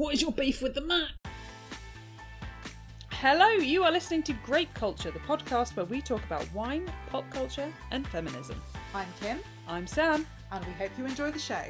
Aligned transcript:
What 0.00 0.14
is 0.14 0.22
your 0.22 0.32
beef 0.32 0.62
with 0.62 0.74
the 0.74 0.80
Mac? 0.80 1.10
Hello, 3.10 3.48
you 3.48 3.84
are 3.84 3.92
listening 3.92 4.22
to 4.22 4.32
Grape 4.32 4.72
Culture, 4.72 5.10
the 5.10 5.18
podcast 5.18 5.76
where 5.76 5.84
we 5.84 6.00
talk 6.00 6.24
about 6.24 6.50
wine, 6.54 6.90
pop 7.10 7.28
culture, 7.28 7.70
and 7.90 8.08
feminism. 8.08 8.62
I'm 8.94 9.08
Kim, 9.20 9.40
I'm 9.68 9.86
Sam. 9.86 10.26
and 10.52 10.64
we 10.64 10.72
hope 10.72 10.90
you 10.96 11.04
enjoy 11.04 11.32
the 11.32 11.38
show. 11.38 11.62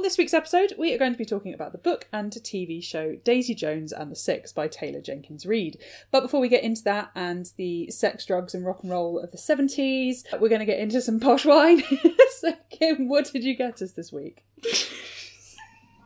On 0.00 0.02
this 0.02 0.16
week's 0.16 0.32
episode, 0.32 0.72
we 0.78 0.94
are 0.94 0.98
going 0.98 1.12
to 1.12 1.18
be 1.18 1.26
talking 1.26 1.52
about 1.52 1.72
the 1.72 1.78
book 1.78 2.08
and 2.10 2.32
TV 2.32 2.82
show 2.82 3.16
Daisy 3.16 3.54
Jones 3.54 3.92
and 3.92 4.10
the 4.10 4.16
Six 4.16 4.50
by 4.50 4.66
Taylor 4.66 5.02
Jenkins 5.02 5.44
Reid. 5.44 5.76
But 6.10 6.22
before 6.22 6.40
we 6.40 6.48
get 6.48 6.64
into 6.64 6.82
that 6.84 7.10
and 7.14 7.52
the 7.58 7.90
sex, 7.90 8.24
drugs, 8.24 8.54
and 8.54 8.64
rock 8.64 8.82
and 8.82 8.90
roll 8.90 9.18
of 9.18 9.30
the 9.30 9.36
70s, 9.36 10.22
we're 10.40 10.48
going 10.48 10.60
to 10.60 10.64
get 10.64 10.78
into 10.78 11.02
some 11.02 11.20
posh 11.20 11.44
wine. 11.44 11.82
so, 12.38 12.54
Kim, 12.70 13.10
what 13.10 13.30
did 13.30 13.44
you 13.44 13.54
get 13.54 13.82
us 13.82 13.92
this 13.92 14.10
week? 14.10 14.46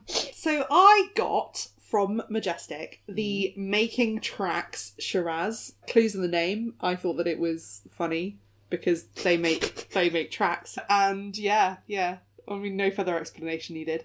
So 0.08 0.66
I 0.68 1.10
got 1.14 1.68
from 1.78 2.20
Majestic 2.28 3.00
the 3.06 3.52
hmm. 3.54 3.70
Making 3.70 4.20
Tracks 4.20 4.94
Shiraz. 4.98 5.74
Clues 5.88 6.16
in 6.16 6.20
the 6.20 6.26
name. 6.26 6.74
I 6.80 6.96
thought 6.96 7.18
that 7.18 7.28
it 7.28 7.38
was 7.38 7.82
funny 7.92 8.40
because 8.70 9.04
they 9.04 9.36
make 9.36 9.90
they 9.90 10.10
make 10.10 10.32
tracks. 10.32 10.78
And 10.90 11.38
yeah, 11.38 11.76
yeah. 11.86 12.16
I 12.48 12.56
mean 12.56 12.76
no 12.76 12.90
further 12.90 13.18
explanation 13.18 13.74
needed. 13.74 14.04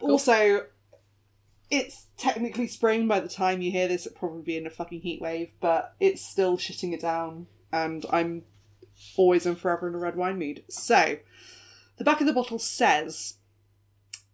Also 0.00 0.66
it's 1.70 2.06
technically 2.16 2.66
spring 2.66 3.06
by 3.06 3.20
the 3.20 3.28
time 3.28 3.60
you 3.60 3.70
hear 3.70 3.88
this, 3.88 4.06
it'll 4.06 4.18
probably 4.18 4.42
be 4.42 4.56
in 4.56 4.66
a 4.66 4.70
fucking 4.70 5.00
heat 5.00 5.20
wave, 5.20 5.50
but 5.60 5.94
it's 6.00 6.22
still 6.22 6.56
shitting 6.56 6.94
it 6.94 7.00
down, 7.00 7.46
and 7.70 8.06
I'm 8.10 8.44
always 9.16 9.44
and 9.44 9.58
forever 9.58 9.88
in 9.88 9.94
a 9.94 9.98
red 9.98 10.16
wine 10.16 10.38
mood. 10.38 10.64
So, 10.70 11.18
the 11.98 12.04
back 12.04 12.20
of 12.20 12.26
the 12.26 12.32
bottle 12.32 12.58
says 12.58 13.34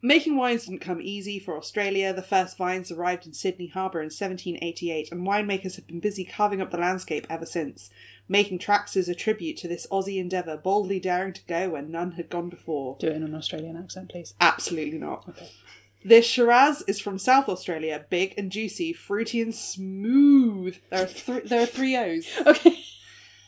Making 0.00 0.36
wines 0.36 0.66
didn't 0.66 0.82
come 0.82 1.00
easy 1.00 1.38
for 1.38 1.56
Australia. 1.56 2.12
The 2.12 2.20
first 2.20 2.58
vines 2.58 2.92
arrived 2.92 3.26
in 3.26 3.32
Sydney 3.32 3.68
Harbour 3.68 4.00
in 4.00 4.10
1788, 4.10 5.10
and 5.10 5.26
winemakers 5.26 5.76
have 5.76 5.86
been 5.86 5.98
busy 5.98 6.26
carving 6.26 6.60
up 6.60 6.70
the 6.70 6.76
landscape 6.76 7.26
ever 7.30 7.46
since. 7.46 7.88
Making 8.28 8.58
tracks 8.58 8.96
is 8.96 9.08
a 9.08 9.14
tribute 9.14 9.56
to 9.58 9.68
this 9.68 9.86
Aussie 9.92 10.18
endeavour, 10.18 10.56
boldly 10.56 10.98
daring 10.98 11.34
to 11.34 11.44
go 11.46 11.70
where 11.70 11.82
none 11.82 12.12
had 12.12 12.30
gone 12.30 12.48
before. 12.48 12.96
Do 12.98 13.08
it 13.08 13.16
in 13.16 13.22
an 13.22 13.34
Australian 13.34 13.76
accent, 13.76 14.08
please. 14.08 14.34
Absolutely 14.40 14.98
not. 14.98 15.28
Okay. 15.28 15.50
This 16.06 16.26
Shiraz 16.26 16.82
is 16.86 17.00
from 17.00 17.18
South 17.18 17.48
Australia, 17.48 18.04
big 18.10 18.34
and 18.38 18.50
juicy, 18.52 18.92
fruity 18.92 19.40
and 19.40 19.54
smooth. 19.54 20.76
There 20.90 21.02
are 21.02 21.06
th- 21.06 21.44
there 21.48 21.62
are 21.62 21.66
three 21.66 21.96
O's. 21.96 22.26
Okay. 22.46 22.76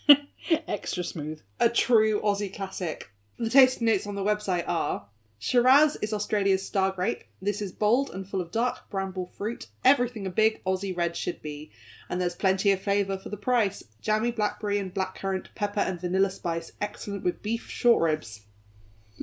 Extra 0.68 1.02
smooth. 1.02 1.40
a 1.58 1.68
true 1.68 2.20
Aussie 2.22 2.54
classic. 2.54 3.10
The 3.38 3.50
tasting 3.50 3.86
notes 3.86 4.06
on 4.06 4.14
the 4.14 4.24
website 4.24 4.64
are 4.68 5.06
Shiraz 5.38 5.96
is 5.96 6.12
Australia's 6.12 6.66
star 6.66 6.90
grape. 6.90 7.24
This 7.42 7.60
is 7.60 7.72
bold 7.72 8.10
and 8.10 8.26
full 8.26 8.40
of 8.40 8.50
dark 8.50 8.88
bramble 8.90 9.26
fruit, 9.26 9.66
everything 9.84 10.26
a 10.26 10.30
big 10.30 10.64
Aussie 10.64 10.96
red 10.96 11.16
should 11.16 11.42
be. 11.42 11.70
And 12.08 12.20
there's 12.20 12.34
plenty 12.34 12.72
of 12.72 12.80
flavour 12.80 13.18
for 13.18 13.28
the 13.28 13.36
price. 13.36 13.82
Jammy 14.00 14.30
blackberry 14.30 14.78
and 14.78 14.94
blackcurrant, 14.94 15.48
pepper 15.54 15.80
and 15.80 16.00
vanilla 16.00 16.30
spice, 16.30 16.72
excellent 16.80 17.24
with 17.24 17.42
beef 17.42 17.68
short 17.68 18.02
ribs. 18.02 18.46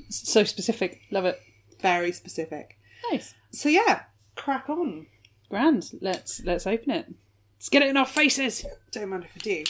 So 0.09 0.43
specific. 0.43 1.01
Love 1.11 1.25
it. 1.25 1.41
Very 1.81 2.11
specific. 2.11 2.77
Nice. 3.11 3.33
So 3.51 3.69
yeah, 3.69 4.03
crack 4.35 4.69
on. 4.69 5.07
Grand. 5.49 5.91
Let's 6.01 6.41
let's 6.43 6.67
open 6.67 6.91
it. 6.91 7.13
Let's 7.55 7.69
get 7.69 7.81
it 7.81 7.89
in 7.89 7.97
our 7.97 8.05
faces. 8.05 8.65
Don't 8.91 9.09
mind 9.09 9.25
if 9.25 9.31
I 9.35 9.39
do. 9.39 9.63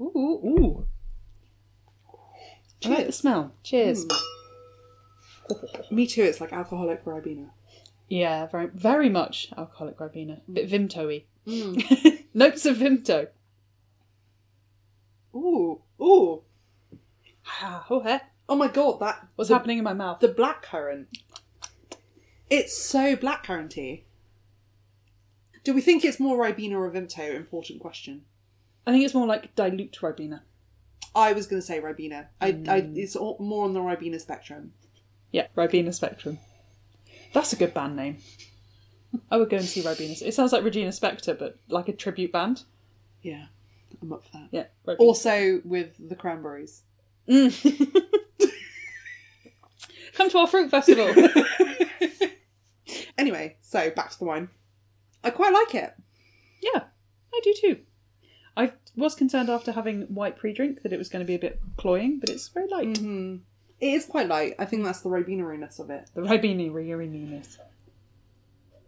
Ooh, 0.00 0.12
ooh, 0.16 0.46
ooh. 0.46 0.86
I 2.84 2.88
like 2.88 3.06
the 3.06 3.12
smell. 3.12 3.52
Cheers. 3.62 4.04
Mm. 4.04 4.31
Me 5.90 6.06
too, 6.06 6.22
it's 6.22 6.40
like 6.40 6.52
alcoholic 6.52 7.04
Ribena. 7.04 7.50
Yeah, 8.08 8.46
very 8.46 8.66
very 8.74 9.08
much 9.08 9.50
alcoholic 9.56 9.98
Ribena. 9.98 10.40
A 10.46 10.50
bit 10.50 10.68
Vimto-y. 10.70 11.24
Mm. 11.46 12.24
Notes 12.34 12.66
of 12.66 12.76
Vimto. 12.78 13.28
Ooh, 15.34 15.80
ooh. 16.00 16.42
Ah, 17.46 17.86
oh, 17.90 18.00
eh. 18.00 18.18
Oh 18.48 18.56
my 18.56 18.68
god, 18.68 19.00
that 19.00 19.26
What's 19.36 19.48
the- 19.48 19.54
happening 19.54 19.78
in 19.78 19.84
my 19.84 19.94
mouth? 19.94 20.20
The 20.20 20.28
blackcurrant. 20.28 21.06
It's 22.50 22.76
so 22.76 23.16
blackcurranty. 23.16 24.02
Do 25.64 25.72
we 25.72 25.80
think 25.80 26.04
it's 26.04 26.20
more 26.20 26.36
Ribena 26.36 26.72
or 26.72 26.90
Vimto? 26.90 27.34
Important 27.34 27.80
question. 27.80 28.24
I 28.86 28.90
think 28.92 29.04
it's 29.04 29.14
more 29.14 29.26
like 29.26 29.54
dilute 29.54 29.96
Ribena. 30.02 30.40
I 31.14 31.32
was 31.32 31.46
going 31.46 31.60
to 31.62 31.66
say 31.66 31.80
Ribena. 31.80 32.26
I, 32.40 32.48
I, 32.48 32.52
Mm. 32.52 32.96
it's 32.96 33.14
all, 33.16 33.36
more 33.38 33.64
on 33.64 33.72
the 33.74 33.80
Ribena 33.80 34.20
spectrum. 34.20 34.72
Yeah, 35.32 35.46
Ribena 35.56 35.92
Spectrum. 35.92 36.38
That's 37.32 37.52
a 37.52 37.56
good 37.56 37.74
band 37.74 37.96
name. 37.96 38.18
I 39.30 39.36
would 39.38 39.50
go 39.50 39.56
and 39.56 39.66
see 39.66 39.80
Ribena. 39.82 40.20
It 40.22 40.34
sounds 40.34 40.52
like 40.52 40.62
Regina 40.64 40.90
Spektor, 40.90 41.38
but 41.38 41.58
like 41.68 41.88
a 41.88 41.92
tribute 41.92 42.32
band. 42.32 42.62
Yeah, 43.22 43.46
I'm 44.00 44.12
up 44.12 44.24
for 44.24 44.30
that. 44.38 44.48
Yeah. 44.52 44.64
Ribena. 44.86 44.98
Also 45.00 45.60
with 45.64 45.90
the 46.08 46.14
cranberries. 46.14 46.82
Mm. 47.28 47.52
Come 50.14 50.30
to 50.30 50.38
our 50.38 50.46
fruit 50.46 50.70
festival. 50.70 51.12
Anyway, 53.18 53.56
so 53.60 53.90
back 53.90 54.10
to 54.10 54.18
the 54.18 54.24
wine. 54.24 54.48
I 55.22 55.30
quite 55.30 55.52
like 55.52 55.74
it. 55.74 55.94
yeah, 56.60 56.84
I 57.32 57.40
do 57.44 57.54
too. 57.56 57.78
I 58.56 58.72
was 58.96 59.14
concerned 59.14 59.48
after 59.48 59.72
having 59.72 60.02
white 60.02 60.36
pre-drink 60.36 60.82
that 60.82 60.92
it 60.92 60.98
was 60.98 61.08
going 61.08 61.20
to 61.24 61.26
be 61.26 61.34
a 61.34 61.38
bit 61.38 61.60
cloying, 61.76 62.18
but 62.18 62.28
it's 62.30 62.48
very 62.48 62.68
light. 62.68 62.98
hmm 62.98 63.36
It 63.82 63.94
is 63.94 64.06
quite 64.06 64.28
light. 64.28 64.54
I 64.60 64.64
think 64.64 64.84
that's 64.84 65.00
the 65.00 65.08
Ribena-iness 65.10 65.80
of 65.80 65.90
it. 65.90 66.08
The 66.14 66.20
Ribena 66.22 66.70
Rioriness. 66.70 67.58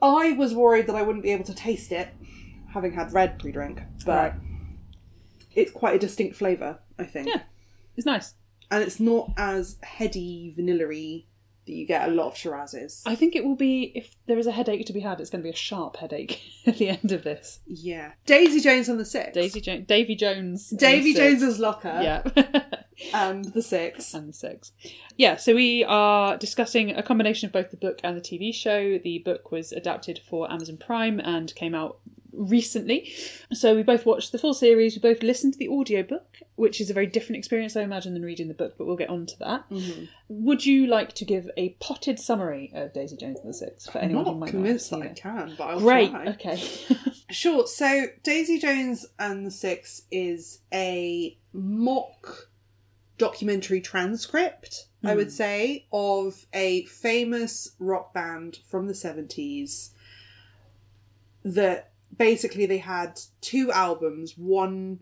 I 0.01 0.33
was 0.33 0.55
worried 0.55 0.87
that 0.87 0.95
I 0.95 1.03
wouldn't 1.03 1.25
be 1.25 1.33
able 1.33 1.45
to 1.47 1.55
taste 1.55 1.91
it, 1.91 2.09
having 2.73 2.93
had 2.93 3.13
red 3.13 3.39
pre-drink, 3.41 3.81
but 4.07 4.33
Right. 4.33 4.41
it's 5.55 5.73
quite 5.73 5.97
a 5.97 5.99
distinct 5.99 6.37
flavour, 6.37 6.79
I 6.97 7.05
think. 7.05 7.27
Yeah. 7.27 7.43
It's 7.97 8.07
nice. 8.07 8.35
And 8.71 8.85
it's 8.85 9.01
not 9.01 9.33
as 9.37 9.79
heady, 9.83 10.53
vanilla-y 10.55 11.25
that 11.67 11.73
you 11.73 11.87
get 11.87 12.09
a 12.09 12.13
lot 12.13 12.29
of 12.29 12.35
Shirazes. 12.35 13.03
I 13.07 13.15
think 13.15 13.35
it 13.35 13.45
will 13.45 13.57
be 13.57 13.93
if 13.95 14.17
there 14.27 14.39
is 14.39 14.47
a 14.47 14.53
headache 14.53 14.87
to 14.87 14.93
be 14.93 15.01
had, 15.01 15.21
it's 15.21 15.31
going 15.31 15.43
to 15.43 15.47
be 15.47 15.53
a 15.53 15.57
sharp 15.57 15.97
headache 15.97 16.41
at 16.67 16.79
the 16.79 16.89
end 16.89 17.13
of 17.13 17.25
this. 17.25 17.61
Yeah. 17.67 18.13
Daisy 18.27 18.61
Jones 18.61 18.89
and 18.89 18.99
the 18.99 19.05
Six. 19.05 19.33
Daisy 19.33 19.61
Jones, 19.61 19.87
Davy 19.87 20.15
Jones, 20.15 20.71
Davy. 20.71 21.15
Jones's 21.15 21.59
Locker 21.59 22.01
yeah, 22.03 22.23
and 23.15 23.45
the 23.47 23.63
Six. 23.63 24.15
and 24.15 24.29
the 24.29 24.33
six. 24.33 24.73
Yeah, 25.17 25.37
so 25.37 25.55
we 25.55 25.85
are 25.85 26.37
discussing 26.37 26.91
a 26.91 27.03
combination 27.03 27.47
of 27.47 27.53
both 27.53 27.71
the 27.71 27.77
book 27.77 28.01
and 28.03 28.17
the 28.17 28.21
TV 28.21 28.55
show. 28.55 28.99
The 28.99 29.19
book 29.19 29.51
was 29.51 29.73
adapted 29.73 30.21
for 30.29 30.51
Amazon 30.51 30.77
Prime 30.77 31.21
and 31.21 31.55
came 31.55 31.75
out 31.75 31.99
recently. 32.37 33.13
So 33.53 33.75
we 33.75 33.83
both 33.83 34.07
watched 34.07 34.33
the 34.33 34.39
full 34.39 34.55
series, 34.55 34.95
we 34.95 35.01
both 35.01 35.23
listened 35.23 35.55
to 35.55 35.59
the 35.59 35.69
audiobook, 35.69 36.39
which 36.57 36.81
is 36.81 36.91
a 36.91 36.95
very 36.95 37.07
different 37.07 37.39
experience, 37.39 37.77
I 37.77 37.83
imagine, 37.83 38.15
than 38.15 38.23
reading 38.23 38.49
the 38.49 38.55
book, 38.55 38.75
but 38.77 38.87
we'll 38.87 38.97
get 38.97 39.11
on 39.11 39.27
to 39.27 39.39
that. 39.41 39.69
Mm-hmm. 39.71 40.05
Would 40.29 40.67
you 40.67 40.87
like 40.87 41.13
to 41.15 41.25
give 41.25 41.51
a 41.57 41.71
potted 41.81 42.19
summary 42.19 42.71
of 42.75 42.93
Daisy 42.93 43.17
Jones 43.17 43.41
and 43.41 43.49
the 43.49 43.55
Six 43.55 43.89
for 43.89 43.99
anyone 43.99 44.25
who 44.25 44.35
might 44.35 44.51
convinced 44.51 44.91
not 44.93 45.03
that 45.03 45.11
I 45.11 45.15
can, 45.15 45.55
but 45.57 45.65
I'll? 45.65 45.81
Great. 45.81 46.11
try. 46.11 46.27
Okay. 46.29 46.63
Sure. 47.31 47.67
So 47.67 48.07
Daisy 48.23 48.59
Jones 48.59 49.07
and 49.19 49.47
the 49.47 49.51
Six 49.51 50.03
is 50.13 50.61
a 50.73 51.37
mock 51.53 52.51
documentary 53.19 53.81
transcript, 53.81 54.87
I 55.03 55.15
would 55.15 55.33
say, 55.33 55.87
of 55.93 56.47
a 56.53 56.85
famous 56.85 57.75
rock 57.79 58.13
band 58.13 58.59
from 58.69 58.87
the 58.87 58.93
70s 58.93 59.91
that 61.45 61.91
basically 62.17 62.67
they 62.67 62.79
had 62.79 63.21
two 63.41 63.71
albums, 63.73 64.35
one 64.37 65.01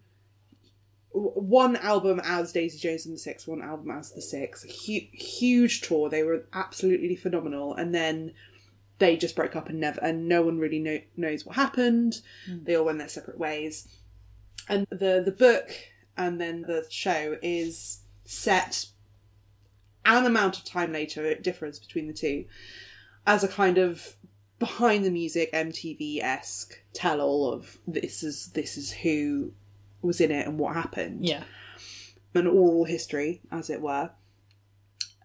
one 1.15 1.77
album 1.77 2.21
as 2.25 2.53
Daisy 2.53 2.78
Jones 2.78 3.05
and 3.05 3.15
the 3.15 3.19
Six, 3.19 3.47
one 3.47 3.62
album 3.62 3.91
as 3.91 4.12
the 4.12 4.23
Six. 4.23 4.65
Hu- 4.87 5.06
huge 5.12 5.83
tour. 5.83 6.09
They 6.09 6.23
were 6.23 6.47
absolutely 6.55 7.17
phenomenal. 7.17 7.75
And 7.75 7.94
then 7.94 8.32
they 8.99 9.17
just 9.17 9.37
broke 9.37 9.55
up 9.55 9.69
and 9.69 9.79
never, 9.79 10.00
and 10.00 10.26
no 10.26 10.43
one 10.43 10.59
really 10.59 10.79
know, 10.79 11.00
knows 11.17 11.44
what 11.44 11.56
happened. 11.56 12.23
Hmm. 12.47 12.64
They 12.64 12.76
all 12.76 12.87
went 12.87 12.99
their 12.99 13.09
separate 13.09 13.38
ways. 13.38 13.88
And 14.69 14.87
the 14.91 15.23
the 15.25 15.35
book 15.37 15.70
and 16.17 16.41
then 16.41 16.62
the 16.62 16.87
show 16.88 17.37
is 17.43 18.00
set 18.25 18.87
an 20.05 20.25
amount 20.25 20.58
of 20.58 20.65
time 20.65 20.93
later. 20.93 21.25
It 21.25 21.43
differs 21.43 21.79
between 21.79 22.06
the 22.06 22.12
two 22.12 22.47
as 23.26 23.44
a 23.44 23.49
kind 23.49 23.79
of 23.79 24.17
behind 24.62 25.05
the 25.05 25.11
music 25.11 25.53
MTV 25.53 26.23
esque 26.23 26.81
tell 26.93 27.20
all 27.20 27.53
of 27.53 27.79
this 27.85 28.23
is 28.23 28.53
this 28.53 28.76
is 28.76 28.93
who 28.93 29.53
was 30.03 30.20
in 30.20 30.31
it 30.31 30.47
and 30.47 30.56
what 30.56 30.76
happened 30.76 31.26
yeah. 31.26 31.43
an 32.32 32.47
oral 32.47 32.85
history, 32.85 33.41
as 33.50 33.69
it 33.70 33.81
were. 33.81 34.11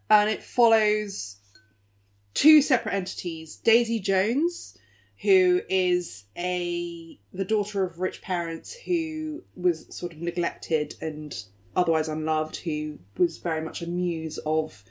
And 0.09 0.27
it 0.27 0.41
follows 0.41 1.35
two 2.33 2.63
separate 2.63 2.95
entities 2.95 3.57
Daisy 3.57 3.99
Jones, 3.99 4.75
who 5.21 5.61
is 5.69 6.23
a 6.35 7.19
the 7.31 7.45
daughter 7.45 7.83
of 7.83 7.99
rich 7.99 8.23
parents 8.23 8.73
who 8.73 9.43
was 9.55 9.85
sort 9.95 10.13
of 10.13 10.17
neglected 10.19 10.95
and 10.99 11.43
otherwise 11.75 12.09
unloved, 12.09 12.55
who 12.55 12.97
was 13.19 13.37
very 13.37 13.61
much 13.61 13.83
a 13.83 13.87
muse 13.87 14.39
of 14.47 14.83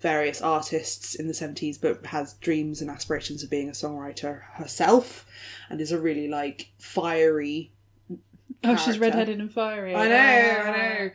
various 0.00 0.40
artists 0.40 1.14
in 1.14 1.26
the 1.26 1.32
70s, 1.34 1.80
but 1.80 2.04
has 2.06 2.34
dreams 2.34 2.80
and 2.80 2.90
aspirations 2.90 3.42
of 3.42 3.50
being 3.50 3.68
a 3.68 3.72
songwriter 3.72 4.42
herself 4.54 5.26
and 5.68 5.80
is 5.80 5.92
a 5.92 5.98
really 6.00 6.28
like 6.28 6.70
fiery 6.78 7.72
Oh, 8.64 8.74
she's 8.76 8.84
character. 8.84 9.00
redheaded 9.00 9.40
and 9.40 9.52
fiery. 9.52 9.94
I 9.94 10.08
know, 10.08 10.62
Ah. 10.64 10.70
I 10.70 10.72
know. 11.04 11.10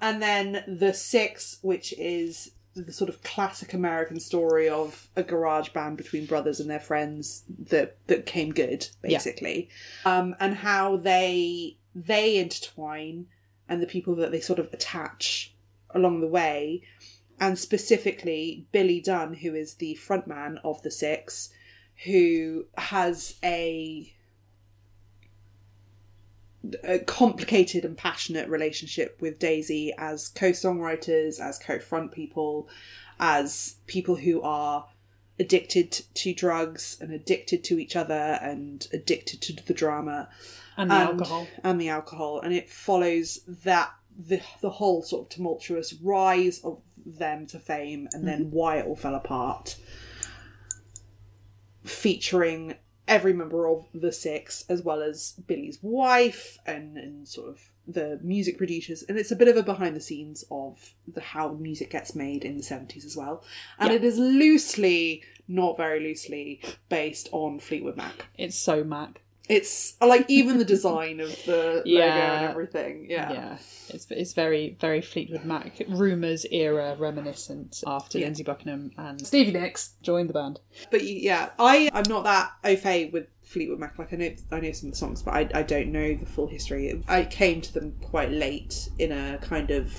And 0.00 0.22
then 0.22 0.64
the 0.68 0.94
six, 0.94 1.58
which 1.62 1.92
is 1.98 2.52
the 2.74 2.92
sort 2.92 3.08
of 3.08 3.22
classic 3.22 3.72
American 3.74 4.20
story 4.20 4.68
of 4.68 5.08
a 5.16 5.22
garage 5.22 5.70
band 5.70 5.96
between 5.96 6.26
brothers 6.26 6.60
and 6.60 6.68
their 6.70 6.78
friends 6.80 7.42
that 7.48 7.96
that 8.06 8.26
came 8.26 8.52
good, 8.52 8.86
Yeah. 9.02 9.16
basically. 9.18 9.68
Um, 10.04 10.36
and 10.40 10.54
how 10.56 10.96
they 10.98 11.78
they 11.94 12.36
intertwine 12.36 13.26
and 13.68 13.82
the 13.82 13.86
people 13.86 14.14
that 14.16 14.30
they 14.30 14.40
sort 14.40 14.58
of 14.58 14.72
attach 14.72 15.54
along 15.90 16.20
the 16.20 16.26
way. 16.28 16.82
And 17.38 17.58
specifically 17.58 18.66
Billy 18.72 19.00
Dunn, 19.00 19.34
who 19.34 19.54
is 19.54 19.74
the 19.74 19.96
frontman 20.00 20.58
of 20.64 20.82
the 20.82 20.90
six, 20.90 21.50
who 22.04 22.66
has 22.76 23.36
a 23.44 24.12
a 26.82 26.98
complicated 26.98 27.84
and 27.84 27.96
passionate 27.96 28.48
relationship 28.48 29.18
with 29.20 29.38
Daisy 29.38 29.92
as 29.98 30.28
co-songwriters, 30.28 31.38
as 31.38 31.58
co-front 31.58 32.10
people, 32.10 32.68
as 33.20 33.76
people 33.86 34.16
who 34.16 34.42
are 34.42 34.88
addicted 35.38 35.92
to 35.92 36.32
drugs 36.32 36.96
and 37.00 37.12
addicted 37.12 37.62
to 37.64 37.78
each 37.78 37.94
other 37.94 38.38
and 38.42 38.88
addicted 38.92 39.40
to 39.42 39.52
the 39.52 39.74
drama 39.74 40.28
And 40.76 40.90
the 40.90 40.94
and, 40.94 41.08
alcohol. 41.20 41.46
and 41.62 41.80
the 41.80 41.88
alcohol 41.90 42.40
and 42.40 42.54
it 42.54 42.70
follows 42.70 43.40
that 43.46 43.92
the 44.18 44.40
the 44.62 44.70
whole 44.70 45.02
sort 45.02 45.24
of 45.24 45.28
tumultuous 45.28 45.92
rise 45.92 46.60
of 46.64 46.80
them 47.06 47.46
to 47.46 47.58
fame 47.58 48.08
and 48.12 48.26
then 48.26 48.46
mm-hmm. 48.46 48.56
why 48.56 48.76
it 48.78 48.86
all 48.86 48.96
fell 48.96 49.14
apart. 49.14 49.76
Featuring 51.84 52.74
every 53.08 53.32
member 53.32 53.68
of 53.68 53.86
the 53.94 54.10
six 54.10 54.64
as 54.68 54.82
well 54.82 55.00
as 55.00 55.34
billy's 55.46 55.78
wife 55.80 56.58
and 56.66 56.96
and 56.98 57.28
sort 57.28 57.48
of 57.48 57.60
the 57.86 58.18
music 58.22 58.58
producers. 58.58 59.04
And 59.08 59.16
it's 59.16 59.30
a 59.30 59.36
bit 59.36 59.46
of 59.46 59.56
a 59.56 59.62
behind 59.62 59.94
the 59.94 60.00
scenes 60.00 60.44
of 60.50 60.94
the 61.06 61.20
how 61.20 61.52
music 61.52 61.90
gets 61.90 62.16
made 62.16 62.44
in 62.44 62.56
the 62.56 62.64
70s 62.64 63.04
as 63.04 63.16
well. 63.16 63.44
And 63.78 63.90
Yeah. 63.90 63.96
it 63.96 64.04
is 64.04 64.18
loosely 64.18 65.22
not 65.46 65.76
very 65.76 66.00
loosely 66.00 66.60
based 66.88 67.28
on 67.30 67.60
fleetwood 67.60 67.96
mac. 67.96 68.26
It's 68.36 68.58
so 68.58 68.82
Mac. 68.82 69.22
It's 69.48 69.96
like 70.00 70.24
even 70.28 70.58
the 70.58 70.64
design 70.64 71.20
of 71.20 71.28
the 71.44 71.82
logo 71.86 72.02
and 72.06 72.46
everything. 72.46 73.06
Yeah. 73.08 73.32
Yeah. 73.32 73.58
It's 73.88 74.06
it's 74.10 74.32
very 74.32 74.76
very 74.80 75.00
Fleetwood 75.00 75.44
Mac 75.44 75.80
rumours 75.88 76.44
era 76.50 76.96
reminiscent 76.98 77.82
after 77.86 78.18
Yeah. 78.18 78.26
Lindsey 78.26 78.42
Buckingham 78.42 78.90
and 78.98 79.24
Stevie 79.24 79.52
Nicks 79.52 79.94
joined 80.02 80.28
the 80.28 80.32
band. 80.34 80.60
But 80.90 81.04
yeah, 81.04 81.50
I 81.58 81.88
I'm 81.92 82.08
not 82.08 82.24
that 82.24 82.50
au 82.64 82.76
fait 82.76 83.12
with 83.12 83.28
Fleetwood 83.42 83.78
Mac. 83.78 83.98
Like 83.98 84.12
I 84.12 84.16
know 84.16 84.34
I 84.50 84.60
know 84.60 84.72
some 84.72 84.88
of 84.88 84.94
the 84.94 84.98
songs, 84.98 85.22
but 85.22 85.34
I 85.34 85.48
I 85.54 85.62
don't 85.62 85.92
know 85.92 86.14
the 86.14 86.26
full 86.26 86.48
history. 86.48 87.02
I 87.06 87.24
came 87.24 87.60
to 87.60 87.72
them 87.72 87.94
quite 88.02 88.30
late 88.32 88.88
in 88.98 89.12
a 89.12 89.38
kind 89.38 89.70
of 89.70 89.94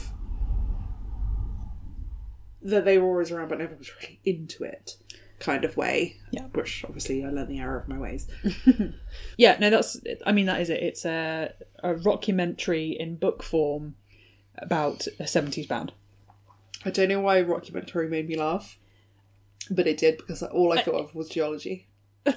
that 2.63 2.83
they 2.83 2.97
were 2.97 3.07
always 3.07 3.31
around, 3.31 3.47
but 3.47 3.59
never 3.59 3.75
was 3.75 3.89
really 4.01 4.19
into 4.25 4.63
it 4.63 4.97
kind 5.39 5.63
of 5.63 5.77
way. 5.77 6.17
Yeah. 6.31 6.45
Which 6.53 6.83
obviously 6.85 7.23
I 7.23 7.29
learned 7.29 7.49
the 7.49 7.59
error 7.59 7.79
of 7.79 7.87
my 7.87 7.97
ways. 7.97 8.27
Yeah, 9.37 9.57
no, 9.59 9.69
that's. 9.69 9.99
I 10.25 10.31
mean, 10.31 10.47
that 10.47 10.61
is 10.61 10.69
it. 10.69 10.81
It's 10.81 11.05
a 11.05 11.53
a 11.83 11.93
rockumentary 11.93 12.97
in 12.97 13.17
book 13.17 13.43
form 13.43 13.95
about 14.57 15.07
a 15.19 15.27
seventies 15.27 15.67
band. 15.67 15.91
I 16.85 16.89
don't 16.89 17.09
know 17.09 17.19
why 17.19 17.41
rockumentary 17.43 18.09
made 18.09 18.27
me 18.27 18.35
laugh, 18.35 18.77
but 19.69 19.87
it 19.87 19.97
did 19.97 20.17
because 20.17 20.41
all 20.41 20.73
I 20.73 20.81
thought 20.81 20.95
of 20.95 21.15
was 21.15 21.29
geology. 21.29 21.87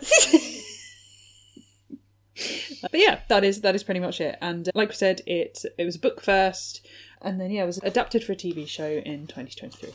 But 2.80 2.94
yeah, 2.94 3.20
that 3.28 3.44
is 3.44 3.60
that 3.60 3.74
is 3.74 3.82
pretty 3.82 4.00
much 4.00 4.20
it. 4.20 4.38
And 4.40 4.68
uh, 4.68 4.72
like 4.74 4.88
we 4.88 4.94
said, 4.94 5.20
it 5.26 5.64
it 5.76 5.84
was 5.84 5.96
a 5.96 6.00
book 6.00 6.20
first, 6.20 6.86
and 7.20 7.40
then 7.40 7.50
yeah, 7.50 7.64
it 7.64 7.66
was 7.66 7.78
adapted 7.82 8.24
for 8.24 8.32
a 8.32 8.36
TV 8.36 8.66
show 8.66 8.88
in 8.88 9.26
2023. 9.26 9.90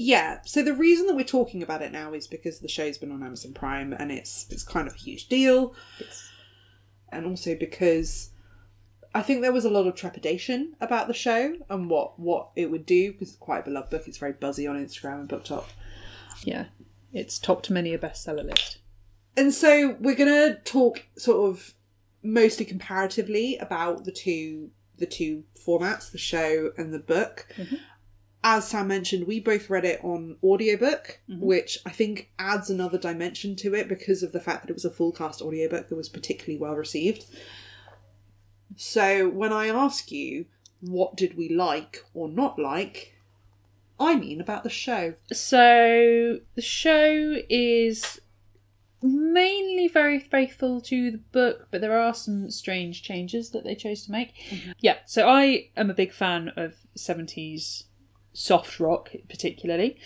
Yeah, 0.00 0.38
so 0.44 0.62
the 0.62 0.74
reason 0.74 1.08
that 1.08 1.16
we're 1.16 1.24
talking 1.24 1.60
about 1.60 1.82
it 1.82 1.90
now 1.90 2.12
is 2.12 2.28
because 2.28 2.60
the 2.60 2.68
show's 2.68 2.98
been 2.98 3.10
on 3.10 3.24
Amazon 3.24 3.52
Prime 3.52 3.92
and 3.92 4.12
it's 4.12 4.46
it's 4.48 4.62
kind 4.62 4.86
of 4.86 4.94
a 4.94 4.98
huge 4.98 5.28
deal. 5.28 5.74
And 7.10 7.26
also 7.26 7.56
because 7.56 8.30
I 9.12 9.22
think 9.22 9.42
there 9.42 9.52
was 9.52 9.64
a 9.64 9.70
lot 9.70 9.88
of 9.88 9.96
trepidation 9.96 10.76
about 10.80 11.08
the 11.08 11.14
show 11.14 11.56
and 11.68 11.90
what 11.90 12.18
what 12.18 12.50
it 12.54 12.70
would 12.70 12.86
do 12.86 13.12
because 13.12 13.30
it's 13.30 13.38
quite 13.38 13.60
a 13.60 13.64
beloved 13.64 13.90
book. 13.90 14.06
It's 14.06 14.18
very 14.18 14.32
buzzy 14.32 14.68
on 14.68 14.76
Instagram 14.76 15.20
and 15.20 15.28
BookTok. 15.28 15.64
Yeah, 16.44 16.66
it's 17.12 17.38
topped 17.38 17.68
many 17.68 17.92
a 17.92 17.98
bestseller 17.98 18.44
list. 18.44 18.78
And 19.36 19.52
so 19.52 19.96
we're 19.98 20.14
gonna 20.14 20.60
talk 20.60 21.06
sort 21.16 21.50
of 21.50 21.74
mostly 22.22 22.64
comparatively 22.64 23.56
about 23.56 24.04
the 24.04 24.12
two 24.12 24.70
the 24.96 25.06
two 25.06 25.42
formats, 25.66 26.12
the 26.12 26.18
show 26.18 26.70
and 26.76 26.94
the 26.94 26.98
book. 27.00 27.46
Mm-hmm. 27.56 27.76
As 28.44 28.68
Sam 28.68 28.86
mentioned, 28.86 29.26
we 29.26 29.40
both 29.40 29.68
read 29.68 29.84
it 29.84 30.00
on 30.04 30.36
audiobook, 30.44 31.20
mm-hmm. 31.28 31.40
which 31.40 31.78
I 31.84 31.90
think 31.90 32.30
adds 32.38 32.70
another 32.70 32.98
dimension 32.98 33.56
to 33.56 33.74
it 33.74 33.88
because 33.88 34.22
of 34.22 34.32
the 34.32 34.40
fact 34.40 34.62
that 34.62 34.70
it 34.70 34.74
was 34.74 34.84
a 34.84 34.90
full 34.90 35.12
cast 35.12 35.42
audiobook 35.42 35.88
that 35.88 35.96
was 35.96 36.08
particularly 36.08 36.58
well 36.58 36.74
received. 36.74 37.24
So 38.76 39.28
when 39.28 39.52
I 39.52 39.66
ask 39.66 40.12
you 40.12 40.46
what 40.80 41.16
did 41.16 41.36
we 41.36 41.48
like 41.48 42.04
or 42.14 42.28
not 42.28 42.58
like, 42.58 43.14
I 43.98 44.14
mean 44.14 44.40
about 44.40 44.62
the 44.62 44.70
show. 44.70 45.14
So 45.32 46.38
the 46.54 46.62
show 46.62 47.36
is 47.48 48.20
mainly 49.02 49.88
very 49.88 50.18
faithful 50.18 50.80
to 50.82 51.10
the 51.10 51.18
book, 51.18 51.68
but 51.70 51.80
there 51.80 51.98
are 51.98 52.14
some 52.14 52.50
strange 52.50 53.02
changes 53.02 53.50
that 53.50 53.64
they 53.64 53.74
chose 53.74 54.04
to 54.04 54.12
make. 54.12 54.34
Mm-hmm. 54.50 54.72
Yeah, 54.78 54.98
so 55.06 55.28
I 55.28 55.70
am 55.76 55.90
a 55.90 55.94
big 55.94 56.12
fan 56.12 56.52
of 56.56 56.76
70s 56.96 57.84
soft 58.38 58.78
rock, 58.78 59.10
particularly. 59.28 59.98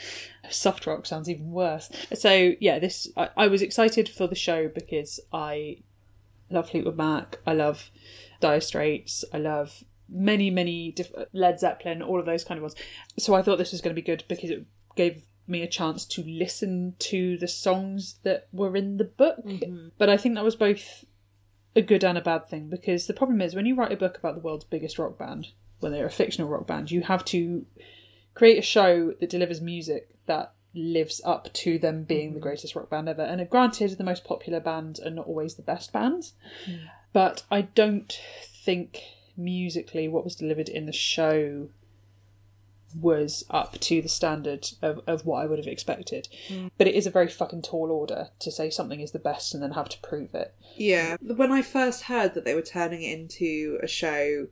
Soft 0.49 0.87
rock 0.87 1.05
sounds 1.05 1.29
even 1.29 1.51
worse. 1.51 1.91
So 2.15 2.53
yeah, 2.61 2.79
this 2.79 3.09
I, 3.17 3.29
I 3.37 3.47
was 3.47 3.61
excited 3.61 4.09
for 4.09 4.27
the 4.27 4.35
show 4.35 4.69
because 4.69 5.21
I 5.33 5.79
love 6.51 6.71
Fleetwood 6.71 6.97
Mac, 6.97 7.39
I 7.47 7.53
love 7.53 7.91
Dire 8.41 8.61
Straits, 8.61 9.25
I 9.33 9.39
love 9.39 9.85
many 10.09 10.51
many 10.51 10.93
diff- 10.93 11.13
Led 11.33 11.61
Zeppelin, 11.61 12.03
all 12.03 12.19
of 12.19 12.27
those 12.27 12.43
kind 12.43 12.59
of 12.59 12.63
ones. 12.63 12.75
So 13.19 13.35
I 13.35 13.43
thought 13.43 13.59
this 13.59 13.73
was 13.73 13.83
going 13.83 13.95
to 13.95 14.01
be 14.01 14.07
good 14.07 14.25
because 14.29 14.51
it 14.51 14.65
gave 14.97 15.27
me 15.47 15.61
a 15.61 15.69
chance 15.69 16.07
to 16.07 16.23
listen 16.23 16.95
to 17.01 17.37
the 17.37 17.49
songs 17.49 18.17
that 18.23 18.49
were 18.51 18.77
in 18.77 18.97
the 18.97 19.05
book. 19.05 19.45
Mm-hmm. 19.45 19.89
But 19.99 20.09
I 20.09 20.17
think 20.17 20.37
that 20.37 20.45
was 20.45 20.57
both 20.57 21.05
a 21.77 21.83
good 21.83 22.05
and 22.05 22.17
a 22.17 22.23
bad 22.23 22.47
thing 22.49 22.69
because 22.69 23.07
the 23.07 23.15
problem 23.15 23.43
is 23.43 23.55
when 23.55 23.67
you 23.67 23.75
write 23.75 23.93
a 23.93 23.97
book 23.97 24.17
about 24.17 24.35
the 24.35 24.41
world's 24.41 24.65
biggest 24.65 24.99
rock 24.99 25.19
band, 25.19 25.49
when 25.81 25.93
they're 25.93 26.07
a 26.07 26.11
fictional 26.11 26.49
rock 26.49 26.67
band, 26.67 26.91
you 26.91 27.03
have 27.03 27.25
to 27.27 27.67
create 28.35 28.59
a 28.59 28.63
show 28.63 29.15
that 29.21 29.31
delivers 29.31 29.61
music 29.61 30.09
that 30.27 30.55
lives 30.75 31.21
up 31.25 31.53
to 31.53 31.79
them 31.79 32.05
being 32.05 32.33
the 32.33 32.39
mm. 32.39 32.43
greatest 32.43 32.75
rock 32.75 32.89
band 32.89 33.09
ever. 33.09 33.23
And 33.23 33.49
granted, 33.51 33.91
the 33.99 34.05
most 34.05 34.25
popular 34.25 34.61
bands 34.61 35.01
are 35.01 35.11
not 35.11 35.27
always 35.27 35.55
the 35.55 35.63
best 35.63 35.93
bands, 35.93 36.33
mm. 36.67 36.81
but 37.13 37.45
I 37.51 37.63
don't 37.63 38.19
think 38.65 39.01
musically 39.37 40.09
what 40.09 40.25
was 40.25 40.37
delivered 40.37 40.69
in 40.69 40.87
the 40.87 40.93
show 40.93 41.69
was 43.01 43.45
up 43.49 43.79
to 43.81 44.03
the 44.03 44.09
standard 44.09 44.69
of, 44.83 45.01
of 45.07 45.25
what 45.25 45.43
I 45.43 45.47
would 45.47 45.59
have 45.59 45.67
expected. 45.67 46.29
Mm. 46.49 46.71
But 46.77 46.87
it 46.87 46.95
is 46.95 47.07
a 47.07 47.11
very 47.11 47.29
fucking 47.29 47.63
tall 47.63 47.91
order 47.91 48.29
to 48.39 48.51
say 48.51 48.71
something 48.71 49.01
is 49.01 49.13
the 49.13 49.19
best 49.19 49.55
and 49.55 49.63
then 49.63 49.73
have 49.73 49.89
to 49.91 50.01
prove 50.01 50.35
it. 50.35 50.55
Yeah. 50.77 51.17
When 51.21 51.53
I 51.53 51.63
first 51.63 52.05
heard 52.05 52.35
that 52.35 52.45
they 52.45 52.55
were 52.55 52.63
turning 52.63 53.03
it 53.03 53.19
into 53.19 53.79
a 53.83 53.87
show 53.87 54.49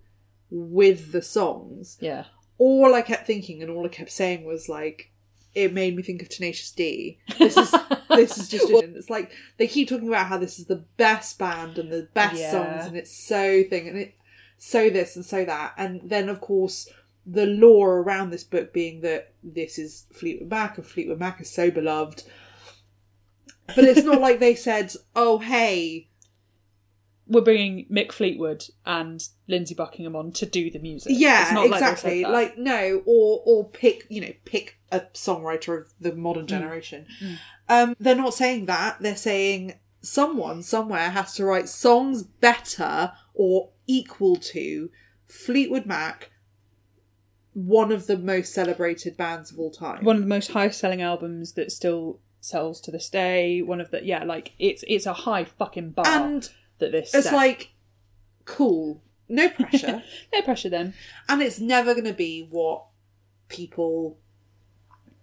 with 0.51 1.13
the 1.13 1.23
songs, 1.23 1.99
Yeah. 2.01 2.25
All 2.61 2.95
I 2.95 3.01
kept 3.01 3.27
thinking 3.27 3.63
and 3.63 3.71
all 3.71 3.87
I 3.87 3.89
kept 3.89 4.13
saying 4.13 4.45
was 4.45 4.69
like, 4.69 5.11
it 5.55 5.73
made 5.73 5.97
me 5.97 6.03
think 6.03 6.21
of 6.21 6.29
Tenacious 6.29 6.71
D. 6.71 7.19
This 7.39 7.57
is 7.57 7.75
this 8.11 8.37
is 8.39 8.49
just 8.51 8.71
it's 8.71 9.09
like 9.11 9.33
they 9.57 9.67
keep 9.67 9.89
talking 9.89 10.09
about 10.09 10.27
how 10.27 10.37
this 10.39 10.59
is 10.59 10.67
the 10.67 10.85
best 10.99 11.39
band 11.39 11.79
and 11.79 11.91
the 11.91 12.07
best 12.15 12.37
Yeah. 12.39 12.51
songs 12.53 12.87
and 12.87 12.97
it's 12.97 13.11
so 13.17 13.65
thing 13.65 13.89
and 13.89 13.97
it 13.99 14.15
so 14.59 14.91
this 14.91 15.17
and 15.17 15.25
so 15.25 15.45
that 15.47 15.73
and 15.79 16.03
then 16.05 16.29
of 16.29 16.41
course 16.43 16.87
the 17.27 17.47
lore 17.47 17.99
around 18.01 18.29
this 18.31 18.45
book 18.45 18.73
being 18.75 19.01
that 19.01 19.33
this 19.43 19.79
is 19.79 20.05
Fleetwood 20.13 20.51
Mac 20.51 20.77
and 20.77 20.87
Fleetwood 20.87 21.19
Mac 21.19 21.41
is 21.41 21.51
so 21.51 21.71
beloved. 21.71 22.25
But 23.75 23.85
it's 23.85 24.05
not 24.05 24.21
like 24.27 24.39
they 24.39 24.55
said, 24.55 24.93
"Oh, 25.17 25.39
hey, 25.39 26.09
We're 27.31 27.41
bringing 27.43 27.87
Mick 27.87 28.11
Fleetwood 28.13 28.65
and 28.85 29.23
Lindsey 29.49 29.75
Buckingham 29.75 30.17
on 30.17 30.33
to 30.33 30.47
do 30.47 30.71
the 30.71 30.79
music. 30.81 31.13
Yeah, 31.15 31.43
It's 31.43 31.53
not 31.53 31.71
like 31.71 31.81
exactly. 31.81 32.23
that. 32.25 32.31
Like, 32.33 32.59
no, 32.59 33.03
or 33.07 33.43
or 33.47 33.69
pick 33.71 34.07
you 34.11 34.21
know 34.21 34.33
pick 34.45 34.79
a 34.93 35.01
songwriter 35.15 35.79
of 35.79 35.93
the 36.01 36.11
Mm. 36.11 36.17
modern 36.17 36.47
generation. 36.47 37.07
Um, 37.69 37.95
they're 38.01 38.17
not 38.17 38.35
saying 38.35 38.67
that. 38.67 38.99
They're 39.01 39.15
saying 39.17 39.75
someone 40.03 40.63
somewhere 40.63 41.11
has 41.11 41.35
to 41.35 41.45
write 41.45 41.69
songs 41.69 42.23
better 42.25 43.13
or 43.35 43.71
equal 43.87 44.37
to 44.37 44.91
Fleetwood 45.29 45.87
Mac 45.87 46.31
one 47.53 47.91
of 47.91 48.07
the 48.07 48.17
most 48.17 48.53
celebrated 48.55 49.17
bands 49.17 49.51
of 49.51 49.59
all 49.59 49.71
time. 49.71 50.05
One 50.05 50.17
of 50.17 50.23
the 50.23 50.29
most 50.29 50.53
highest 50.53 50.79
selling 50.79 51.03
albums 51.03 51.53
that 51.55 51.73
still 51.73 52.21
sells 52.41 52.81
to 52.83 52.91
this 52.91 53.09
day. 53.11 53.61
One 53.61 53.81
of 53.81 53.91
the 53.91 54.05
yeah, 54.05 54.25
like 54.25 54.53
it's 54.59 54.85
it's 54.89 55.07
a 55.07 55.13
high 55.13 55.45
fucking 55.45 55.91
bar 55.91 56.07
and 56.07 56.49
that 56.81 56.93
this 56.93 57.15
it's 57.15 57.25
set. 57.25 57.35
like 57.35 57.73
cool, 58.45 59.03
no 59.29 59.49
pressure, 59.49 60.03
no 60.35 60.43
pressure 60.43 60.69
then. 60.69 60.95
and 61.29 61.43
it's 61.43 61.61
never 61.61 61.95
going 61.95 62.07
to 62.07 62.13
be 62.13 62.47
what 62.51 62.85
people 63.49 64.19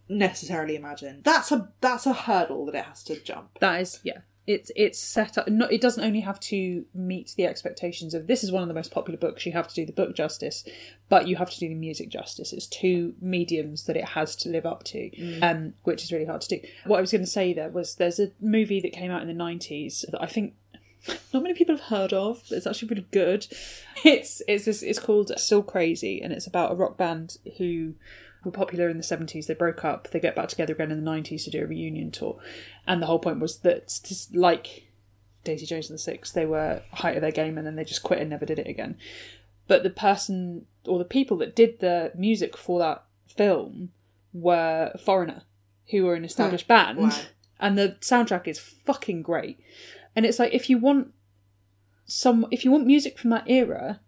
necessarily 0.09 0.75
imagine. 0.75 1.21
That's 1.23 1.51
a 1.51 1.69
that's 1.81 2.05
a 2.05 2.13
hurdle 2.13 2.65
that 2.67 2.75
it 2.75 2.85
has 2.85 3.03
to 3.05 3.19
jump. 3.21 3.59
That 3.59 3.81
is 3.81 3.99
yeah. 4.03 4.19
It's 4.45 4.71
it's 4.77 4.97
set 4.97 5.37
up. 5.37 5.49
Not, 5.49 5.73
it 5.73 5.81
doesn't 5.81 6.01
only 6.01 6.21
have 6.21 6.39
to 6.39 6.85
meet 6.93 7.33
the 7.35 7.45
expectations 7.45 8.13
of 8.13 8.27
this 8.27 8.45
is 8.45 8.51
one 8.51 8.61
of 8.61 8.69
the 8.69 8.73
most 8.73 8.91
popular 8.91 9.17
books. 9.19 9.45
You 9.45 9.51
have 9.51 9.67
to 9.67 9.75
do 9.75 9.85
the 9.85 9.91
book 9.91 10.15
justice, 10.15 10.63
but 11.09 11.27
you 11.27 11.35
have 11.35 11.49
to 11.49 11.59
do 11.59 11.67
the 11.67 11.75
music 11.75 12.07
justice. 12.07 12.53
It's 12.53 12.65
two 12.65 13.13
mediums 13.19 13.87
that 13.87 13.97
it 13.97 14.05
has 14.05 14.37
to 14.37 14.49
live 14.49 14.65
up 14.65 14.85
to, 14.85 15.41
um, 15.41 15.73
which 15.83 16.01
is 16.01 16.13
really 16.13 16.23
hard 16.23 16.39
to 16.41 16.47
do. 16.47 16.67
What 16.85 16.99
I 16.99 17.01
was 17.01 17.11
going 17.11 17.25
to 17.25 17.29
say 17.29 17.51
there 17.51 17.67
was 17.67 17.95
there's 17.95 18.21
a 18.21 18.31
movie 18.39 18.79
that 18.79 18.93
came 18.93 19.11
out 19.11 19.21
in 19.21 19.27
the 19.27 19.33
nineties 19.33 20.05
that 20.09 20.23
I 20.23 20.27
think 20.27 20.53
not 21.33 21.43
many 21.43 21.53
people 21.53 21.75
have 21.75 21.85
heard 21.85 22.13
of, 22.13 22.43
but 22.49 22.57
it's 22.57 22.67
actually 22.67 22.89
really 22.89 23.07
good. 23.11 23.47
It's 24.03 24.41
it's 24.47 24.65
this, 24.65 24.83
it's 24.83 24.99
called 24.99 25.31
Still 25.37 25.63
Crazy, 25.63 26.21
and 26.21 26.31
it's 26.31 26.47
about 26.47 26.71
a 26.71 26.75
rock 26.75 26.97
band 26.97 27.37
who 27.57 27.95
were 28.43 28.51
popular 28.51 28.89
in 28.89 28.97
the 28.97 29.03
seventies. 29.03 29.47
They 29.47 29.53
broke 29.53 29.83
up. 29.83 30.09
They 30.11 30.19
get 30.19 30.35
back 30.35 30.49
together 30.49 30.73
again 30.73 30.91
in 30.91 30.97
the 30.99 31.03
nineties 31.11 31.43
to 31.45 31.51
do 31.51 31.63
a 31.63 31.67
reunion 31.67 32.11
tour, 32.11 32.39
and 32.85 33.01
the 33.01 33.07
whole 33.07 33.19
point 33.19 33.39
was 33.39 33.59
that 33.59 33.87
just 34.03 34.35
like 34.35 34.87
Daisy 35.43 35.65
Jones 35.65 35.89
and 35.89 35.95
the 35.97 36.01
Six, 36.01 36.31
they 36.31 36.45
were 36.45 36.83
height 36.91 37.15
of 37.15 37.21
their 37.21 37.31
game, 37.31 37.57
and 37.57 37.65
then 37.65 37.75
they 37.75 37.83
just 37.83 38.03
quit 38.03 38.19
and 38.19 38.29
never 38.29 38.45
did 38.45 38.59
it 38.59 38.67
again. 38.67 38.97
But 39.67 39.83
the 39.83 39.89
person 39.89 40.65
or 40.85 40.97
the 40.99 41.05
people 41.05 41.37
that 41.37 41.55
did 41.55 41.79
the 41.79 42.11
music 42.15 42.55
for 42.55 42.79
that 42.79 43.03
film 43.27 43.91
were 44.33 44.93
Foreigner, 45.03 45.43
who 45.89 46.05
were 46.05 46.13
an 46.15 46.23
established 46.23 46.65
oh, 46.69 46.73
band, 46.75 46.99
Wow. 46.99 47.19
and 47.59 47.77
the 47.77 47.97
soundtrack 48.01 48.47
is 48.47 48.59
fucking 48.59 49.23
great. 49.23 49.59
And 50.17 50.25
it's 50.25 50.39
like 50.39 50.51
if 50.53 50.67
you 50.69 50.79
want 50.79 51.13
some, 52.05 52.47
if 52.51 52.65
you 52.65 52.71
want 52.71 52.87
music 52.87 53.19
from 53.19 53.29
that 53.29 53.47
era, 53.47 54.01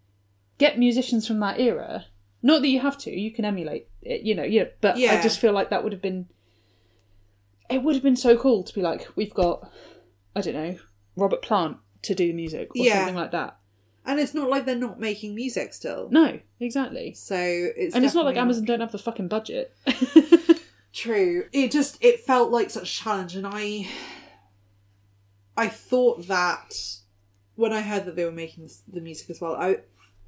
get 0.58 0.80
musicians 0.80 1.28
from 1.28 1.40
that 1.42 1.60
era. 1.60 2.06
Not 2.42 2.62
that 2.64 2.70
you 2.70 2.80
have 2.80 2.98
to, 3.00 3.12
you 3.12 3.32
can 3.32 3.46
emulate 3.46 3.88
it, 4.02 4.22
you 4.22 4.34
know, 4.34 4.44
yeah. 4.44 4.66
But 4.82 4.96
I 4.96 5.22
just 5.22 5.40
feel 5.40 5.54
like 5.54 5.70
that 5.70 5.84
would 5.84 5.94
have 5.94 6.02
been, 6.02 6.28
it 7.70 7.84
would 7.84 7.96
have 7.96 8.04
been 8.04 8.16
so 8.16 8.36
cool 8.38 8.64
to 8.64 8.74
be 8.74 8.82
like, 8.82 9.08
we've 9.16 9.34
got, 9.34 9.70
I 10.36 10.42
don't 10.42 10.56
know, 10.56 10.78
Robert 11.16 11.42
Plant 11.44 11.78
to 12.04 12.16
do 12.16 12.28
the 12.28 12.34
music 12.34 12.70
or 12.76 12.84
Yeah. 12.86 12.96
something 13.00 13.16
like 13.16 13.32
that. 13.32 13.58
And 14.06 14.20
it's 14.20 14.34
not 14.34 14.50
like 14.50 14.66
they're 14.66 14.76
not 14.76 15.00
making 15.00 15.36
music 15.36 15.74
still. 15.74 16.08
No, 16.10 16.40
exactly. 16.60 17.14
So 17.14 17.36
it's 17.38 17.94
and 17.94 18.04
it's 18.04 18.16
not 18.16 18.26
like 18.26 18.38
Amazon 18.38 18.66
don't 18.66 18.80
have 18.80 18.92
the 18.92 18.98
fucking 18.98 19.28
budget. 19.28 19.76
True. 20.94 21.46
It 21.52 21.72
just 21.72 21.98
it 22.02 22.22
felt 22.22 22.50
like 22.52 22.72
such 22.72 22.84
a 22.90 23.04
challenge, 23.04 23.36
and 23.36 23.46
I 23.46 23.88
I 25.60 25.68
thought 25.68 26.28
that 26.28 26.74
when 27.56 27.74
I 27.74 27.82
heard 27.82 28.06
that 28.06 28.16
they 28.16 28.26
were 28.26 28.32
making 28.32 28.64
this, 28.64 28.82
the 28.92 29.02
music 29.02 29.30
as 29.30 29.40
well, 29.42 29.56
I 29.56 29.78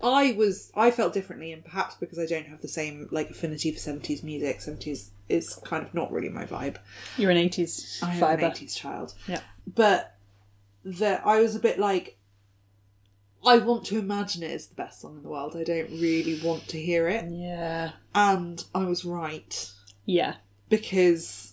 I 0.04 0.32
was 0.34 0.72
I 0.76 0.92
felt 0.92 1.14
differently, 1.14 1.52
and 1.54 1.64
perhaps 1.64 1.96
because 1.96 2.20
I 2.20 2.26
don't 2.26 2.48
have 2.48 2.62
the 2.62 2.68
same 2.68 3.08
like 3.12 3.30
affinity 3.30 3.72
for 3.72 3.80
seventies 3.80 4.24
music, 4.24 4.62
seventies 4.62 5.12
is 5.30 5.56
kind 5.64 5.86
of 5.86 5.94
not 5.94 6.12
really 6.12 6.30
my 6.30 6.46
vibe. 6.46 6.78
You're 7.18 7.32
an 7.32 7.38
80s 7.38 8.04
I 8.04 8.14
am 8.14 8.20
fiber. 8.20 8.46
an 8.46 8.52
eighties 8.52 8.76
child, 8.76 9.14
Yeah. 9.28 9.42
but 9.66 10.18
that 10.84 11.26
I 11.26 11.40
was 11.40 11.56
a 11.56 11.60
bit 11.60 11.80
like. 11.80 12.18
I 13.44 13.58
want 13.58 13.86
to 13.86 13.98
imagine 13.98 14.44
it 14.44 14.52
is 14.52 14.68
the 14.68 14.76
best 14.76 15.02
song 15.02 15.18
in 15.18 15.24
the 15.24 15.30
world. 15.30 15.56
I 15.58 15.64
don't 15.64 15.90
really 16.00 16.40
want 16.44 16.68
to 16.68 16.80
hear 16.80 17.08
it. 17.08 17.26
Yeah. 17.32 17.94
And 18.14 18.64
I 18.76 18.84
was 18.86 19.04
right. 19.04 19.72
Yeah. 20.06 20.36
because 20.70 21.50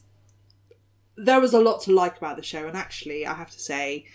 there 1.18 1.40
was 1.40 1.52
a 1.52 1.60
lot 1.60 1.82
to 1.82 1.92
like 1.92 2.16
about 2.16 2.36
the 2.36 2.42
show, 2.42 2.66
and 2.66 2.76
actually, 2.76 3.26
I 3.26 3.34
have 3.34 3.50
to 3.50 3.60
say, 3.60 4.06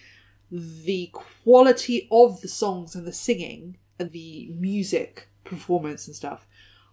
the 0.51 1.09
quality 1.11 2.07
of 2.11 2.41
the 2.41 2.47
songs 2.47 2.95
and 2.95 3.05
the 3.05 3.13
singing 3.13 3.77
and 3.99 4.11
the 4.11 4.51
music 4.57 5.29
performance 5.43 6.07
and 6.07 6.15
stuff 6.15 6.47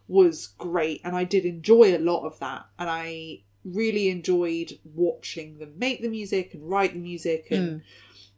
was 0.09 0.49
great, 0.59 1.01
and 1.05 1.15
I 1.15 1.25
did 1.25 1.45
enjoy 1.45 1.97
a 1.97 1.99
lot 1.99 2.27
of 2.27 2.39
that, 2.41 2.67
and 2.79 2.91
I 2.91 3.43
really 3.65 4.09
enjoyed 4.09 4.79
watching 4.95 5.59
them 5.59 5.75
make 5.77 6.01
the 6.01 6.09
music 6.09 6.55
and 6.55 6.69
write 6.69 6.95
the 6.95 6.99
music 6.99 7.47
and 7.51 7.73
hmm. 7.73 7.79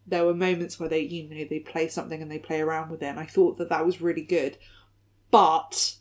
there 0.04 0.24
were 0.24 0.34
moments 0.34 0.80
where 0.80 0.88
they 0.88 0.98
you 0.98 1.28
know 1.28 1.44
they 1.48 1.60
play 1.60 1.86
something 1.86 2.20
and 2.20 2.28
they 2.28 2.40
play 2.40 2.60
around 2.60 2.90
with 2.90 3.00
it 3.02 3.06
and 3.06 3.20
i 3.20 3.24
thought 3.24 3.56
that 3.56 3.68
that 3.68 3.86
was 3.86 4.00
really 4.00 4.22
good. 4.22 4.58
But 5.30 5.94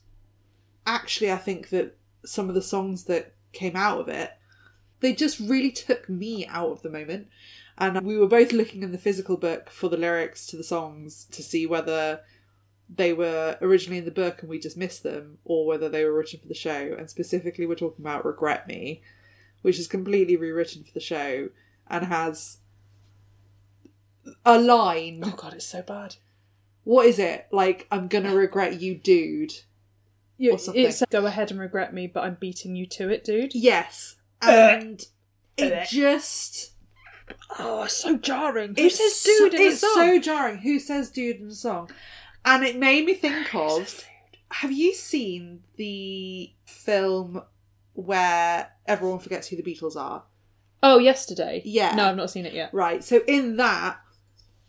actually 0.87 1.31
i 1.31 1.37
think 1.37 1.69
that 1.69 1.95
some 2.25 2.49
of 2.49 2.55
the 2.55 2.61
songs 2.63 3.03
that 3.03 3.35
came 3.53 3.75
out 3.75 3.99
of 3.99 4.09
it 4.09 4.31
they 5.01 5.13
just 5.13 5.39
really 5.39 5.71
took 5.71 6.07
me 6.09 6.45
out 6.47 6.69
of 6.71 6.81
the 6.81 6.89
moment 6.89 7.27
and 7.77 8.01
we 8.05 8.17
were 8.17 8.27
both 8.27 8.51
looking 8.53 8.83
in 8.83 8.91
the 8.91 8.97
physical 8.97 9.35
book 9.37 9.69
for 9.69 9.89
the 9.89 9.97
lyrics 9.97 10.45
to 10.47 10.55
the 10.57 10.63
songs 10.63 11.25
to 11.31 11.41
see 11.43 11.65
whether 11.65 12.21
they 12.93 13.13
were 13.13 13.57
originally 13.61 13.97
in 13.99 14.05
the 14.05 14.11
book 14.11 14.41
and 14.41 14.49
we 14.49 14.59
just 14.59 14.75
missed 14.77 15.03
them 15.03 15.37
or 15.45 15.65
whether 15.65 15.87
they 15.89 16.03
were 16.03 16.13
written 16.13 16.39
for 16.39 16.47
the 16.47 16.53
show 16.53 16.95
and 16.97 17.09
specifically 17.09 17.65
we're 17.65 17.75
talking 17.75 18.03
about 18.05 18.25
regret 18.25 18.67
me 18.67 19.01
which 19.61 19.79
is 19.79 19.87
completely 19.87 20.35
rewritten 20.35 20.83
for 20.83 20.91
the 20.93 20.99
show 20.99 21.49
and 21.89 22.05
has 22.05 22.57
a 24.45 24.59
line 24.59 25.21
Oh 25.25 25.31
god, 25.35 25.53
it's 25.53 25.65
so 25.65 25.81
bad. 25.81 26.15
what 26.83 27.05
is 27.07 27.17
it 27.19 27.47
like 27.51 27.87
i'm 27.91 28.07
gonna 28.07 28.35
regret 28.35 28.81
you 28.81 28.95
dude 28.95 29.53
You, 30.37 30.53
Or 30.53 30.57
something. 30.59 30.85
it's 30.85 31.03
go 31.09 31.25
ahead 31.25 31.51
and 31.51 31.59
regret 31.59 31.93
me, 31.93 32.07
but 32.07 32.23
I'm 32.23 32.37
beating 32.39 32.75
you 32.75 32.85
to 32.87 33.09
it, 33.09 33.23
dude. 33.23 33.53
yes 33.55 34.15
and 34.41 35.05
it 35.57 35.87
just 35.89 36.71
Oh, 37.59 37.83
it's 37.83 37.97
so 37.97 38.17
jarring. 38.17 38.75
Who 38.75 38.83
it's 38.85 38.97
says 38.97 39.15
so, 39.15 39.29
dude 39.49 39.53
in 39.55 39.61
it's 39.61 39.81
the 39.81 39.87
song? 39.87 40.09
It's 40.09 40.25
so 40.25 40.31
jarring 40.33 40.57
who 40.59 40.79
says 40.79 41.09
dude 41.09 41.37
in 41.37 41.49
the 41.49 41.55
song 41.55 41.89
and 42.45 42.63
it 42.63 42.77
made 42.77 43.05
me 43.05 43.13
think 43.13 43.47
Who 43.49 43.59
of 43.59 44.05
have 44.51 44.71
you 44.71 44.93
seen 44.93 45.61
the 45.77 46.51
film 46.65 47.41
where 47.93 48.71
everyone 48.85 49.19
forgets 49.19 49.47
who 49.47 49.55
the 49.55 49.63
beatles 49.63 49.95
are 49.95 50.23
Oh, 50.83 50.97
yesterday. 50.97 51.61
Yeah. 51.63 51.93
No, 51.93 52.05
I've 52.09 52.15
not 52.15 52.31
seen 52.31 52.45
it 52.47 52.53
yet. 52.53 52.73
Right. 52.73 53.03
So 53.03 53.21
in 53.27 53.57
that, 53.57 53.99
w- 53.99 54.10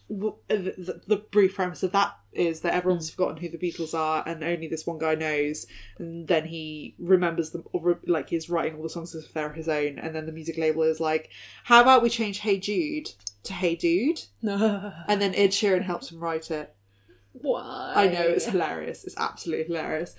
the, 0.08 0.32
the, 0.48 1.00
the 1.06 1.16
brief 1.16 1.54
premise 1.54 1.82
of 1.82 1.92
that 1.92 2.16
is 2.32 2.60
that 2.62 2.74
everyone's 2.74 3.08
Hmm. 3.10 3.14
forgotten 3.14 3.36
who 3.38 3.48
the 3.50 3.58
Beatles 3.58 3.92
are, 3.94 4.22
and 4.26 4.42
only 4.42 4.66
this 4.68 4.86
one 4.86 4.98
guy 4.98 5.14
knows. 5.14 5.66
And 5.98 6.26
then 6.28 6.46
he 6.46 6.94
remembers 6.98 7.50
them, 7.50 7.64
or 7.72 7.80
re- 7.82 7.94
like 8.06 8.28
he's 8.30 8.48
writing 8.50 8.76
all 8.76 8.82
the 8.82 8.88
songs 8.88 9.14
as 9.14 9.24
if 9.24 9.32
they're 9.32 9.52
his 9.52 9.68
own. 9.68 9.98
And 9.98 10.14
then 10.14 10.26
the 10.26 10.32
music 10.32 10.56
label 10.58 10.82
is 10.82 11.00
like, 11.00 11.30
"How 11.64 11.80
about 11.82 12.02
we 12.02 12.08
change 12.10 12.38
Hey 12.40 12.58
Jude 12.58 13.10
to 13.44 13.52
Hey 13.52 13.74
Dude?" 13.76 14.22
And 14.42 15.20
then 15.20 15.34
Ed 15.34 15.50
Sheeran 15.50 15.82
helps 15.82 16.10
him 16.10 16.20
write 16.20 16.50
it. 16.50 16.74
Why? 17.32 17.92
I 17.96 18.08
know 18.08 18.22
it's 18.22 18.46
hilarious. 18.46 19.04
It's 19.04 19.16
absolutely 19.16 19.66
hilarious. 19.66 20.14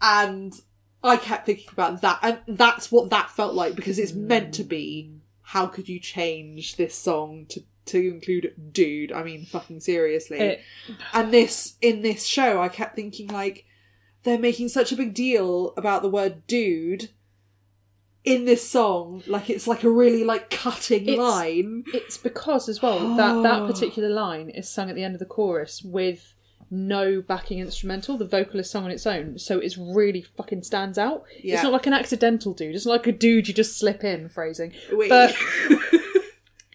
And 0.00 0.52
I 1.02 1.16
kept 1.16 1.46
thinking 1.46 1.68
about 1.72 2.00
that, 2.02 2.18
and 2.22 2.56
that's 2.58 2.92
what 2.92 3.10
that 3.10 3.30
felt 3.30 3.54
like 3.54 3.74
because 3.74 3.98
it's 3.98 4.12
meant 4.12 4.54
to 4.54 4.64
be. 4.64 5.12
How 5.42 5.66
could 5.66 5.88
you 5.88 5.98
change 5.98 6.76
this 6.76 6.94
song 6.94 7.46
to 7.50 7.62
to 7.86 7.98
include 7.98 8.54
dude? 8.72 9.12
I 9.12 9.22
mean, 9.22 9.44
fucking 9.46 9.80
seriously. 9.80 10.38
It- 10.38 10.60
and 11.12 11.32
this 11.32 11.76
in 11.80 12.02
this 12.02 12.26
show, 12.26 12.60
I 12.60 12.68
kept 12.68 12.96
thinking 12.96 13.28
like 13.28 13.64
they're 14.24 14.38
making 14.38 14.68
such 14.68 14.92
a 14.92 14.96
big 14.96 15.14
deal 15.14 15.74
about 15.76 16.02
the 16.02 16.08
word 16.10 16.46
dude 16.46 17.10
in 18.24 18.44
this 18.44 18.68
song, 18.70 19.20
like 19.26 19.50
it's 19.50 19.66
like 19.66 19.82
a 19.82 19.90
really 19.90 20.22
like 20.22 20.48
cutting 20.48 21.02
It's- 21.02 21.18
line. 21.18 21.82
It's 21.92 22.16
because 22.16 22.68
as 22.68 22.80
well 22.80 23.16
that 23.16 23.42
that 23.42 23.62
Oh. 23.62 23.66
particular 23.66 24.08
line 24.08 24.48
is 24.48 24.68
sung 24.70 24.88
at 24.88 24.94
the 24.94 25.02
end 25.02 25.14
of 25.16 25.18
the 25.18 25.26
chorus 25.26 25.82
with 25.82 26.34
no 26.70 27.20
backing 27.20 27.58
instrumental. 27.58 28.16
The 28.16 28.24
vocal 28.24 28.60
is 28.60 28.70
sung 28.70 28.84
on 28.84 28.92
its 28.92 29.06
own, 29.08 29.38
so 29.40 29.58
it's 29.58 29.76
really 29.76 30.22
fucking 30.22 30.62
stands 30.62 30.98
out. 30.98 31.24
Yeah. 31.42 31.54
It's 31.56 31.64
not 31.64 31.72
like 31.72 31.86
an 31.88 31.92
accidental 31.94 32.54
dude. 32.54 32.76
It's 32.76 32.86
not 32.86 32.92
like 32.92 33.06
a 33.08 33.12
dude 33.12 33.48
you 33.48 33.52
just 33.54 33.76
slip 33.76 34.04
in 34.04 34.28
phrasing. 34.28 34.72
Wait. 34.92 35.08
But 35.10 35.34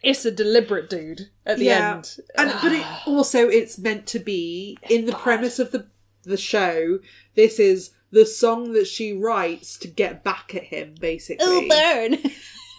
it's 0.09 0.25
a 0.25 0.31
deliberate 0.31 0.89
dude 0.89 1.29
at 1.45 1.57
the 1.57 1.65
Yeah. 1.65 1.95
end. 1.95 2.17
and 2.37 2.53
but 2.61 2.71
it 2.71 2.81
ah. 2.83 3.03
also 3.07 3.47
it's 3.49 3.77
meant 3.77 4.07
to 4.07 4.19
be 4.19 4.77
in 4.89 5.05
the 5.05 5.13
premise 5.13 5.59
of 5.59 5.71
the 5.71 5.87
the 6.23 6.37
show 6.37 6.99
this 7.35 7.59
is 7.59 7.91
the 8.11 8.25
song 8.25 8.73
that 8.73 8.87
she 8.87 9.13
writes 9.13 9.77
to 9.77 9.87
get 9.87 10.23
back 10.23 10.55
at 10.55 10.63
him 10.63 10.95
basically 10.99 11.67
burn. 11.69 12.17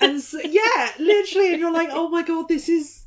and 0.00 0.20
so, 0.20 0.38
yeah 0.42 0.90
literally 0.98 1.52
and 1.52 1.60
you're 1.60 1.72
like 1.72 1.88
oh 1.92 2.08
my 2.08 2.22
god 2.22 2.46
this 2.48 2.68
is 2.68 3.06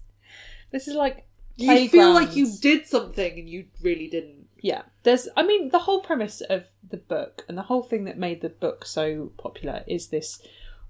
this 0.71 0.87
is 0.87 0.95
like 0.95 1.25
you 1.57 1.89
feel 1.89 2.13
like 2.13 2.35
you 2.35 2.47
did 2.59 2.87
something 2.87 3.39
and 3.39 3.49
you 3.49 3.65
really 3.81 4.07
didn't 4.07 4.47
Yeah, 4.61 4.83
there's. 5.03 5.27
I 5.35 5.43
mean, 5.43 5.69
the 5.69 5.79
whole 5.79 6.01
premise 6.01 6.41
of 6.41 6.65
the 6.87 6.97
book 6.97 7.43
and 7.47 7.57
the 7.57 7.63
whole 7.63 7.83
thing 7.83 8.05
that 8.05 8.17
made 8.17 8.41
the 8.41 8.49
book 8.49 8.85
so 8.85 9.31
popular 9.37 9.83
is 9.87 10.07
this 10.07 10.39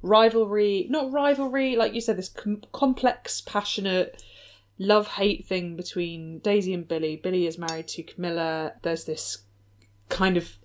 rivalry. 0.02 0.88
Not 0.90 1.12
rivalry, 1.12 1.76
like 1.76 1.94
you 1.94 2.02
said, 2.02 2.18
this 2.18 2.30
com- 2.30 2.64
complex, 2.72 3.42
passionate 3.42 4.24
love 4.78 5.08
hate 5.10 5.46
thing 5.46 5.76
between 5.76 6.40
Daisy 6.40 6.74
and 6.74 6.88
Billy. 6.88 7.16
Billy 7.16 7.46
is 7.46 7.58
married 7.58 7.88
to 7.90 8.04
Camilla. 8.04 8.74
There's 8.82 9.06
this 9.06 9.44
kind 10.10 10.38
of 10.38 10.58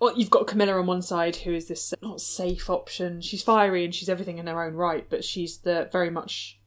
well, 0.00 0.16
you've 0.18 0.30
got 0.30 0.46
Camilla 0.46 0.78
on 0.78 0.86
one 0.86 1.02
side, 1.02 1.36
who 1.36 1.52
is 1.52 1.68
this 1.68 1.92
not 2.02 2.22
safe 2.22 2.70
option. 2.70 3.20
She's 3.20 3.42
fiery 3.42 3.84
and 3.84 3.94
she's 3.94 4.08
everything 4.08 4.38
in 4.38 4.46
her 4.46 4.64
own 4.64 4.74
right, 4.74 5.06
but 5.10 5.24
she's 5.24 5.58
the 5.58 5.90
very 5.92 6.08
much 6.08 6.58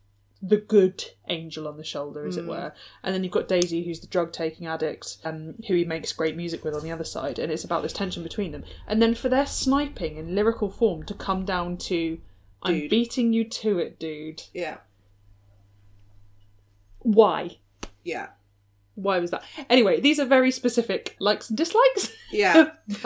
the 0.45 0.57
good 0.57 1.05
angel 1.29 1.69
on 1.69 1.77
the 1.77 1.85
shoulder, 1.85 2.27
as 2.27 2.35
it 2.35 2.45
were. 2.45 2.73
And 3.01 3.15
then 3.15 3.23
you've 3.23 3.31
got 3.31 3.47
Daisy, 3.47 3.85
who's 3.85 4.01
the 4.01 4.07
drug 4.07 4.33
taking 4.33 4.67
addict, 4.67 5.17
um, 5.23 5.55
who 5.67 5.73
he 5.73 5.85
makes 5.85 6.11
great 6.11 6.35
music 6.35 6.65
with 6.65 6.75
on 6.75 6.83
the 6.83 6.91
other 6.91 7.05
side, 7.05 7.39
and 7.39 7.49
it's 7.49 7.63
about 7.63 7.81
this 7.81 7.93
tension 7.93 8.23
between 8.23 8.51
them. 8.51 8.65
And 8.85 9.01
then 9.01 9.15
for 9.15 9.29
their 9.29 9.45
sniping 9.45 10.17
in 10.17 10.35
lyrical 10.35 10.69
form 10.69 11.03
to 11.03 11.13
come 11.13 11.45
down 11.45 11.77
to 11.77 12.19
I'm 12.61 12.79
Dude. 12.81 12.89
beating 12.89 13.31
you 13.31 13.45
to 13.45 13.79
it, 13.79 13.99
dude. 13.99 14.43
Yeah. 14.53 14.77
Why? 16.99 17.57
Yeah. 18.03 18.27
Why 18.95 19.19
was 19.19 19.31
that? 19.31 19.43
Anyway, 19.69 19.99
these 20.01 20.19
are 20.19 20.25
very 20.25 20.51
specific 20.51 21.15
likes 21.19 21.49
and 21.49 21.57
dislikes. 21.57 22.11
Yeah. 22.31 22.71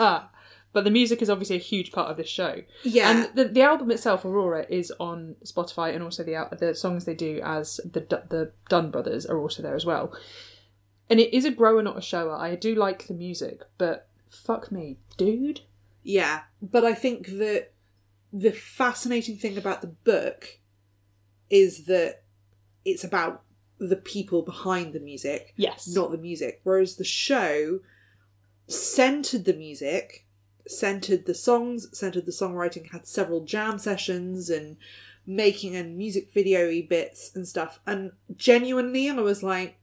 but 0.72 0.84
the 0.84 0.90
music 0.90 1.22
is 1.22 1.30
obviously 1.30 1.56
a 1.56 1.60
huge 1.60 1.92
part 1.92 2.10
of 2.10 2.16
this 2.16 2.28
show. 2.28 2.62
Yeah. 2.82 3.10
And 3.10 3.36
the, 3.36 3.44
the 3.44 3.62
album 3.62 3.90
itself, 3.90 4.24
Aurora, 4.24 4.66
is 4.68 4.92
on 5.00 5.36
Spotify, 5.44 5.94
and 5.94 6.02
also 6.02 6.22
the 6.22 6.48
the 6.58 6.74
songs 6.74 7.04
they 7.04 7.14
do 7.14 7.40
as 7.42 7.80
the 7.84 8.00
the 8.00 8.52
Dunn 8.68 8.90
brothers 8.90 9.26
are 9.26 9.38
also 9.38 9.62
there 9.62 9.74
as 9.74 9.86
well. 9.86 10.12
And 11.10 11.18
it 11.20 11.34
is 11.34 11.44
a 11.46 11.50
grower, 11.50 11.82
not 11.82 11.96
a 11.96 12.02
shower. 12.02 12.34
I 12.34 12.54
do 12.54 12.74
like 12.74 13.06
the 13.06 13.14
music, 13.14 13.62
but 13.78 14.08
fuck 14.28 14.70
me, 14.70 14.98
dude. 15.16 15.60
Yeah, 16.02 16.42
but 16.60 16.84
I 16.84 16.92
think 16.94 17.28
that 17.38 17.72
the 18.32 18.52
fascinating 18.52 19.36
thing 19.38 19.56
about 19.56 19.80
the 19.80 19.86
book 19.86 20.58
is 21.48 21.86
that 21.86 22.22
it's 22.84 23.04
about 23.04 23.42
the 23.78 23.96
people 23.96 24.42
behind 24.42 24.92
the 24.92 25.00
music, 25.00 25.54
Yes. 25.56 25.88
not 25.88 26.10
the 26.10 26.18
music. 26.18 26.60
Whereas 26.62 26.96
the 26.96 27.04
show 27.04 27.80
centered 28.66 29.44
the 29.46 29.54
music, 29.54 30.26
centered 30.70 31.26
the 31.26 31.34
songs, 31.34 31.88
centered 31.96 32.26
the 32.26 32.32
songwriting, 32.32 32.90
had 32.90 33.06
several 33.06 33.44
jam 33.44 33.78
sessions 33.78 34.50
and 34.50 34.76
making 35.26 35.76
and 35.76 35.96
music 35.96 36.32
video 36.32 36.82
bits 36.88 37.30
and 37.34 37.46
stuff. 37.46 37.80
And 37.86 38.12
genuinely, 38.36 39.10
I 39.10 39.14
was 39.14 39.42
like, 39.42 39.78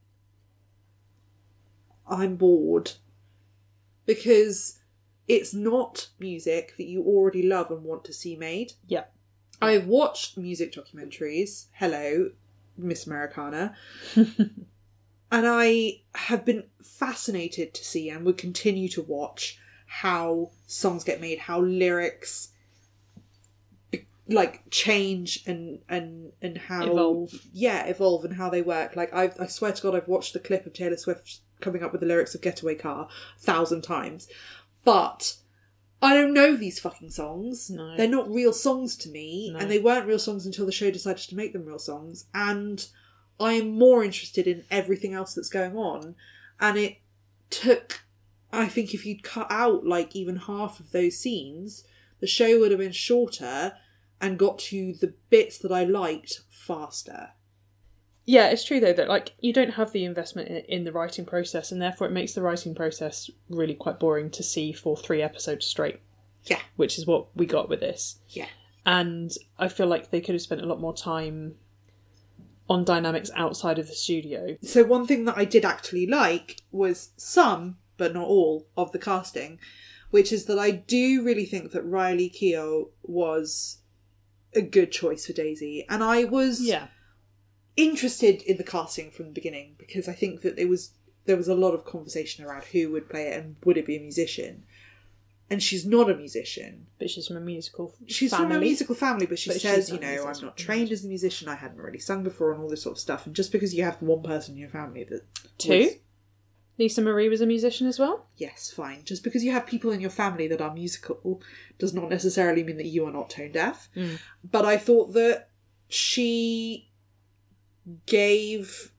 I'm 2.08 2.36
bored. 2.36 2.94
Because 4.06 4.80
it's 5.27 5.54
not 5.54 6.10
music 6.20 6.75
that 6.77 6.86
you 6.86 7.04
already 7.04 7.44
love 7.44 7.72
and 7.72 7.84
want 7.84 8.04
to 8.06 8.13
see 8.13 8.36
made. 8.36 8.74
Yeah. 8.88 9.06
I've 9.62 9.88
watched 9.88 10.38
music 10.38 10.74
documentaries. 10.74 11.65
Hello, 11.74 12.32
Miss 12.77 13.08
Americana. 13.08 13.75
and 14.15 14.62
I 15.32 16.01
have 16.13 16.46
been 16.46 16.65
fascinated 16.84 17.74
to 17.74 17.84
see 17.84 18.10
and 18.10 18.25
would 18.25 18.38
continue 18.38 18.89
to 18.89 19.01
watch 19.01 19.60
how 19.86 20.51
songs 20.68 21.04
get 21.04 21.22
made, 21.22 21.39
how 21.39 21.60
lyrics 21.62 22.50
be- 23.92 24.06
like 24.27 24.63
change 24.72 25.44
and 25.46 25.80
and 25.88 26.32
and 26.42 26.58
how 26.58 26.86
Evolve. 26.86 27.34
yeah 27.54 27.86
evolve 27.86 28.25
and 28.25 28.36
how 28.36 28.50
they 28.50 28.62
work 28.62 28.96
like 28.96 29.13
i 29.13 29.32
i 29.39 29.46
swear 29.48 29.72
to 29.72 29.82
god 29.84 29.96
i've 29.96 30.08
watched 30.08 30.34
the 30.34 30.39
clip 30.39 30.65
of 30.65 30.74
taylor 30.74 30.98
swift 30.98 31.39
coming 31.62 31.84
up 31.84 31.92
with 31.92 32.01
the 32.01 32.08
lyrics 32.08 32.34
of 32.36 32.42
getaway 32.42 32.75
car 32.75 33.08
a 33.38 33.39
thousand 33.39 33.84
times 33.84 34.27
but 34.84 35.38
i 36.01 36.13
don't 36.15 36.34
know 36.34 36.56
these 36.56 36.80
fucking 36.80 37.12
songs 37.12 37.70
No. 37.70 37.96
they're 37.96 38.08
not 38.08 38.30
real 38.30 38.51
songs 38.54 38.96
to 38.98 39.10
me 39.10 39.51
No. 39.54 39.60
and 39.60 39.70
they 39.70 39.80
weren't 39.80 40.08
real 40.08 40.20
songs 40.20 40.46
until 40.46 40.65
the 40.65 40.72
show 40.72 40.89
decided 40.92 41.27
to 41.30 41.36
make 41.36 41.54
them 41.54 41.65
real 41.65 41.80
songs 41.80 42.25
and 42.34 42.88
i 43.39 43.54
am 43.54 43.77
more 43.77 44.04
interested 44.04 44.48
in 44.48 44.63
everything 44.72 45.13
else 45.13 45.34
that's 45.36 45.50
going 45.50 45.77
on 45.77 46.15
and 46.60 46.77
it 46.77 46.98
took 47.51 48.01
i 48.57 48.67
think 48.67 48.93
if 48.93 49.05
you'd 49.05 49.24
cut 49.24 49.47
out 49.50 49.85
like 49.85 50.15
even 50.15 50.35
half 50.35 50.79
of 50.79 50.91
those 50.91 51.17
scenes 51.17 51.83
the 52.19 52.27
show 52.27 52.59
would 52.59 52.71
have 52.71 52.79
been 52.79 52.91
shorter 52.91 53.74
and 54.21 54.39
got 54.39 54.57
to 54.59 54.93
the 54.93 55.13
bits 55.29 55.57
that 55.57 55.71
i 55.71 55.83
liked 55.83 56.41
faster 56.50 57.29
Yeah, 58.25 58.48
it's 58.48 58.63
true 58.63 58.79
though 58.79 58.94
that 58.94 59.07
like 59.07 59.33
you 59.39 59.53
don't 59.53 59.75
have 59.75 59.91
the 59.91 60.03
investment 60.03 60.48
in, 60.50 60.57
in 60.77 60.83
the 60.83 60.91
writing 60.91 61.25
process, 61.25 61.72
and 61.72 61.79
therefore 61.79 62.07
it 62.07 62.11
makes 62.13 62.33
the 62.33 62.41
writing 62.41 62.74
process 62.74 63.29
really 63.50 63.75
quite 63.75 64.00
boring 64.00 64.31
to 64.31 64.41
see 64.41 64.74
for 64.74 64.98
three 64.98 65.22
episodes 65.22 65.68
straight. 65.68 66.00
Yeah. 66.46 66.59
which 66.75 66.98
is 66.98 67.05
what 67.05 67.27
we 67.35 67.46
got 67.46 67.70
with 67.70 67.79
this. 67.81 68.20
yeah 68.29 68.48
and 68.85 69.31
I 69.57 69.68
feel 69.68 69.87
like 69.87 70.09
they 70.11 70.22
could 70.22 70.35
have 70.35 70.41
spent 70.41 70.61
a 70.61 70.65
lot 70.65 70.79
more 70.79 70.94
time 70.96 71.55
on 72.70 72.83
dynamics 72.83 73.31
outside 73.35 73.79
of 73.79 73.87
the 73.87 73.94
studio. 73.94 74.57
So 74.61 74.83
one 74.83 75.05
thing 75.07 75.25
that 75.25 75.37
I 75.37 75.46
did 75.46 75.65
actually 75.65 76.07
like 76.07 76.61
was 76.72 77.09
some, 77.18 77.77
but 77.98 78.14
not 78.14 78.27
all, 78.27 78.68
of 78.77 78.92
the 78.92 79.00
casting, 79.00 79.60
which 80.12 80.31
is 80.31 80.46
that 80.46 80.60
I 80.60 80.72
do 80.72 81.24
really 81.24 81.46
think 81.46 81.72
that 81.72 81.84
Riley 81.84 82.29
Keough 82.29 82.90
was 83.03 83.77
a 84.53 84.62
good 84.62 84.92
choice 84.92 85.25
for 85.27 85.34
Daisy, 85.34 85.86
and 85.90 86.03
I 86.03 86.24
was 86.25 86.62
interested 87.77 88.42
in 88.44 88.58
the 88.58 88.64
casting 88.64 89.12
from 89.12 89.25
the 89.25 89.31
beginning 89.31 89.75
because 89.77 90.08
I 90.08 90.14
think 90.14 90.42
that 90.42 90.55
there 90.55 90.68
was 90.68 90.92
there 91.25 91.36
was 91.38 91.48
a 91.48 91.55
lot 91.55 91.74
of 91.74 91.86
conversation 91.86 92.46
around 92.46 92.64
who 92.66 92.92
would 92.92 93.10
play 93.10 93.27
it 93.29 93.40
and 93.40 93.55
would 93.66 93.77
it 93.77 93.86
be 93.88 93.98
a 93.98 94.00
musician, 94.00 94.64
and 95.50 95.62
she's 95.62 95.86
not 95.86 96.10
a 96.10 96.16
musician. 96.16 96.86
but 97.00 97.10
she's 97.10 97.27
from 97.27 97.38
a 97.38 97.42
musical. 97.42 97.96
She's 98.05 98.31
family. 98.31 98.48
from 98.48 98.58
a 98.58 98.60
musical 98.62 98.96
family, 98.96 99.25
but 99.25 99.40
she 99.40 99.50
But 99.50 99.60
says, 99.60 99.90
you 99.90 100.00
know, 100.00 100.25
I'm 100.27 100.40
not 100.42 100.55
trained 100.55 100.92
as 100.92 101.03
a 101.03 101.08
musician. 101.08 101.48
I 101.50 101.55
hadn't 101.55 101.81
really 101.81 102.00
sung 102.00 102.24
before, 102.24 102.51
and 102.53 102.62
all 102.62 102.70
this 102.70 102.84
sort 102.84 102.96
of 102.96 103.00
stuff. 103.00 103.25
And 103.25 103.36
just 103.36 103.51
because 103.51 103.74
you 103.74 103.84
have 103.84 104.01
one 104.01 104.22
person 104.22 104.53
in 104.53 104.60
your 104.60 104.70
family 104.70 105.03
that 105.05 105.24
Two? 105.58 105.79
was- 105.79 105.94
Lisa 106.77 107.01
Marie 107.01 107.29
was 107.29 107.42
a 107.42 107.46
musician 107.46 107.88
as 107.88 108.00
well. 108.00 108.27
yes, 108.38 108.72
fine. 108.72 109.03
Just 109.05 109.24
because 109.24 109.44
you 109.44 109.51
have 109.51 109.66
people 109.66 109.92
in 109.92 110.01
your 110.01 110.09
family 110.09 110.48
that 110.48 110.61
are 110.61 110.74
musical 110.74 111.42
does 111.79 111.94
not 111.94 112.09
necessarily 112.09 112.64
mean 112.64 112.77
that 112.77 112.88
you 112.88 113.05
are 113.05 113.11
not 113.11 113.29
tone 113.29 113.51
deaf. 113.51 113.90
Mm. 113.96 114.20
But 114.44 114.66
I 114.66 114.77
thought 114.77 115.14
that 115.14 115.50
she 115.88 116.90
gave 118.05 118.92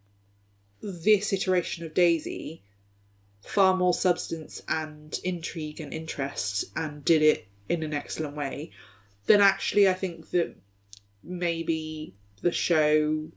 this 0.80 1.32
iteration 1.32 1.84
of 1.84 1.94
Daisy 1.94 2.62
far 3.42 3.76
more 3.76 3.94
substance 3.94 4.62
and 4.68 5.18
intrigue 5.22 5.80
and 5.80 5.92
interest 5.92 6.64
and 6.74 7.04
did 7.04 7.22
it 7.22 7.48
in 7.68 7.82
an 7.82 7.92
excellent 7.92 8.36
way 8.36 8.70
than 9.26 9.40
actually 9.40 9.88
I 9.88 9.94
think 9.94 10.30
that 10.30 10.56
maybe 11.22 12.14
the 12.42 12.52
show 12.52 13.28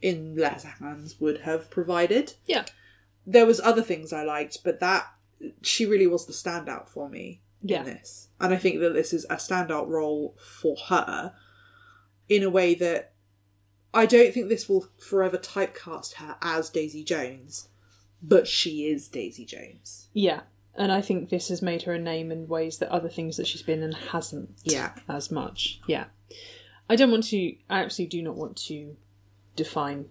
in 0.00 0.36
lesser 0.36 0.68
hands 0.68 1.20
would 1.20 1.40
have 1.40 1.70
provided. 1.70 2.34
Yeah. 2.46 2.64
There 3.30 3.46
was 3.46 3.60
other 3.60 3.82
things 3.82 4.12
I 4.12 4.24
liked, 4.24 4.64
but 4.64 4.80
that 4.80 5.06
she 5.62 5.84
really 5.86 6.06
was 6.06 6.26
the 6.26 6.32
standout 6.32 6.88
for 6.88 7.08
me 7.08 7.42
Yeah. 7.62 7.80
in 7.80 7.84
this. 7.86 8.28
And 8.40 8.54
I 8.54 8.56
think 8.56 8.80
that 8.80 8.94
this 8.94 9.12
is 9.12 9.24
a 9.28 9.36
standout 9.36 9.86
role 9.88 10.34
for 10.38 10.76
her 10.88 11.34
in 12.28 12.42
a 12.42 12.50
way 12.50 12.74
that 12.74 13.12
I 13.92 14.06
don't 14.06 14.32
think 14.32 14.48
this 14.48 14.68
will 14.68 14.86
forever 14.98 15.36
typecast 15.38 16.14
her 16.14 16.36
as 16.42 16.70
Daisy 16.70 17.04
Jones, 17.04 17.68
but 18.22 18.46
she 18.48 18.86
is 18.86 19.08
Daisy 19.08 19.44
Jones. 19.44 20.08
Yeah. 20.12 20.40
And 20.74 20.90
I 20.92 21.00
think 21.00 21.28
this 21.28 21.48
has 21.48 21.60
made 21.62 21.82
her 21.82 21.94
a 21.94 21.98
name 21.98 22.30
in 22.32 22.46
ways 22.48 22.78
that 22.78 22.90
other 22.90 23.08
things 23.08 23.36
that 23.36 23.46
she's 23.46 23.62
been 23.62 23.82
in 23.82 23.92
hasn't 23.92 24.50
Yeah. 24.64 24.94
as 25.08 25.30
much. 25.30 25.80
Yeah. 25.86 26.06
I 26.88 26.96
don't 26.96 27.10
want 27.10 27.24
to, 27.28 27.56
I 27.68 27.82
absolutely 27.82 28.18
do 28.18 28.22
not 28.22 28.36
want 28.36 28.56
to 28.68 28.96
define 29.56 30.06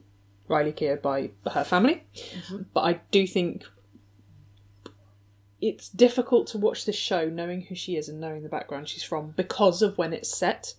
Riley 0.47 0.71
Keough 0.71 1.01
by 1.01 1.31
her 1.51 1.63
family, 1.63 2.03
but 2.73 2.81
I 2.81 3.01
do 3.11 3.27
think 3.27 3.65
it's 5.59 5.89
difficult 5.89 6.47
to 6.47 6.57
watch 6.57 6.85
this 6.85 6.95
show 6.95 7.27
knowing 7.29 7.61
who 7.61 7.75
she 7.75 7.95
is 7.97 8.07
and 8.07 8.19
knowing 8.19 8.43
the 8.43 8.49
background 8.49 8.87
she's 8.87 9.03
from 9.03 9.31
because 9.31 9.81
of 9.81 9.97
when 9.97 10.13
it's 10.13 10.35
set. 10.35 10.73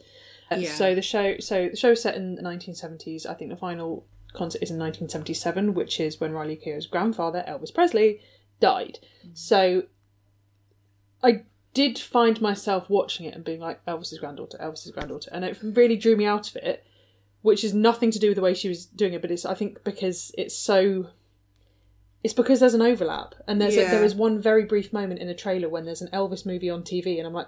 Uh, 0.51 0.57
Yeah. 0.57 0.73
So 0.73 0.95
the 0.95 1.03
show, 1.03 1.39
so 1.41 1.69
the 1.71 1.77
show 1.77 1.91
is 1.93 2.03
set 2.03 2.15
in 2.15 2.37
the 2.37 2.43
1970s. 2.43 3.27
I 3.27 3.35
think 3.35 3.51
the 3.51 3.57
final 3.57 4.07
concert 4.35 4.63
is 4.63 4.71
in 4.71 4.79
1977, 4.79 5.75
which 5.75 5.99
is 6.01 6.21
when 6.21 6.33
Riley 6.33 6.57
Keough's 6.57 6.87
grandfather, 6.87 7.45
Elvis 7.49 7.75
Presley, 7.75 8.21
died. 8.61 9.01
So 9.35 9.85
I 11.23 11.43
did 11.75 11.99
find 11.99 12.41
myself 12.41 12.89
watching 12.89 13.27
it 13.27 13.35
and 13.35 13.45
being 13.45 13.61
like, 13.61 13.85
Elvis's 13.87 14.19
granddaughter, 14.19 14.59
Elvis's 14.59 14.91
granddaughter, 14.93 15.31
and 15.33 15.45
it 15.45 15.59
really 15.63 15.97
drew 15.97 16.17
me 16.17 16.25
out 16.25 16.49
of 16.49 16.57
it. 16.57 16.85
Which 17.43 17.63
is 17.65 17.73
nothing 17.73 18.11
to 18.11 18.19
do 18.19 18.29
with 18.29 18.37
the 18.37 18.43
way 18.43 18.55
she 18.55 18.69
was 18.69 18.85
doing 18.87 19.13
it, 19.15 19.23
but 19.23 19.31
it's 19.31 19.45
I 19.47 19.55
think 19.55 19.85
because 19.85 20.33
it's 20.37 20.57
so. 20.57 21.09
It's 22.25 22.35
because 22.35 22.59
there's 22.59 22.75
an 22.75 22.83
overlap, 22.83 23.37
and 23.47 23.61
there's 23.61 23.77
a, 23.77 23.83
Yeah. 23.83 23.91
there 23.93 24.05
is 24.05 24.15
one 24.15 24.41
very 24.41 24.65
brief 24.65 24.93
moment 24.93 25.21
in 25.21 25.29
a 25.29 25.35
trailer 25.35 25.69
when 25.69 25.85
there's 25.85 26.03
an 26.03 26.09
Elvis 26.13 26.45
movie 26.45 26.69
on 26.69 26.83
TV, 26.83 27.17
and 27.19 27.27
I'm 27.27 27.33
like, 27.33 27.47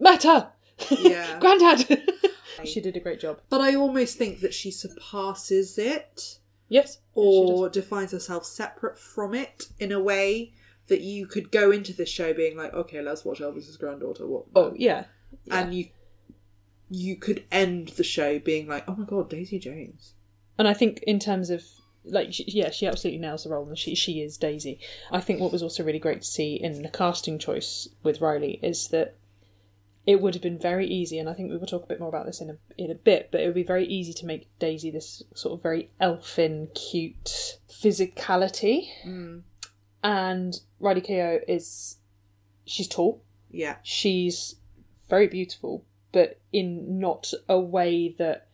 Meta, 0.00 0.48
Yeah. 0.98 1.38
Granddad. 1.40 2.10
she 2.64 2.80
did 2.80 2.96
a 2.96 3.00
great 3.00 3.20
job. 3.20 3.40
But 3.50 3.60
I 3.60 3.74
almost 3.74 4.16
think 4.16 4.40
that 4.40 4.54
she 4.54 4.70
surpasses 4.70 5.76
it 5.78 6.38
Yes, 6.70 6.98
or 7.14 7.68
defines 7.68 8.12
herself 8.12 8.46
separate 8.46 8.98
from 8.98 9.34
it 9.34 9.68
in 9.78 9.92
a 9.92 10.00
way 10.00 10.52
that 10.88 11.02
you 11.02 11.26
could 11.26 11.50
go 11.50 11.70
into 11.70 11.92
this 11.92 12.08
show 12.08 12.32
being 12.32 12.56
like, 12.56 12.72
okay, 12.72 13.02
let's 13.02 13.24
watch 13.26 13.40
Elvis's 13.40 13.76
granddaughter. 13.76 14.26
What? 14.26 14.46
oh 14.56 14.72
yeah, 14.74 15.04
yeah. 15.44 15.58
And 15.60 15.74
you 15.74 15.88
you 16.90 17.16
could 17.16 17.44
end 17.52 17.88
the 17.88 18.04
show 18.04 18.38
being 18.38 18.66
like, 18.66 18.84
oh 18.88 18.96
my 18.96 19.04
god, 19.04 19.30
Daisy 19.30 19.58
Jones. 19.58 20.14
And 20.58 20.66
I 20.66 20.74
think 20.74 21.02
in 21.06 21.18
terms 21.18 21.50
of 21.50 21.64
like 22.04 22.32
she, 22.32 22.44
yeah, 22.48 22.70
she 22.70 22.86
absolutely 22.86 23.20
nails 23.20 23.44
the 23.44 23.50
role, 23.50 23.68
and 23.68 23.78
she 23.78 23.94
she 23.94 24.20
is 24.22 24.36
Daisy. 24.36 24.80
I 25.10 25.20
think 25.20 25.40
what 25.40 25.52
was 25.52 25.62
also 25.62 25.84
really 25.84 25.98
great 25.98 26.22
to 26.22 26.26
see 26.26 26.54
in 26.54 26.82
the 26.82 26.88
casting 26.88 27.38
choice 27.38 27.88
with 28.02 28.20
Riley 28.20 28.58
is 28.62 28.88
that 28.88 29.16
it 30.06 30.22
would 30.22 30.34
have 30.34 30.42
been 30.42 30.58
very 30.58 30.86
easy, 30.86 31.18
and 31.18 31.28
I 31.28 31.34
think 31.34 31.50
we 31.50 31.58
will 31.58 31.66
talk 31.66 31.84
a 31.84 31.86
bit 31.86 32.00
more 32.00 32.08
about 32.08 32.24
this 32.24 32.40
in 32.40 32.50
a 32.50 32.56
in 32.78 32.90
a 32.90 32.94
bit, 32.94 33.28
but 33.30 33.42
it 33.42 33.46
would 33.46 33.54
be 33.54 33.62
very 33.62 33.84
easy 33.86 34.14
to 34.14 34.26
make 34.26 34.48
Daisy 34.58 34.90
this 34.90 35.22
sort 35.34 35.54
of 35.54 35.62
very 35.62 35.90
elfin, 36.00 36.68
cute 36.74 37.58
physicality, 37.68 38.88
mm. 39.06 39.42
and 40.02 40.60
Riley 40.80 41.02
Keough 41.02 41.40
is 41.46 41.96
she's 42.64 42.88
tall, 42.88 43.22
Yeah. 43.50 43.76
she's 43.82 44.56
very 45.10 45.26
beautiful, 45.26 45.84
but 46.12 46.40
in 46.52 46.98
not 46.98 47.32
a 47.48 47.58
way 47.58 48.08
that 48.18 48.48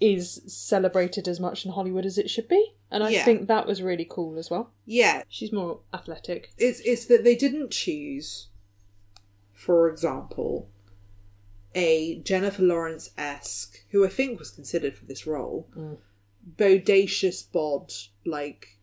is 0.00 0.42
celebrated 0.46 1.26
as 1.26 1.40
much 1.40 1.64
in 1.64 1.72
Hollywood 1.72 2.04
as 2.04 2.18
it 2.18 2.28
should 2.28 2.48
be. 2.48 2.74
And 2.90 3.02
I 3.02 3.10
Yeah. 3.10 3.24
think 3.24 3.48
that 3.48 3.66
was 3.66 3.82
really 3.82 4.04
cool 4.08 4.38
as 4.38 4.50
well. 4.50 4.70
Yeah. 4.84 5.22
She's 5.28 5.52
more 5.52 5.80
athletic. 5.92 6.52
It's 6.58 6.80
it's 6.80 7.06
that 7.06 7.24
they 7.24 7.34
didn't 7.34 7.70
choose, 7.70 8.48
for 9.52 9.88
example, 9.88 10.68
a 11.74 12.18
Jennifer 12.20 12.62
Lawrence 12.62 13.10
esque, 13.18 13.84
who 13.90 14.04
I 14.04 14.08
think 14.08 14.38
was 14.38 14.50
considered 14.50 14.94
for 14.96 15.04
this 15.06 15.26
role, 15.26 15.68
mm. 15.76 15.96
bodacious 16.56 17.50
bod 17.50 17.92
like 18.24 18.78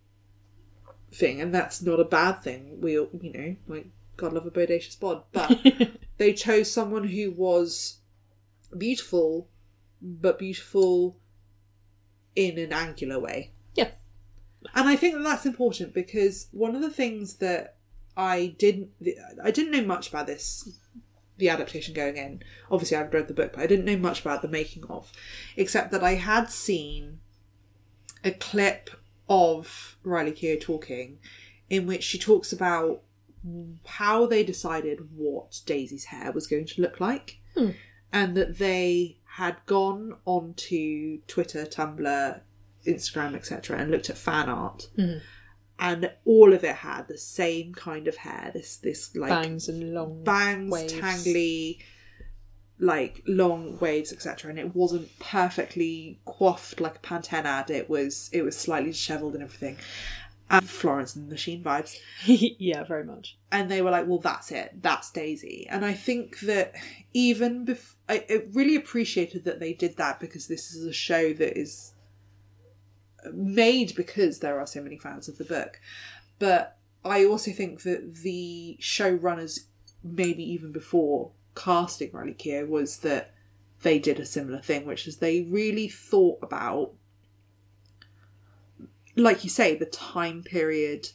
thing, 1.11 1.39
and 1.39 1.53
that's 1.53 1.81
not 1.81 1.99
a 1.99 2.05
bad 2.05 2.41
thing. 2.43 2.81
We 2.81 2.97
all- 2.99 3.09
you 3.21 3.31
know 3.31 3.55
like 3.67 3.87
God 4.17 4.33
love 4.33 4.45
a 4.47 4.51
bodacious 4.51 4.99
bod, 4.99 5.23
but 5.31 5.49
they 6.17 6.33
chose 6.33 6.71
someone 6.71 7.05
who 7.05 7.31
was 7.31 7.97
beautiful, 8.77 9.49
but 10.01 10.39
beautiful 10.39 11.17
in 12.35 12.57
an 12.57 12.73
angular 12.73 13.19
way. 13.19 13.51
Yeah. 13.73 13.91
And 14.73 14.87
I 14.87 14.95
think 14.95 15.15
that 15.15 15.23
that's 15.23 15.45
important 15.45 15.93
because 15.93 16.47
one 16.51 16.75
of 16.75 16.81
the 16.81 16.89
things 16.89 17.35
that 17.35 17.77
I 18.15 18.55
didn't 18.59 18.91
I 19.43 19.51
didn't 19.51 19.71
know 19.71 19.83
much 19.83 20.09
about 20.09 20.27
this 20.27 20.77
the 21.37 21.49
adaptation 21.49 21.93
going 21.93 22.17
in. 22.17 22.43
Obviously 22.69 22.97
I've 22.97 23.13
read 23.13 23.27
the 23.27 23.33
book, 23.33 23.53
but 23.53 23.61
I 23.61 23.67
didn't 23.67 23.85
know 23.85 23.97
much 23.97 24.21
about 24.21 24.41
the 24.41 24.47
making 24.47 24.85
of 24.85 25.11
except 25.57 25.91
that 25.91 26.03
I 26.03 26.15
had 26.15 26.49
seen 26.49 27.19
a 28.23 28.31
clip 28.31 28.89
of 29.27 29.97
Riley 30.03 30.31
Keough 30.31 30.61
talking 30.61 31.19
in 31.69 31.87
which 31.87 32.03
she 32.03 32.19
talks 32.19 32.53
about 32.53 33.01
how 33.85 34.25
they 34.25 34.43
decided 34.43 35.09
what 35.15 35.61
Daisy's 35.65 36.05
hair 36.05 36.31
was 36.31 36.47
going 36.47 36.65
to 36.65 36.81
look 36.81 36.99
like 36.99 37.39
hmm. 37.55 37.71
and 38.11 38.35
that 38.37 38.57
they 38.57 39.17
had 39.35 39.57
gone 39.65 40.15
onto 40.25 41.19
Twitter, 41.27 41.65
Tumblr, 41.65 42.41
Instagram, 42.85 43.35
etc., 43.35 43.77
and 43.79 43.91
looked 43.91 44.09
at 44.09 44.17
fan 44.17 44.49
art, 44.49 44.89
hmm. 44.95 45.17
and 45.79 46.11
all 46.25 46.53
of 46.53 46.63
it 46.63 46.75
had 46.75 47.07
the 47.07 47.17
same 47.17 47.73
kind 47.73 48.07
of 48.07 48.17
hair. 48.17 48.51
This 48.53 48.77
this 48.77 49.15
like 49.15 49.29
Bangs 49.29 49.67
and 49.67 49.93
long 49.93 50.23
bangs, 50.23 50.71
waves. 50.71 50.93
tangly, 50.93 51.79
like 52.79 53.23
long 53.25 53.79
waves, 53.79 54.13
etc. 54.13 54.49
And 54.51 54.59
it 54.59 54.75
wasn't 54.75 55.17
perfectly 55.19 56.19
coiffed 56.25 56.79
like 56.79 56.97
a 56.97 56.99
Pantene 56.99 57.45
ad. 57.45 57.69
It 57.69 57.89
was 57.89 58.29
it 58.33 58.43
was 58.43 58.57
slightly 58.57 58.91
dishevelled 58.91 59.33
and 59.33 59.43
everything. 59.43 59.77
And 60.49 60.69
Florence 60.69 61.15
and 61.15 61.27
the 61.27 61.31
Machine 61.31 61.63
vibes 61.63 61.97
yeah, 62.25 62.83
very 62.83 63.03
much. 63.03 63.37
and 63.51 63.71
they 63.71 63.81
were 63.81 63.89
like, 63.89 64.07
"Well, 64.07 64.19
that's 64.19 64.51
it. 64.51 64.81
That's 64.81 65.09
Daisy." 65.11 65.65
And 65.69 65.83
I 65.83 65.93
think 65.93 66.41
that 66.41 66.73
even 67.13 67.65
bef- 67.65 67.95
I, 68.07 68.25
I 68.29 68.43
really 68.51 68.75
appreciated 68.75 69.45
that 69.45 69.59
they 69.59 69.73
did 69.73 69.97
that 69.97 70.19
because 70.19 70.47
this 70.47 70.71
is 70.75 70.85
a 70.85 70.93
show 70.93 71.33
that 71.33 71.57
is 71.57 71.93
made 73.33 73.95
because 73.95 74.39
there 74.39 74.59
are 74.59 74.67
so 74.67 74.81
many 74.81 74.97
fans 74.97 75.27
of 75.27 75.37
the 75.37 75.45
book. 75.45 75.79
But 76.39 76.77
I 77.05 77.25
also 77.25 77.51
think 77.51 77.83
that 77.83 78.15
the 78.15 78.77
showrunners, 78.81 79.61
maybe 80.03 80.43
even 80.43 80.71
before 80.71 81.31
casting 81.55 82.11
Riley 82.11 82.33
Keough, 82.33 82.67
was 82.67 82.97
that 82.97 83.33
they 83.81 83.99
did 83.99 84.19
a 84.19 84.25
similar 84.25 84.59
thing, 84.59 84.85
which 84.85 85.07
is 85.07 85.17
they 85.17 85.41
really 85.41 85.87
thought 85.87 86.39
about, 86.41 86.91
like 89.15 89.43
you 89.43 89.49
say, 89.49 89.75
the 89.75 89.85
time 89.85 90.43
period 90.43 91.09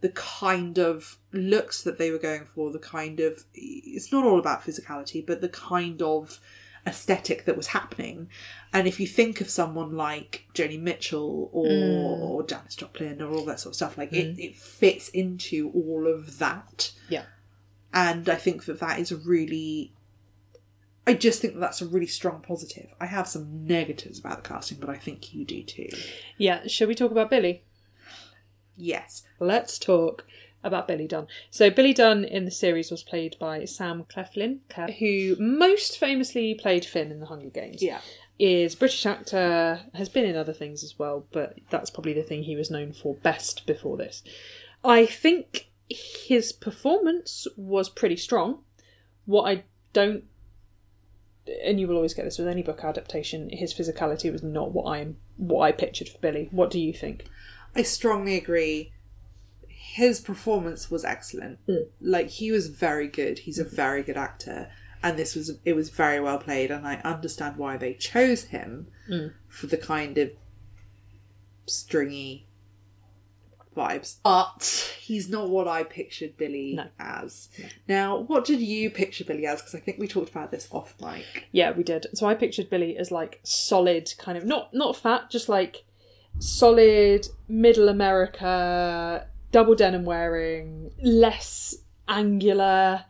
the 0.00 0.10
kind 0.10 0.78
of 0.78 1.18
looks 1.32 1.82
that 1.82 1.98
they 1.98 2.10
were 2.10 2.18
going 2.18 2.44
for, 2.44 2.70
the 2.70 2.78
kind 2.78 3.20
of 3.20 3.44
it's 3.54 4.12
not 4.12 4.24
all 4.24 4.38
about 4.38 4.62
physicality, 4.62 5.24
but 5.24 5.40
the 5.40 5.48
kind 5.48 6.00
of 6.02 6.40
aesthetic 6.86 7.44
that 7.44 7.56
was 7.56 7.68
happening. 7.68 8.28
And 8.72 8.88
if 8.88 8.98
you 8.98 9.06
think 9.06 9.40
of 9.40 9.50
someone 9.50 9.96
like 9.96 10.46
Joni 10.54 10.80
Mitchell 10.80 11.50
or, 11.52 11.66
mm. 11.66 12.20
or 12.20 12.42
Janis 12.44 12.76
Joplin 12.76 13.20
or 13.20 13.30
all 13.30 13.44
that 13.44 13.60
sort 13.60 13.72
of 13.72 13.76
stuff, 13.76 13.98
like 13.98 14.12
it, 14.12 14.36
mm. 14.36 14.38
it 14.38 14.56
fits 14.56 15.10
into 15.10 15.70
all 15.74 16.06
of 16.06 16.38
that. 16.38 16.92
Yeah. 17.10 17.24
And 17.92 18.28
I 18.28 18.36
think 18.36 18.64
that 18.64 18.80
that 18.80 18.98
is 18.98 19.12
a 19.12 19.16
really. 19.16 19.92
I 21.10 21.14
just 21.14 21.40
think 21.40 21.54
that 21.54 21.60
that's 21.60 21.82
a 21.82 21.86
really 21.86 22.06
strong 22.06 22.40
positive. 22.40 22.86
I 23.00 23.06
have 23.06 23.26
some 23.26 23.66
negatives 23.66 24.18
about 24.18 24.42
the 24.42 24.48
casting, 24.48 24.78
but 24.78 24.88
I 24.88 24.96
think 24.96 25.34
you 25.34 25.44
do 25.44 25.62
too. 25.62 25.88
Yeah, 26.38 26.66
shall 26.66 26.88
we 26.88 26.94
talk 26.94 27.10
about 27.10 27.30
Billy? 27.30 27.64
Yes. 28.76 29.24
Let's 29.38 29.78
talk 29.78 30.24
about 30.62 30.86
Billy 30.86 31.08
Dunn. 31.08 31.26
So 31.50 31.68
Billy 31.70 31.92
Dunn 31.92 32.24
in 32.24 32.44
the 32.44 32.50
series 32.50 32.90
was 32.90 33.02
played 33.02 33.36
by 33.40 33.64
Sam 33.64 34.04
Claflin, 34.08 34.60
who 34.98 35.36
most 35.38 35.98
famously 35.98 36.54
played 36.54 36.84
Finn 36.84 37.10
in 37.10 37.20
the 37.20 37.26
Hunger 37.26 37.50
Games. 37.50 37.82
Yeah. 37.82 38.00
Is 38.38 38.74
British 38.74 39.04
actor, 39.04 39.80
has 39.94 40.08
been 40.08 40.24
in 40.24 40.36
other 40.36 40.54
things 40.54 40.82
as 40.82 40.98
well, 40.98 41.26
but 41.30 41.58
that's 41.68 41.90
probably 41.90 42.14
the 42.14 42.22
thing 42.22 42.42
he 42.42 42.56
was 42.56 42.70
known 42.70 42.92
for 42.92 43.14
best 43.16 43.66
before 43.66 43.98
this. 43.98 44.22
I 44.82 45.04
think 45.04 45.70
his 45.88 46.52
performance 46.52 47.46
was 47.56 47.90
pretty 47.90 48.16
strong. 48.16 48.60
What 49.26 49.42
I 49.42 49.64
don't 49.92 50.24
and 51.64 51.80
you 51.80 51.88
will 51.88 51.96
always 51.96 52.14
get 52.14 52.24
this 52.24 52.38
with 52.38 52.48
any 52.48 52.62
book 52.62 52.84
adaptation, 52.84 53.50
his 53.50 53.74
physicality 53.74 54.30
was 54.30 54.42
not 54.42 54.72
what 54.72 54.90
I 54.90 55.08
what 55.36 55.62
I 55.62 55.72
pictured 55.72 56.08
for 56.08 56.18
Billy. 56.18 56.48
What 56.50 56.70
do 56.70 56.78
you 56.78 56.92
think? 56.92 57.26
I 57.74 57.82
strongly 57.82 58.36
agree. 58.36 58.92
His 59.68 60.20
performance 60.20 60.90
was 60.90 61.04
excellent. 61.04 61.58
Hmm. 61.66 61.84
Like 62.00 62.28
he 62.28 62.52
was 62.52 62.68
very 62.68 63.08
good. 63.08 63.40
He's 63.40 63.58
a 63.58 63.64
very 63.64 64.02
good 64.02 64.16
actor, 64.16 64.70
and 65.02 65.18
this 65.18 65.34
was 65.34 65.58
it 65.64 65.74
was 65.74 65.90
very 65.90 66.20
well 66.20 66.38
played. 66.38 66.70
And 66.70 66.86
I 66.86 66.96
understand 66.96 67.56
why 67.56 67.76
they 67.76 67.94
chose 67.94 68.44
him 68.44 68.88
hmm. 69.06 69.28
for 69.48 69.66
the 69.66 69.78
kind 69.78 70.18
of 70.18 70.30
stringy 71.66 72.46
vibes. 73.76 74.16
But 74.22 74.94
he's 75.00 75.28
not 75.28 75.48
what 75.48 75.68
I 75.68 75.84
pictured 75.84 76.36
Billy 76.36 76.74
No. 76.74 76.86
as. 76.98 77.48
Now, 77.88 78.18
what 78.18 78.44
did 78.44 78.60
you 78.60 78.90
picture 78.90 79.24
Billy 79.24 79.46
as? 79.46 79.60
Because 79.60 79.74
I 79.74 79.80
think 79.80 79.98
we 79.98 80.08
talked 80.08 80.30
about 80.30 80.50
this 80.50 80.68
off 80.70 80.94
mic. 81.00 81.48
Yeah, 81.52 81.70
we 81.72 81.82
did. 81.82 82.06
So 82.14 82.26
I 82.26 82.34
pictured 82.34 82.68
Billy 82.70 82.96
as 82.96 83.10
like 83.10 83.40
solid, 83.42 84.12
kind 84.18 84.36
of 84.36 84.44
not 84.44 84.74
not 84.74 84.96
fat, 84.96 85.30
just 85.30 85.48
like 85.48 85.84
solid 86.38 87.28
middle 87.48 87.88
America, 87.88 89.26
double 89.52 89.74
denim 89.74 90.04
wearing, 90.04 90.92
less 91.02 91.76
angular, 92.08 93.04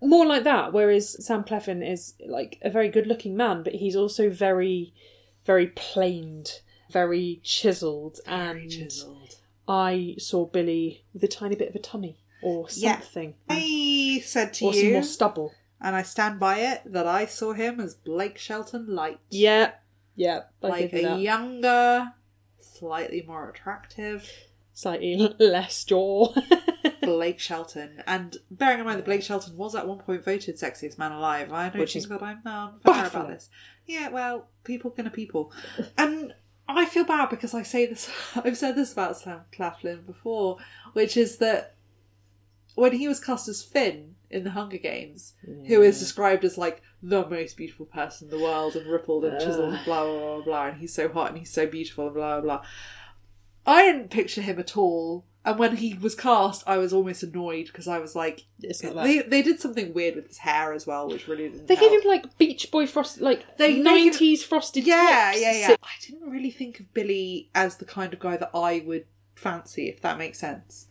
more 0.00 0.26
like 0.26 0.44
that. 0.44 0.72
Whereas 0.72 1.24
Sam 1.24 1.44
Claflin 1.44 1.82
is 1.82 2.14
like 2.26 2.58
a 2.62 2.70
very 2.70 2.88
good 2.88 3.06
looking 3.06 3.36
man, 3.36 3.62
but 3.62 3.74
he's 3.74 3.96
also 3.96 4.30
very, 4.30 4.94
very 5.44 5.68
planed, 5.68 6.60
very 6.90 7.40
chiseled, 7.42 8.18
Very 8.26 8.62
and 8.62 8.70
chiseled. 8.70 9.36
I 9.70 10.16
saw 10.18 10.46
Billy 10.46 11.04
with 11.14 11.22
a 11.22 11.28
tiny 11.28 11.54
bit 11.54 11.68
of 11.68 11.76
a 11.76 11.78
tummy 11.78 12.18
or 12.42 12.66
Yeah. 12.72 12.98
something, 13.00 13.34
I 13.48 14.20
said 14.24 14.52
to 14.54 14.66
or 14.66 14.74
some 14.74 14.92
more 14.92 15.02
stubble. 15.04 15.54
and 15.80 15.94
I 15.94 16.02
stand 16.02 16.40
by 16.40 16.58
it, 16.58 16.80
that 16.86 17.06
I 17.06 17.26
saw 17.26 17.52
him 17.52 17.78
as 17.78 17.94
Blake 17.94 18.36
Shelton 18.38 18.86
light. 18.88 19.20
Yeah, 19.30 19.72
yeah, 20.16 20.42
I 20.62 20.66
like 20.68 20.92
a 20.92 21.02
that. 21.02 21.20
younger, 21.20 22.14
slightly 22.58 23.22
more 23.22 23.48
attractive 23.48 24.28
slightly 24.72 25.14
less 25.38 25.84
jaw. 25.84 26.32
Blake 27.02 27.38
Shelton. 27.38 28.02
And 28.06 28.38
bearing 28.50 28.78
in 28.80 28.86
mind 28.86 28.98
that 28.98 29.04
Blake 29.04 29.22
Shelton 29.22 29.56
was 29.56 29.74
at 29.74 29.86
one 29.86 29.98
point 29.98 30.24
voted 30.24 30.56
sexiest 30.56 30.96
man 30.98 31.12
alive, 31.12 31.52
I 31.52 31.68
don't 31.68 31.78
Which 31.80 31.92
think 31.92 32.04
is 32.04 32.08
that 32.08 32.22
I'm 32.22 32.46
um, 32.46 32.80
fair 32.84 33.06
about 33.06 33.28
this. 33.28 33.50
Yeah, 33.86 34.08
well, 34.08 34.46
people 34.64 34.90
gonna 34.90 35.10
people. 35.10 35.52
And 35.98 36.32
I 36.76 36.86
feel 36.86 37.04
bad 37.04 37.30
because 37.30 37.54
I 37.54 37.62
say 37.62 37.86
this, 37.86 38.10
I've 38.36 38.56
said 38.56 38.76
this 38.76 38.92
about 38.92 39.18
Sam 39.18 39.40
Claflin 39.52 40.02
before, 40.06 40.58
which 40.92 41.16
is 41.16 41.38
that 41.38 41.74
when 42.74 42.92
he 42.92 43.08
was 43.08 43.20
cast 43.20 43.48
as 43.48 43.62
Finn 43.62 44.14
in 44.30 44.44
the 44.44 44.50
Hunger 44.50 44.78
Games, 44.78 45.34
who 45.66 45.82
is 45.82 45.98
described 45.98 46.44
as 46.44 46.56
like 46.56 46.82
the 47.02 47.26
most 47.26 47.56
beautiful 47.56 47.86
person 47.86 48.30
in 48.30 48.36
the 48.36 48.42
world 48.42 48.76
and 48.76 48.86
rippled 48.86 49.24
and 49.24 49.40
chiseled 49.40 49.74
and 49.74 49.84
blah 49.84 50.04
blah 50.04 50.36
blah 50.36 50.44
blah, 50.44 50.66
and 50.66 50.78
he's 50.78 50.94
so 50.94 51.08
hot 51.08 51.30
and 51.30 51.38
he's 51.38 51.52
so 51.52 51.66
beautiful 51.66 52.06
and 52.06 52.14
blah 52.14 52.40
blah 52.40 52.58
blah. 52.58 52.66
I 53.70 53.82
didn't 53.90 54.10
picture 54.10 54.42
him 54.42 54.58
at 54.58 54.76
all. 54.76 55.24
And 55.42 55.58
when 55.58 55.76
he 55.76 55.94
was 55.94 56.14
cast, 56.14 56.62
I 56.66 56.76
was 56.76 56.92
almost 56.92 57.22
annoyed 57.22 57.66
because 57.66 57.88
I 57.88 57.98
was 57.98 58.14
like, 58.14 58.44
It's 58.62 58.82
not 58.82 58.94
that. 58.94 59.04
they 59.04 59.20
they 59.20 59.40
did 59.42 59.58
something 59.58 59.94
weird 59.94 60.14
with 60.16 60.28
his 60.28 60.36
hair 60.38 60.74
as 60.74 60.86
well, 60.86 61.08
which 61.08 61.26
really 61.28 61.48
didn't. 61.48 61.66
They 61.66 61.76
gave 61.76 61.90
him 61.92 62.02
like 62.04 62.36
Beach 62.36 62.70
Boy 62.70 62.86
frosted, 62.86 63.22
like 63.22 63.56
They- 63.56 63.78
nineties 63.78 64.44
frosted 64.44 64.86
yeah, 64.86 65.30
tips. 65.32 65.42
yeah, 65.42 65.52
yeah. 65.70 65.76
I 65.82 65.92
didn't 66.06 66.28
really 66.30 66.50
think 66.50 66.78
of 66.80 66.92
Billy 66.92 67.48
as 67.54 67.76
the 67.78 67.86
kind 67.86 68.12
of 68.12 68.20
guy 68.20 68.36
that 68.36 68.50
I 68.54 68.82
would 68.86 69.06
fancy, 69.34 69.88
if 69.88 70.02
that 70.02 70.18
makes 70.18 70.38
sense. 70.38 70.88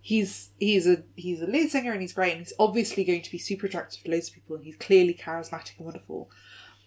He's 0.00 0.50
he's 0.58 0.86
a 0.86 1.02
he's 1.16 1.40
a 1.42 1.46
lead 1.46 1.70
singer 1.70 1.92
and 1.92 2.00
he's 2.00 2.12
great 2.14 2.32
and 2.32 2.40
he's 2.40 2.54
obviously 2.58 3.04
going 3.04 3.22
to 3.22 3.30
be 3.30 3.38
super 3.38 3.66
attractive 3.66 4.02
to 4.02 4.10
loads 4.10 4.28
of 4.28 4.34
people 4.34 4.56
and 4.56 4.64
he's 4.64 4.76
clearly 4.76 5.14
charismatic 5.14 5.76
and 5.76 5.84
wonderful. 5.86 6.30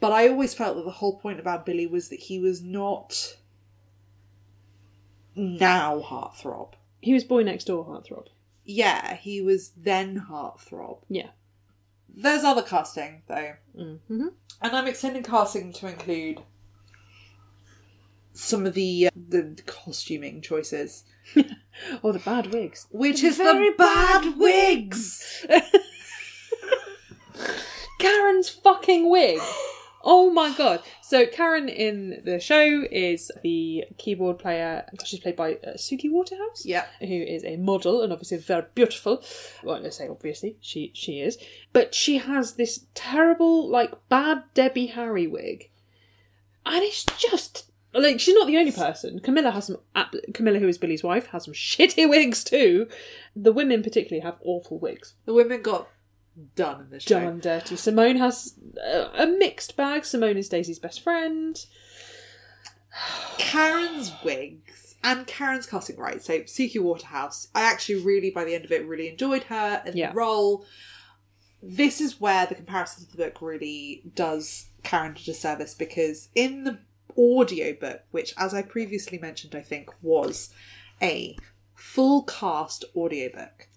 But 0.01 0.11
I 0.11 0.27
always 0.27 0.53
felt 0.55 0.75
that 0.75 0.83
the 0.85 0.91
whole 0.91 1.19
point 1.19 1.39
about 1.39 1.65
Billy 1.65 1.85
was 1.87 2.09
that 2.09 2.19
he 2.19 2.39
was 2.39 2.61
not 2.63 3.37
now 5.35 6.01
heartthrob. 6.01 6.73
He 6.99 7.13
was 7.13 7.23
boy 7.23 7.43
next 7.43 7.65
door 7.65 7.85
heartthrob. 7.85 8.27
Yeah, 8.63 9.15
he 9.15 9.41
was 9.41 9.71
then 9.77 10.27
heartthrob. 10.29 10.99
Yeah. 11.09 11.29
There's 12.07 12.43
other 12.43 12.61
casting 12.61 13.23
though. 13.27 13.53
Mm-hmm. 13.77 14.27
And 14.61 14.75
I'm 14.75 14.87
extending 14.87 15.23
casting 15.23 15.73
to 15.73 15.87
include 15.87 16.41
some 18.33 18.65
of 18.65 18.73
the 18.73 19.07
uh, 19.07 19.11
the 19.15 19.57
costuming 19.65 20.41
choices, 20.41 21.03
or 22.03 22.13
the 22.13 22.19
bad 22.19 22.53
wigs. 22.53 22.87
which 22.91 23.21
The 23.21 23.27
is 23.27 23.37
very 23.37 23.69
the 23.69 23.75
bad 23.77 24.37
wigs. 24.37 25.45
Karen's 27.99 28.49
fucking 28.49 29.09
wig. 29.09 29.39
Oh 30.03 30.31
my 30.31 30.53
god. 30.55 30.81
So 31.01 31.25
Karen 31.25 31.69
in 31.69 32.21
the 32.25 32.39
show 32.39 32.85
is 32.91 33.31
the 33.43 33.85
keyboard 33.97 34.39
player. 34.39 34.85
She's 35.03 35.19
played 35.19 35.35
by 35.35 35.53
uh, 35.55 35.73
Suki 35.75 36.11
Waterhouse. 36.11 36.65
Yeah, 36.65 36.85
who 36.99 37.05
is 37.05 37.43
a 37.43 37.57
model 37.57 38.01
and 38.01 38.11
obviously 38.11 38.37
very 38.37 38.65
beautiful. 38.73 39.23
Well, 39.63 39.79
let's 39.79 39.97
say 39.97 40.07
obviously 40.07 40.57
she 40.61 40.91
she 40.93 41.19
is, 41.21 41.37
but 41.73 41.93
she 41.93 42.17
has 42.17 42.53
this 42.53 42.85
terrible 42.93 43.67
like 43.67 43.93
bad 44.09 44.43
Debbie 44.53 44.87
Harry 44.87 45.27
wig, 45.27 45.69
and 46.65 46.83
it's 46.83 47.05
just 47.17 47.71
like 47.93 48.19
she's 48.19 48.35
not 48.35 48.47
the 48.47 48.57
only 48.57 48.71
person. 48.71 49.19
Camilla 49.19 49.51
has 49.51 49.67
some. 49.67 49.77
Camilla, 50.33 50.59
who 50.59 50.67
is 50.67 50.77
Billy's 50.77 51.03
wife, 51.03 51.27
has 51.27 51.45
some 51.45 51.53
shitty 51.53 52.09
wigs 52.09 52.43
too. 52.43 52.87
The 53.35 53.51
women 53.51 53.83
particularly 53.83 54.23
have 54.23 54.39
awful 54.43 54.79
wigs, 54.79 55.13
the 55.25 55.33
women 55.33 55.61
got 55.61 55.87
done 56.55 56.81
in 56.81 56.89
this 56.89 57.03
show. 57.03 57.19
done 57.19 57.39
dirty. 57.39 57.75
Simone 57.75 58.17
has 58.17 58.55
a, 58.83 59.23
a 59.23 59.27
mixed 59.27 59.75
bag. 59.75 60.05
Simone 60.05 60.37
is 60.37 60.49
Daisy's 60.49 60.79
best 60.79 61.01
friend. 61.01 61.65
Karen's 63.37 64.11
wigs 64.23 64.95
and 65.03 65.25
Karen's 65.27 65.65
casting 65.65 65.97
right. 65.97 66.21
So 66.21 66.39
Suki 66.41 66.79
Waterhouse, 66.81 67.47
I 67.55 67.61
actually 67.63 68.03
really 68.03 68.29
by 68.31 68.43
the 68.43 68.53
end 68.55 68.65
of 68.65 68.71
it 68.71 68.85
really 68.85 69.07
enjoyed 69.09 69.43
her 69.43 69.81
and 69.85 69.95
Yeah. 69.95 70.11
the 70.11 70.15
role. 70.15 70.65
This 71.63 72.01
is 72.01 72.19
where 72.19 72.45
the 72.47 72.55
comparison 72.55 73.05
to 73.05 73.11
the 73.11 73.17
book 73.25 73.41
really 73.41 74.03
does 74.15 74.67
Karen 74.83 75.15
a 75.15 75.23
disservice 75.23 75.73
because 75.73 76.29
in 76.35 76.63
the 76.63 76.79
audiobook, 77.17 78.01
which 78.11 78.33
as 78.37 78.53
I 78.53 78.61
previously 78.61 79.19
mentioned, 79.19 79.53
I 79.55 79.61
think 79.61 79.89
was 80.01 80.51
a 81.01 81.37
full 81.75 82.23
cast 82.23 82.85
audiobook. 82.95 83.67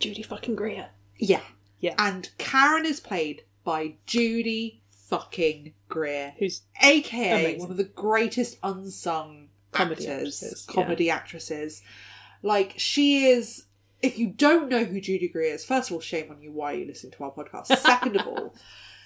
Judy 0.00 0.22
fucking 0.22 0.56
Greer. 0.56 0.88
Yeah. 1.18 1.40
Yeah. 1.84 1.96
And 1.98 2.30
Karen 2.38 2.86
is 2.86 2.98
played 2.98 3.42
by 3.62 3.96
Judy 4.06 4.80
fucking 4.88 5.74
Greer 5.86 6.32
Who's 6.38 6.62
aka 6.80 7.44
Amazing. 7.44 7.60
one 7.60 7.70
of 7.70 7.76
the 7.76 7.84
greatest 7.84 8.56
unsung 8.62 9.48
Comedy 9.70 10.08
actors, 10.08 10.42
actresses, 10.42 10.66
yeah. 10.66 10.74
comedy 10.74 11.10
actresses. 11.10 11.82
Like 12.42 12.72
she 12.78 13.26
is. 13.26 13.66
If 14.00 14.18
you 14.18 14.28
don't 14.28 14.70
know 14.70 14.84
who 14.84 14.98
Judy 14.98 15.28
Greer 15.28 15.52
is, 15.52 15.62
first 15.62 15.90
of 15.90 15.94
all, 15.94 16.00
shame 16.00 16.30
on 16.30 16.40
you. 16.40 16.52
Why 16.52 16.72
are 16.72 16.76
you 16.76 16.86
listening 16.86 17.12
to 17.12 17.24
our 17.24 17.32
podcast? 17.32 17.66
Second 17.78 18.16
of 18.16 18.26
all, 18.26 18.54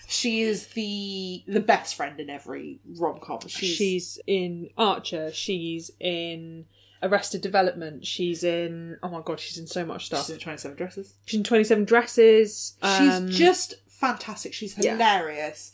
she 0.06 0.42
is 0.42 0.68
the 0.68 1.42
the 1.48 1.60
best 1.60 1.96
friend 1.96 2.20
in 2.20 2.30
every 2.30 2.78
rom 2.96 3.18
com. 3.20 3.40
She's, 3.48 3.74
She's 3.74 4.20
in 4.24 4.70
Archer. 4.78 5.32
She's 5.32 5.90
in 5.98 6.66
Arrested 7.02 7.40
Development. 7.40 8.04
She's 8.06 8.42
in 8.44 8.98
oh 9.02 9.08
my 9.08 9.20
god, 9.22 9.40
she's 9.40 9.58
in 9.58 9.66
so 9.66 9.84
much 9.84 10.06
stuff. 10.06 10.26
she's 10.26 10.30
in 10.34 10.40
Twenty 10.40 10.58
Seven 10.58 10.76
Dresses. 10.76 11.14
She's 11.24 11.38
in 11.38 11.44
Twenty 11.44 11.64
Seven 11.64 11.84
Dresses. 11.84 12.76
Um, 12.82 13.28
she's 13.28 13.38
just 13.38 13.74
fantastic. 13.86 14.52
She's 14.52 14.76
yeah. 14.78 14.92
hilarious, 14.92 15.72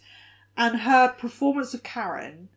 and 0.56 0.80
her 0.80 1.08
performance 1.08 1.74
of 1.74 1.82
Karen 1.82 2.48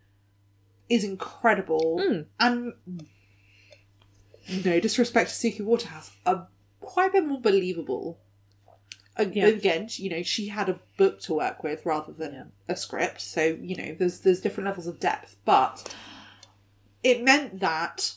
is 0.90 1.04
incredible. 1.04 2.00
Mm. 2.02 2.26
And 2.40 2.74
no 4.64 4.80
disrespect 4.80 5.30
to 5.30 5.36
Suki 5.36 5.62
Waterhouse, 5.62 6.12
a 6.26 6.44
quite 6.80 7.10
a 7.10 7.14
bit 7.14 7.26
more 7.26 7.42
believable. 7.42 8.20
Yeah. 9.20 9.48
Again, 9.48 9.88
you 9.94 10.12
know, 10.12 10.22
she 10.22 10.50
had 10.50 10.70
a 10.70 10.80
book 10.96 11.20
to 11.22 11.34
work 11.34 11.64
with 11.64 11.86
rather 11.88 12.14
than 12.14 12.34
Yeah. 12.34 12.44
a 12.68 12.76
script, 12.76 13.20
so 13.22 13.58
you 13.62 13.76
know, 13.76 13.96
there's 13.98 14.20
there's 14.20 14.42
different 14.42 14.68
levels 14.68 14.88
of 14.88 15.00
depth, 15.00 15.38
but 15.44 15.96
it 17.04 17.24
meant 17.24 17.60
that 17.60 18.14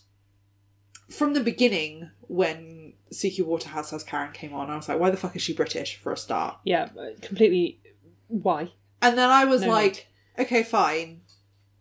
from 1.11 1.35
the 1.35 1.41
beginning, 1.41 2.11
when 2.23 2.93
Suki 3.13 3.45
Waterhouse 3.45 3.93
as 3.93 4.05
Karen 4.05 4.33
came 4.33 4.53
on, 4.55 4.71
I 4.71 4.77
was 4.77 4.89
like, 4.89 4.99
why 5.01 5.11
the 5.11 5.17
fuck 5.17 5.35
is 5.37 5.43
she 5.43 5.53
British 5.53 5.97
for 5.97 6.13
a 6.13 6.17
start? 6.17 6.59
yeah, 6.65 6.89
uh, 6.99 7.11
completely. 7.21 7.81
Why? 8.29 8.71
And 9.03 9.19
then 9.19 9.29
I 9.31 9.45
was 9.45 9.63
No 9.63 9.69
like, 9.69 10.07
okay, 10.39 10.63
fine. 10.63 11.23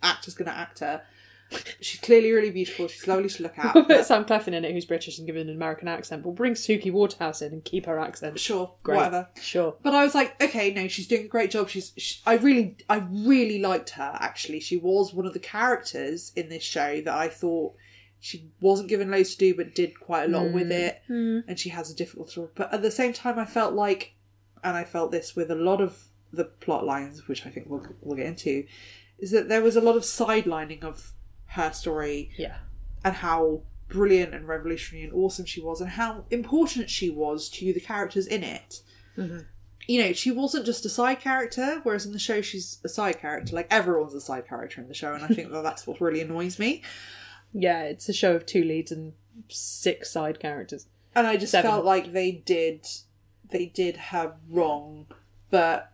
Actor's 0.01 0.33
gonna 0.35 0.51
act 0.51 0.79
her. 0.79 1.01
She's 1.81 1.99
clearly 1.99 2.31
really 2.31 2.51
beautiful. 2.51 2.87
She's 2.87 3.07
lovely 3.07 3.27
to 3.27 3.41
look 3.43 3.57
at. 3.57 3.73
We'll 3.73 3.83
put 3.85 3.97
but- 3.97 4.05
Sam 4.05 4.23
Claflin 4.23 4.53
in 4.53 4.63
it, 4.65 4.71
who's 4.71 4.85
British 4.85 5.17
and 5.17 5.25
given 5.25 5.49
an 5.49 5.55
American 5.55 5.87
accent. 5.87 6.23
We'll 6.23 6.33
bring 6.35 6.53
Suki 6.53 6.91
Waterhouse 6.91 7.41
in 7.41 7.51
and 7.53 7.63
keep 7.65 7.87
her 7.87 7.99
accent. 7.99 8.39
sure, 8.39 8.75
Great. 8.83 8.97
whatever. 8.97 9.29
Sure. 9.41 9.75
But 9.81 9.95
I 9.95 10.03
was 10.03 10.13
like, 10.13 10.39
okay, 10.41 10.71
no, 10.71 10.87
she's 10.87 11.07
doing 11.07 11.25
a 11.25 11.27
great 11.27 11.49
job. 11.49 11.67
She's, 11.69 11.91
she, 11.97 12.19
I 12.25 12.35
really, 12.35 12.77
I 12.87 12.97
really 13.11 13.59
liked 13.59 13.89
her. 13.91 14.15
Actually, 14.19 14.59
she 14.59 14.77
was 14.77 15.11
one 15.13 15.25
of 15.25 15.33
the 15.33 15.39
characters 15.39 16.31
in 16.35 16.49
this 16.49 16.63
show 16.63 17.01
that 17.01 17.13
I 17.15 17.27
thought 17.29 17.75
she 18.19 18.49
wasn't 18.59 18.89
given 18.89 19.09
loads 19.11 19.31
to 19.35 19.37
do, 19.37 19.55
but 19.55 19.73
did 19.75 19.99
quite 19.99 20.25
a 20.25 20.27
lot 20.27 20.51
with 20.51 20.71
it. 20.71 21.01
Hmm. 21.07 21.39
And 21.47 21.57
she 21.59 21.69
has 21.69 21.89
a 21.89 21.95
difficult 21.95 22.29
story. 22.29 22.49
But 22.55 22.73
at 22.73 22.81
the 22.81 22.91
same 22.91 23.13
time, 23.13 23.39
I 23.39 23.45
felt 23.45 23.73
like, 23.73 24.13
and 24.63 24.75
I 24.75 24.83
felt 24.83 25.11
this 25.11 25.35
with 25.35 25.49
a 25.51 25.55
lot 25.55 25.79
of 25.81 25.97
the 26.33 26.43
plot 26.45 26.85
lines, 26.85 27.27
which 27.27 27.45
I 27.45 27.49
think 27.49 27.67
we'll 27.69 27.85
we'll 28.01 28.17
get 28.17 28.25
into, 28.27 28.65
is 29.17 29.31
that 29.31 29.47
there 29.49 29.61
was 29.61 29.75
a 29.75 29.81
lot 29.81 29.95
of 29.95 30.03
sidelining 30.03 30.83
of 30.83 31.13
her 31.47 31.71
story 31.73 32.31
Yeah. 32.37 32.57
and 33.03 33.15
how 33.15 33.61
brilliant 33.87 34.35
and 34.35 34.47
revolutionary 34.47 35.03
and 35.05 35.13
awesome 35.13 35.45
she 35.45 35.59
was 35.61 35.81
and 35.81 35.89
how 35.89 36.25
important 36.29 36.89
she 36.91 37.09
was 37.09 37.49
to 37.49 37.73
the 37.73 37.79
characters 37.79 38.27
in 38.27 38.43
it. 38.43 38.81
Mhm. 39.17 39.45
You 39.87 40.03
know, 40.03 40.13
she 40.13 40.29
wasn't 40.29 40.67
just 40.67 40.85
a 40.85 40.89
side 40.89 41.19
character, 41.19 41.79
whereas 41.81 42.05
in 42.05 42.11
the 42.11 42.19
show 42.19 42.41
she's 42.41 42.77
a 42.83 42.89
side 42.89 43.17
character. 43.19 43.55
Like 43.55 43.65
everyone's 43.71 44.13
a 44.13 44.21
side 44.21 44.47
character 44.47 44.79
in 44.81 44.87
the 44.87 44.93
show, 44.93 45.13
and 45.13 45.23
I 45.23 45.27
think 45.29 45.51
that 45.51 45.63
that's 45.63 45.87
what 45.87 45.99
really 45.99 46.21
annoys 46.21 46.59
me. 46.59 46.83
Yeah, 47.53 47.83
it's 47.83 48.07
a 48.09 48.13
show 48.13 48.35
of 48.35 48.45
two 48.45 48.63
leads 48.63 48.91
and 48.91 49.13
six 49.47 50.11
side 50.11 50.39
characters. 50.39 50.87
And 51.15 51.25
I 51.27 51.37
just 51.37 51.51
Seven. 51.51 51.69
felt 51.71 51.85
like 51.85 52.13
they 52.13 52.31
did 52.31 52.85
they 53.49 53.65
did 53.65 53.97
her 53.97 54.35
wrong, 54.49 55.07
but 55.49 55.91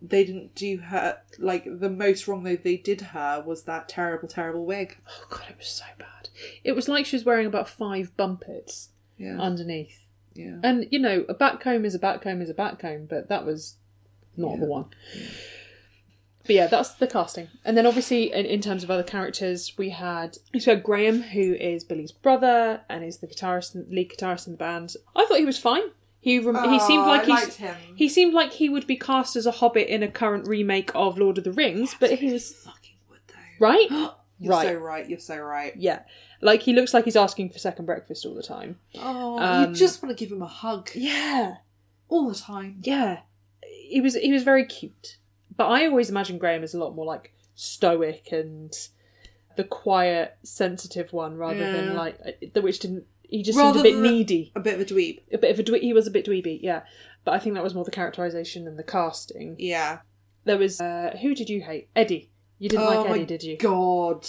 they 0.00 0.24
didn't 0.24 0.54
do 0.54 0.78
her 0.78 1.18
like 1.38 1.64
the 1.80 1.90
most 1.90 2.26
wrong 2.28 2.44
they 2.44 2.56
they 2.56 2.76
did 2.76 3.00
her 3.00 3.42
was 3.46 3.64
that 3.64 3.88
terrible, 3.88 4.28
terrible 4.28 4.64
wig. 4.64 4.96
Oh 5.08 5.26
god, 5.30 5.44
it 5.50 5.58
was 5.58 5.68
so 5.68 5.84
bad. 5.98 6.28
It 6.64 6.72
was 6.72 6.88
like 6.88 7.04
she 7.04 7.16
was 7.16 7.24
wearing 7.24 7.46
about 7.46 7.68
five 7.68 8.16
bumpits 8.16 8.90
Yeah, 9.18 9.38
underneath. 9.40 10.06
yeah. 10.34 10.58
And 10.62 10.86
you 10.90 10.98
know, 10.98 11.24
a 11.28 11.34
back 11.34 11.60
comb 11.60 11.84
is 11.84 11.94
a 11.94 11.98
back 11.98 12.22
comb 12.22 12.40
is 12.40 12.48
a 12.48 12.54
back 12.54 12.78
comb, 12.78 13.06
but 13.06 13.28
that 13.28 13.44
was 13.44 13.76
not 14.36 14.52
Yeah. 14.52 14.60
the 14.60 14.66
one. 14.66 14.86
But 16.48 16.54
yeah, 16.56 16.66
that's 16.66 16.94
the 16.94 17.06
casting. 17.06 17.46
And 17.64 17.76
then 17.76 17.86
obviously, 17.86 18.32
in, 18.32 18.44
in 18.46 18.60
terms 18.60 18.82
of 18.82 18.90
other 18.90 19.04
characters, 19.04 19.74
we 19.78 19.90
had 19.90 20.38
had 20.64 20.82
Graham, 20.82 21.22
who 21.22 21.52
is 21.54 21.84
Billy's 21.84 22.10
brother 22.10 22.80
and 22.88 23.04
is 23.04 23.18
the 23.18 23.28
guitarist, 23.28 23.76
lead 23.88 24.10
guitarist 24.10 24.46
in 24.48 24.54
the 24.54 24.58
band. 24.58 24.96
I 25.14 25.24
thought 25.26 25.38
he 25.38 25.44
was 25.44 25.58
fine. 25.58 25.82
He 26.20 26.40
rem- 26.40 26.68
he 26.70 26.80
seemed 26.80 27.04
Oh, 27.04 27.08
like 27.08 27.20
I 27.22 27.24
he's 27.26 27.34
liked 27.44 27.54
him. 27.56 27.76
he 27.94 28.08
seemed 28.08 28.34
like 28.34 28.52
he 28.54 28.68
would 28.68 28.86
be 28.88 28.96
cast 28.96 29.36
as 29.36 29.46
a 29.46 29.52
hobbit 29.52 29.86
in 29.88 30.02
a 30.02 30.08
current 30.08 30.48
remake 30.48 30.90
of 30.94 31.16
Lord 31.16 31.38
of 31.38 31.44
the 31.44 31.52
Rings, 31.52 31.94
but 32.00 32.10
he 32.18 32.32
was 32.32 32.52
fucking 32.54 32.96
would 33.08 33.20
though. 33.28 33.34
right. 33.60 33.88
You're 34.40 34.50
Right. 34.52 34.66
so 34.68 34.74
right. 34.74 35.08
You're 35.08 35.18
so 35.20 35.36
right. 35.38 35.74
Yeah, 35.76 36.00
like 36.40 36.62
he 36.62 36.72
looks 36.72 36.92
like 36.94 37.04
he's 37.04 37.14
asking 37.16 37.50
for 37.50 37.58
second 37.58 37.86
breakfast 37.86 38.24
all 38.26 38.34
the 38.34 38.42
time. 38.42 38.78
Oh, 38.96 39.38
Um, 39.38 39.70
you 39.70 39.76
just 39.76 40.02
want 40.02 40.16
to 40.16 40.24
give 40.24 40.32
him 40.32 40.42
a 40.42 40.46
hug 40.46 40.90
Yeah, 40.94 41.56
all 42.08 42.28
the 42.28 42.34
time. 42.34 42.78
yeah. 42.82 43.20
He 43.88 44.00
was 44.00 44.14
he 44.16 44.32
was 44.32 44.42
very 44.44 44.64
cute, 44.64 45.18
but 45.58 45.66
I 45.66 45.86
always 45.86 46.08
imagine 46.08 46.38
Graham 46.38 46.62
as 46.62 46.72
a 46.72 46.78
lot 46.78 46.94
more 46.96 47.04
like 47.04 47.34
stoic 47.54 48.32
and 48.32 48.72
the 49.56 49.64
quiet, 49.64 50.36
sensitive 50.42 51.12
one, 51.12 51.36
rather 51.36 51.58
Yeah. 51.58 51.72
than 51.72 51.94
like 51.96 52.16
uh, 52.24 52.30
the 52.54 52.62
which 52.62 52.78
didn't. 52.78 53.04
He 53.22 53.42
just 53.42 53.58
Rather 53.58 53.82
seemed 53.82 53.98
a 53.98 54.00
bit 54.00 54.10
needy, 54.10 54.52
A 54.56 54.60
bit 54.60 54.74
of 54.76 54.80
a 54.80 54.84
dweeb. 54.86 55.20
a 55.30 55.36
bit 55.36 55.50
of 55.50 55.58
a 55.58 55.62
dwe- 55.62 55.80
he 55.82 55.92
was 55.92 56.06
a 56.06 56.10
bit 56.10 56.24
dweeby, 56.24 56.60
yeah. 56.62 56.84
But 57.24 57.34
I 57.34 57.38
think 57.38 57.54
that 57.56 57.62
was 57.62 57.74
more 57.74 57.84
the 57.84 57.90
characterization 57.90 58.64
than 58.64 58.78
the 58.78 58.82
casting. 58.82 59.56
Yeah. 59.58 59.98
There 60.44 60.56
was 60.56 60.80
uh, 60.80 61.14
who 61.20 61.34
did 61.34 61.50
you 61.50 61.60
hate? 61.60 61.88
Eddie. 61.94 62.30
You 62.58 62.70
didn't 62.70 62.86
oh 62.86 63.02
like 63.02 63.10
Eddie, 63.10 63.26
did 63.26 63.42
you? 63.42 63.56
God. 63.58 64.26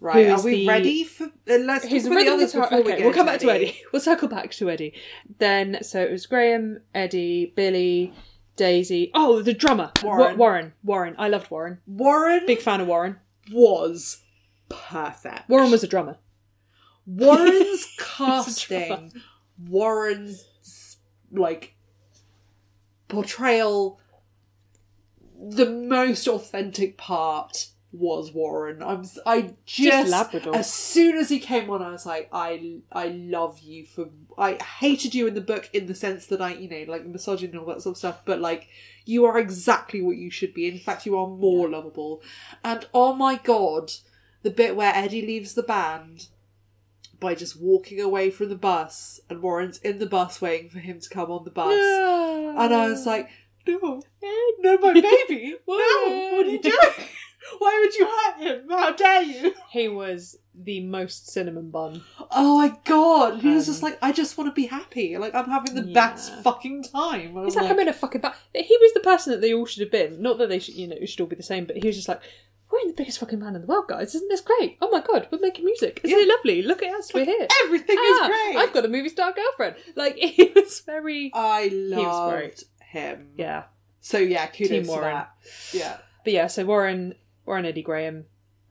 Right, 0.00 0.28
are 0.28 0.40
we 0.42 0.50
the- 0.52 0.68
ready 0.68 1.02
for? 1.02 1.24
Uh, 1.24 1.56
let's 1.58 1.84
Who's 1.88 2.04
the 2.04 2.12
about 2.12 2.24
the 2.26 2.30
others 2.32 2.54
we 2.54 2.60
Okay, 2.60 2.82
get 2.84 3.00
we'll 3.00 3.12
come 3.12 3.26
back 3.26 3.40
to 3.40 3.50
Eddie. 3.50 3.76
We'll 3.92 4.00
circle 4.00 4.28
back 4.28 4.52
to 4.52 4.70
Eddie. 4.70 4.92
Then, 5.38 5.78
so 5.82 6.00
it 6.00 6.12
was 6.12 6.24
Graham, 6.26 6.78
Eddie, 6.94 7.52
Billy, 7.56 8.12
Daisy. 8.58 9.10
Oh, 9.14 9.40
the 9.40 9.54
drummer, 9.54 9.92
Wa- 10.02 10.16
Warren. 10.18 10.36
Warren. 10.36 10.72
Warren. 10.82 11.14
I 11.18 11.28
loved 11.28 11.50
Warren. 11.50 11.78
Warren 11.86 12.44
Big 12.46 12.60
fan 12.60 12.82
of 12.82 12.86
Warren. 12.88 13.16
was 13.50 14.22
perfect. 14.68 15.48
Warren 15.48 15.70
was 15.70 15.82
a 15.82 15.88
drummer. 15.88 16.18
Warren's 17.06 17.86
casting, 17.98 19.12
Warren's 19.66 20.98
like 21.32 21.74
portrayal, 23.08 23.98
the 25.38 25.64
most 25.70 26.26
authentic 26.28 26.98
part 26.98 27.68
was 27.90 28.32
Warren. 28.32 28.82
I'm 28.82 29.04
I 29.24 29.54
just, 29.64 30.10
Labrador. 30.10 30.54
as 30.54 30.72
soon 30.72 31.16
as 31.16 31.30
he 31.30 31.38
came 31.38 31.70
on, 31.70 31.82
I 31.82 31.90
was 31.90 32.04
like, 32.04 32.28
I 32.32 32.80
I 32.92 33.08
love 33.08 33.60
you 33.60 33.86
for 33.86 34.10
I 34.36 34.54
hated 34.54 35.14
you 35.14 35.26
in 35.26 35.34
the 35.34 35.40
book 35.40 35.70
in 35.72 35.86
the 35.86 35.94
sense 35.94 36.26
that 36.26 36.40
I 36.40 36.54
you 36.54 36.68
know 36.68 36.90
like 36.90 37.06
misogyny 37.06 37.52
and 37.52 37.60
all 37.60 37.66
that 37.66 37.82
sort 37.82 37.94
of 37.94 37.98
stuff, 37.98 38.22
but 38.24 38.40
like 38.40 38.68
you 39.04 39.24
are 39.24 39.38
exactly 39.38 40.02
what 40.02 40.16
you 40.16 40.30
should 40.30 40.52
be. 40.52 40.68
In 40.68 40.78
fact, 40.78 41.06
you 41.06 41.16
are 41.16 41.26
more 41.26 41.68
lovable. 41.68 42.22
And 42.62 42.86
oh 42.92 43.14
my 43.14 43.36
god, 43.36 43.92
the 44.42 44.50
bit 44.50 44.76
where 44.76 44.92
Eddie 44.94 45.22
leaves 45.22 45.54
the 45.54 45.62
band 45.62 46.28
by 47.20 47.34
just 47.34 47.60
walking 47.60 48.00
away 48.00 48.30
from 48.30 48.48
the 48.48 48.54
bus, 48.54 49.20
and 49.28 49.42
Warren's 49.42 49.78
in 49.78 49.98
the 49.98 50.06
bus 50.06 50.40
waiting 50.40 50.70
for 50.70 50.78
him 50.78 51.00
to 51.00 51.08
come 51.08 51.30
on 51.30 51.44
the 51.44 51.50
bus. 51.50 51.72
And 51.72 52.74
I 52.74 52.88
was 52.88 53.06
like, 53.06 53.28
no, 53.66 54.02
no, 54.60 54.78
my 54.78 54.92
baby, 54.92 55.56
no, 55.66 56.32
what 56.36 56.46
are 56.46 56.50
you 56.50 56.60
doing? 56.60 57.08
Why 57.58 57.80
would 57.82 57.94
you 57.94 58.06
hurt 58.06 58.36
him? 58.60 58.68
How 58.70 58.92
dare 58.92 59.22
you? 59.22 59.54
he 59.70 59.88
was 59.88 60.36
the 60.54 60.80
most 60.84 61.28
cinnamon 61.30 61.70
bun. 61.70 62.02
Oh 62.30 62.58
my 62.58 62.76
god, 62.84 63.40
he 63.40 63.48
was 63.54 63.66
just 63.66 63.82
Um, 63.82 63.90
like, 63.90 63.98
I 64.02 64.12
just 64.12 64.36
want 64.36 64.50
to 64.50 64.54
be 64.54 64.66
happy. 64.66 65.16
Like, 65.16 65.34
I'm 65.34 65.48
having 65.50 65.74
the 65.74 65.82
Yeah. 65.84 65.94
best 65.94 66.34
fucking 66.42 66.84
time. 66.84 67.34
He's 67.44 67.54
like, 67.56 67.70
I'm 67.70 67.78
in 67.78 67.88
a 67.88 67.92
fucking. 67.92 68.20
Ba-. 68.20 68.34
He 68.54 68.76
was 68.80 68.92
the 68.94 69.00
person 69.00 69.32
that 69.32 69.40
they 69.40 69.54
all 69.54 69.66
should 69.66 69.82
have 69.82 69.92
been. 69.92 70.20
Not 70.20 70.38
that 70.38 70.48
they 70.48 70.58
should, 70.58 70.74
you 70.74 70.88
know, 70.88 70.96
should 71.04 71.20
all 71.20 71.26
be 71.28 71.36
the 71.36 71.42
same, 71.42 71.64
but 71.64 71.76
he 71.76 71.86
was 71.86 71.96
just 71.96 72.08
like, 72.08 72.20
we're 72.70 72.80
in 72.80 72.88
the 72.88 72.94
biggest 72.94 73.18
fucking 73.20 73.38
band 73.38 73.56
in 73.56 73.62
the 73.62 73.66
world, 73.68 73.86
guys. 73.88 74.14
Isn't 74.14 74.28
this 74.28 74.40
great? 74.42 74.76
Oh 74.82 74.90
my 74.90 75.00
god, 75.00 75.28
we're 75.30 75.38
making 75.38 75.64
music. 75.64 76.00
Isn't 76.04 76.18
it 76.18 76.28
lovely? 76.28 76.60
Look 76.62 76.82
at 76.82 76.92
us, 76.94 77.14
we're 77.14 77.24
here. 77.24 77.46
everything 77.64 77.96
Ah, 77.98 78.24
is 78.24 78.28
great. 78.28 78.56
I've 78.62 78.72
got 78.74 78.84
a 78.84 78.88
movie 78.88 79.08
star 79.08 79.32
girlfriend. 79.32 79.76
Like 79.96 80.16
he 80.18 80.52
was 80.54 80.80
very 80.80 81.30
I 81.34 81.66
was 81.66 81.72
loved 81.72 82.32
great. 82.36 82.64
him. 82.80 83.28
yeah. 83.36 83.64
So 84.00 84.18
yeah, 84.18 84.46
kudos 84.48 84.68
Team 84.70 84.82
to 84.84 84.88
Warren. 84.90 85.14
that. 85.14 85.34
Yeah. 85.72 85.96
But 86.24 86.32
yeah, 86.34 86.46
so 86.48 86.64
Warren, 86.66 87.14
Warren, 87.48 87.64
Eddie 87.64 87.82
Graham. 87.82 88.26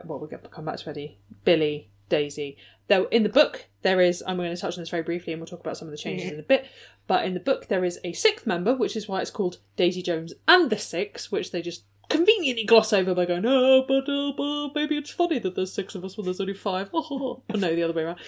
Well, 0.06 0.20
we'll 0.20 0.30
come 0.30 0.66
back 0.66 0.78
to 0.78 0.90
Eddie, 0.92 1.18
Billy, 1.44 1.90
Daisy. 2.10 2.58
Though 2.88 3.06
in 3.06 3.24
the 3.24 3.30
book 3.30 3.66
there 3.82 4.00
is, 4.00 4.24
I'm 4.26 4.38
going 4.38 4.56
to 4.56 4.62
touch 4.62 4.78
on 4.78 4.84
this 4.84 4.92
very 4.92 5.02
briefly, 5.02 5.34
and 5.34 5.42
we'll 5.42 5.48
talk 5.48 5.62
about 5.62 5.78
some 5.78 5.88
of 5.88 5.92
the 5.92 5.98
changes 5.98 6.32
in 6.32 6.40
a 6.40 6.44
bit. 6.44 6.68
But 7.08 7.26
in 7.26 7.34
the 7.34 7.40
book 7.40 7.70
there 7.70 7.84
is 7.84 8.00
a 8.04 8.14
sixth 8.14 8.46
member, 8.46 8.76
which 8.76 8.96
is 8.96 9.08
why 9.08 9.22
it's 9.22 9.32
called 9.32 9.58
Daisy 9.76 10.04
Jones 10.04 10.34
and 10.48 10.70
the 10.70 10.78
Six, 10.78 11.32
which 11.32 11.52
they 11.52 11.64
just 11.64 11.86
conveniently 12.08 12.66
gloss 12.66 12.94
over 12.94 13.16
by 13.16 13.26
going, 13.26 13.46
"Oh, 13.48 13.84
but, 13.88 14.08
uh, 14.08 14.32
but 14.38 14.80
maybe 14.80 14.96
it's 14.96 15.10
funny 15.10 15.40
that 15.40 15.56
there's 15.56 15.74
six 15.74 15.96
of 15.96 16.06
us 16.06 16.16
when 16.16 16.26
there's 16.26 16.40
only 16.40 16.54
five. 16.54 16.92
Oh, 16.94 17.42
no, 17.56 17.76
the 17.76 17.84
other 17.84 17.94
way 17.94 18.04
around. 18.04 18.20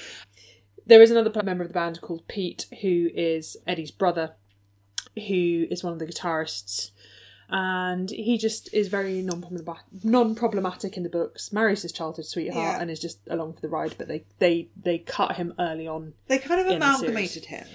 There 0.83 1.01
is 1.01 1.11
another 1.11 1.31
member 1.43 1.63
of 1.63 1.69
the 1.69 1.73
band 1.73 2.01
called 2.01 2.27
Pete, 2.27 2.65
who 2.81 3.09
is 3.13 3.55
Eddie's 3.67 3.91
brother, 3.91 4.33
who 5.15 5.67
is 5.69 5.83
one 5.83 5.93
of 5.93 5.99
the 5.99 6.07
guitarists 6.07 6.89
and 7.51 8.09
he 8.09 8.37
just 8.37 8.73
is 8.73 8.87
very 8.89 9.21
non-problematic, 9.21 9.83
non-problematic 10.03 10.95
in 10.97 11.03
the 11.03 11.09
books. 11.09 11.51
Marries 11.51 11.81
his 11.81 11.91
childhood 11.91 12.25
sweetheart 12.25 12.75
Yeah. 12.75 12.81
and 12.81 12.91
is 12.91 12.99
just 12.99 13.19
along 13.27 13.53
for 13.53 13.61
the 13.61 13.69
ride. 13.69 13.95
But 13.97 14.07
they 14.07 14.23
they 14.39 14.69
they 14.81 14.99
cut 14.99 15.35
him 15.35 15.53
early 15.59 15.87
on. 15.87 16.13
They 16.27 16.37
kind 16.37 16.61
of 16.61 16.67
the 16.67 16.75
amalgamated 16.75 17.45
him. 17.45 17.65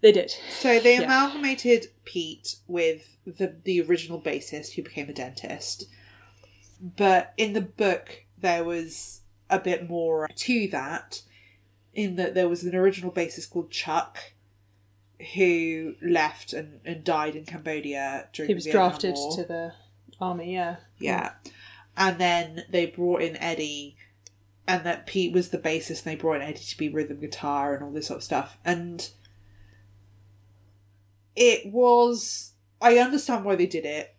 They 0.00 0.12
did. 0.12 0.32
So 0.50 0.78
they 0.78 0.96
Yeah. 0.98 1.04
amalgamated 1.04 1.88
Pete 2.04 2.56
with 2.66 3.16
the 3.24 3.56
the 3.64 3.80
original 3.82 4.20
bassist 4.20 4.74
who 4.74 4.82
became 4.82 5.08
a 5.08 5.14
dentist. 5.14 5.86
But 6.80 7.32
in 7.36 7.54
the 7.54 7.60
book 7.62 8.24
there 8.36 8.62
was 8.62 9.22
a 9.50 9.58
bit 9.58 9.88
more 9.88 10.28
to 10.28 10.68
that 10.68 11.22
in 11.94 12.16
that 12.16 12.34
there 12.34 12.48
was 12.48 12.62
an 12.62 12.74
original 12.76 13.10
bassist 13.10 13.50
called 13.50 13.70
Chuck 13.70 14.18
who 15.34 15.94
left 16.00 16.52
and, 16.52 16.80
and 16.84 17.04
died 17.04 17.34
in 17.34 17.44
Cambodia 17.44 18.28
during. 18.32 18.48
He 18.48 18.54
was 18.54 18.64
Vietnam 18.64 18.90
drafted 18.90 19.14
War. 19.14 19.36
to 19.36 19.44
the 19.44 19.72
army. 20.20 20.54
Yeah. 20.54 20.76
Yeah. 20.98 21.32
And 21.96 22.18
then 22.18 22.64
they 22.70 22.86
brought 22.86 23.22
in 23.22 23.36
Eddie, 23.36 23.96
and 24.66 24.84
that 24.86 25.06
Pete 25.06 25.32
was 25.32 25.48
the 25.48 25.58
bassist, 25.58 26.06
and 26.06 26.12
they 26.12 26.16
brought 26.16 26.36
in 26.36 26.42
Eddie 26.42 26.64
to 26.64 26.78
be 26.78 26.88
rhythm 26.88 27.20
guitar 27.20 27.74
and 27.74 27.82
all 27.82 27.90
this 27.90 28.06
sort 28.06 28.18
of 28.18 28.24
stuff. 28.24 28.58
And 28.64 29.08
it 31.34 31.72
was. 31.72 32.52
I 32.80 32.98
understand 32.98 33.44
why 33.44 33.56
they 33.56 33.66
did 33.66 33.84
it, 33.84 34.14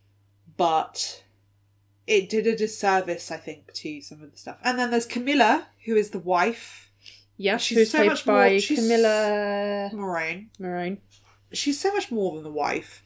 but 0.57 1.23
it 2.05 2.27
did 2.27 2.47
a 2.47 2.57
disservice, 2.57 3.31
I 3.31 3.38
think, 3.38 3.71
to 3.75 4.01
some 4.01 4.21
of 4.21 4.31
the 4.31 4.38
stuff. 4.38 4.57
And 4.63 4.77
then 4.77 4.91
there's 4.91 5.05
Camilla, 5.05 5.67
who 5.85 5.95
is 5.95 6.09
the 6.09 6.19
wife, 6.19 6.88
Yeah, 7.41 7.56
She's 7.58 7.78
who's 7.78 7.91
so 7.91 7.99
played 7.99 8.08
much 8.10 8.25
by 8.25 8.49
more- 8.52 8.60
Camilla 8.75 9.89
Morrone. 9.93 10.49
Morrone. 10.60 10.97
She's 11.54 11.80
so 11.80 11.93
much 11.93 12.12
more 12.12 12.36
than 12.36 12.43
the 12.43 12.52
wife, 12.52 13.02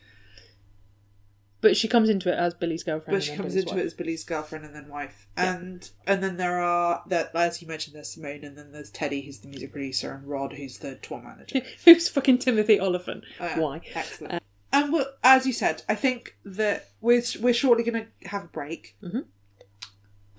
But 1.62 1.78
she 1.78 1.88
comes 1.88 2.10
into 2.10 2.30
it 2.34 2.38
as 2.38 2.54
Billy's 2.56 2.84
girlfriend. 2.84 3.16
but 3.16 3.24
she 3.24 3.30
comes 3.36 3.54
Billy's 3.54 3.64
into 3.64 3.76
wife. 3.76 3.84
it 3.84 3.86
as 3.86 3.94
Billy's 3.94 4.24
girlfriend 4.24 4.66
and 4.66 4.74
then 4.76 4.88
wife. 4.90 5.28
Yeah. 5.38 5.56
And 5.56 5.90
and 6.08 6.22
then 6.24 6.38
there 6.38 6.60
are 6.60 7.04
that 7.08 7.32
as 7.36 7.62
you 7.62 7.68
mentioned, 7.68 7.96
there's 7.96 8.10
Simone, 8.10 8.44
and 8.44 8.58
then 8.58 8.72
there's 8.72 8.90
Teddy, 8.90 9.22
who's 9.22 9.40
the 9.40 9.48
music 9.48 9.72
producer, 9.72 10.12
and 10.14 10.28
Rod, 10.28 10.54
who's 10.54 10.80
the 10.80 10.96
tour 10.96 11.22
manager. 11.22 11.62
Who's 11.86 12.10
fucking 12.10 12.40
Timothy 12.40 12.80
Olyphant? 12.80 13.24
Oh. 13.40 13.62
Why? 13.62 13.82
Excellent. 13.94 14.42
and 14.74 14.92
we 14.92 15.06
as 15.24 15.46
you 15.46 15.54
said, 15.54 15.84
I 15.88 15.94
think 15.96 16.36
that 16.44 16.90
we're 17.02 17.22
we're 17.40 17.54
shortly 17.54 17.84
going 17.84 18.08
to 18.22 18.28
have 18.28 18.46
a 18.46 18.48
break. 18.48 18.96
Mhm. 19.04 19.26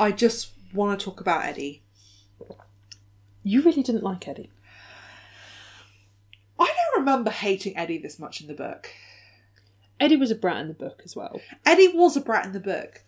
I 0.01 0.11
just 0.11 0.51
want 0.75 0.99
to 0.99 1.05
talk 1.05 1.21
about 1.21 1.45
Eddie. 1.45 1.84
You 3.45 3.63
really 3.63 3.83
didn't 3.83 4.03
like 4.03 4.27
Eddie. 4.27 4.51
I 6.59 6.65
don't 6.65 7.01
remember 7.01 7.31
hating 7.31 7.77
Eddie 7.77 7.99
this 7.99 8.19
much 8.19 8.41
in 8.41 8.47
the 8.47 8.55
book. 8.55 8.89
Eddie 10.01 10.17
was 10.17 10.31
a 10.31 10.35
brat 10.35 10.63
in 10.63 10.69
the 10.69 10.75
book 10.75 11.03
as 11.05 11.15
well. 11.15 11.41
Eddie 11.65 11.89
was 11.89 12.17
a 12.17 12.21
brat 12.21 12.47
in 12.47 12.53
the 12.53 12.61
book, 12.61 13.05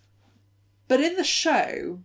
but 0.88 1.00
in 1.00 1.16
the 1.16 1.24
show, 1.24 2.00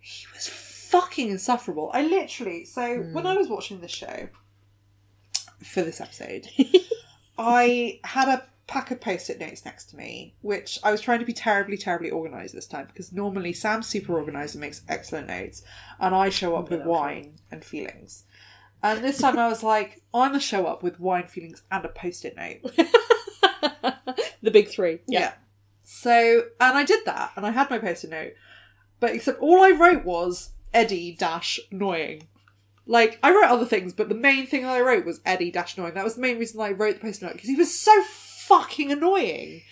he 0.00 0.26
was 0.34 0.48
fucking 0.48 1.30
insufferable. 1.30 1.90
I 1.94 2.02
literally 2.02 2.64
so 2.64 3.02
hmm. 3.02 3.14
when 3.14 3.26
I 3.26 3.34
was 3.36 3.48
watching 3.48 3.80
the 3.80 3.88
show 3.88 4.28
for 5.62 5.82
this 5.82 6.00
episode, 6.00 6.48
I 7.38 8.00
had 8.04 8.28
a 8.28 8.46
pack 8.72 8.90
of 8.90 9.02
post-it 9.02 9.38
notes 9.38 9.66
next 9.66 9.90
to 9.90 9.96
me, 9.98 10.34
which 10.40 10.78
I 10.82 10.90
was 10.90 11.02
trying 11.02 11.18
to 11.18 11.26
be 11.26 11.34
terribly, 11.34 11.76
terribly 11.76 12.10
organised 12.10 12.54
this 12.54 12.66
time 12.66 12.86
because 12.86 13.12
normally 13.12 13.52
Sam's 13.52 13.86
super 13.86 14.14
organised 14.14 14.54
and 14.54 14.62
makes 14.62 14.80
excellent 14.88 15.26
notes, 15.26 15.62
and 16.00 16.14
I 16.14 16.30
show 16.30 16.56
up 16.56 16.70
with 16.70 16.82
wine 16.82 17.34
and 17.50 17.62
feelings. 17.62 18.24
And 18.82 19.04
this 19.04 19.18
time 19.18 19.38
I 19.38 19.48
was 19.48 19.62
like, 19.62 20.00
I'm 20.14 20.30
gonna 20.30 20.40
show 20.40 20.64
up 20.64 20.82
with 20.82 20.98
wine, 20.98 21.26
feelings, 21.26 21.62
and 21.70 21.84
a 21.84 21.88
post-it 21.88 22.34
note. 22.34 22.74
the 24.42 24.50
big 24.50 24.68
three. 24.68 25.00
Yeah. 25.06 25.34
So, 25.82 26.44
and 26.58 26.78
I 26.78 26.84
did 26.84 27.04
that, 27.04 27.32
and 27.36 27.44
I 27.44 27.50
had 27.50 27.68
my 27.68 27.78
post-it 27.78 28.08
note, 28.08 28.32
but 29.00 29.10
except 29.10 29.40
all 29.40 29.62
I 29.62 29.72
wrote 29.72 30.06
was 30.06 30.52
Eddie 30.72 31.14
dash 31.18 31.60
annoying. 31.70 32.26
Like 32.86 33.18
I 33.22 33.32
wrote 33.32 33.50
other 33.50 33.66
things, 33.66 33.92
but 33.92 34.08
the 34.08 34.14
main 34.14 34.46
thing 34.46 34.62
that 34.62 34.72
I 34.72 34.80
wrote 34.80 35.04
was 35.04 35.20
Eddie 35.26 35.50
dash 35.50 35.76
annoying. 35.76 35.92
That 35.92 36.04
was 36.04 36.14
the 36.14 36.22
main 36.22 36.38
reason 36.38 36.58
I 36.58 36.70
wrote 36.70 36.94
the 36.94 37.00
post-it 37.00 37.26
note 37.26 37.34
because 37.34 37.50
he 37.50 37.54
was 37.56 37.78
so 37.78 38.02
fucking 38.46 38.90
annoying, 38.92 39.62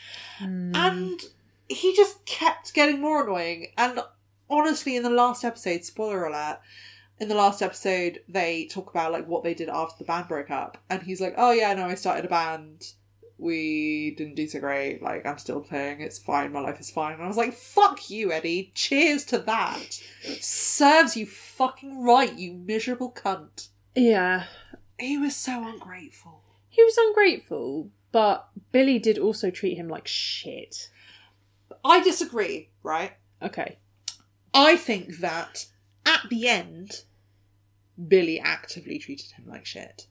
Mm. 0.41 0.75
and 0.75 1.21
he 1.69 1.95
just 1.95 2.25
kept 2.25 2.73
getting 2.75 3.01
more 3.01 3.23
annoying. 3.25 3.69
And 3.77 4.01
honestly, 4.49 4.97
in 4.97 5.03
the 5.03 5.11
last 5.11 5.45
episode, 5.45 5.85
spoiler 5.85 6.25
alert. 6.27 6.61
In 7.19 7.29
the 7.29 7.35
last 7.35 7.61
episode, 7.61 8.23
they 8.29 8.65
talk 8.65 8.89
about 8.91 9.13
like 9.13 9.27
what 9.27 9.43
they 9.45 9.53
did 9.53 9.69
after 9.69 9.99
the 9.99 10.05
band 10.05 10.27
broke 10.29 10.51
up, 10.51 10.79
and 10.89 11.03
he's 11.03 11.21
like, 11.21 11.35
"Oh 11.37 11.51
yeah, 11.53 11.75
no, 11.75 11.85
I 11.85 11.95
started 11.95 12.25
a 12.25 12.29
band 12.29 12.93
we 13.37 14.15
didn't 14.19 14.35
do 14.35 14.47
so 14.47 14.61
great. 14.61 15.01
Like, 15.03 15.25
I'm 15.25 15.39
still 15.39 15.61
playing. 15.63 16.03
It's 16.03 16.19
fine. 16.19 16.53
My 16.53 16.61
life 16.61 16.79
is 16.79 16.91
fine. 16.91 17.15
And 17.15 17.23
I 17.23 17.27
was 17.27 17.39
like, 17.39 17.55
fuck 17.55 18.11
you, 18.11 18.31
Eddie. 18.33 18.71
Cheers 18.75 19.25
to 19.27 19.39
that. 19.39 19.99
Serves 20.41 21.17
you 21.17 21.25
fucking 21.25 22.03
right, 22.03 22.35
you 22.39 22.53
miserable 22.53 23.11
cunt. 23.11 23.69
Yeah. 23.95 24.45
He 24.99 25.17
was 25.17 25.35
so 25.37 25.67
ungrateful. 25.67 26.43
He 26.69 26.85
was 26.85 26.99
ungrateful, 26.99 27.89
but 28.13 28.49
Billy 28.73 28.99
did 28.99 29.19
also 29.19 29.51
treat 29.51 29.77
him 29.77 29.89
like 29.89 30.07
shit. 30.07 30.91
I 31.85 32.03
disagree, 32.03 32.71
right? 32.83 33.13
Okay. 33.43 33.79
I 34.53 34.77
think 34.77 35.19
that 35.19 35.67
at 36.05 36.29
the 36.29 36.49
end, 36.49 37.05
Billy 38.09 38.41
actively 38.41 38.99
treated 38.99 39.33
him 39.33 39.47
like 39.47 39.65
shit. 39.67 40.07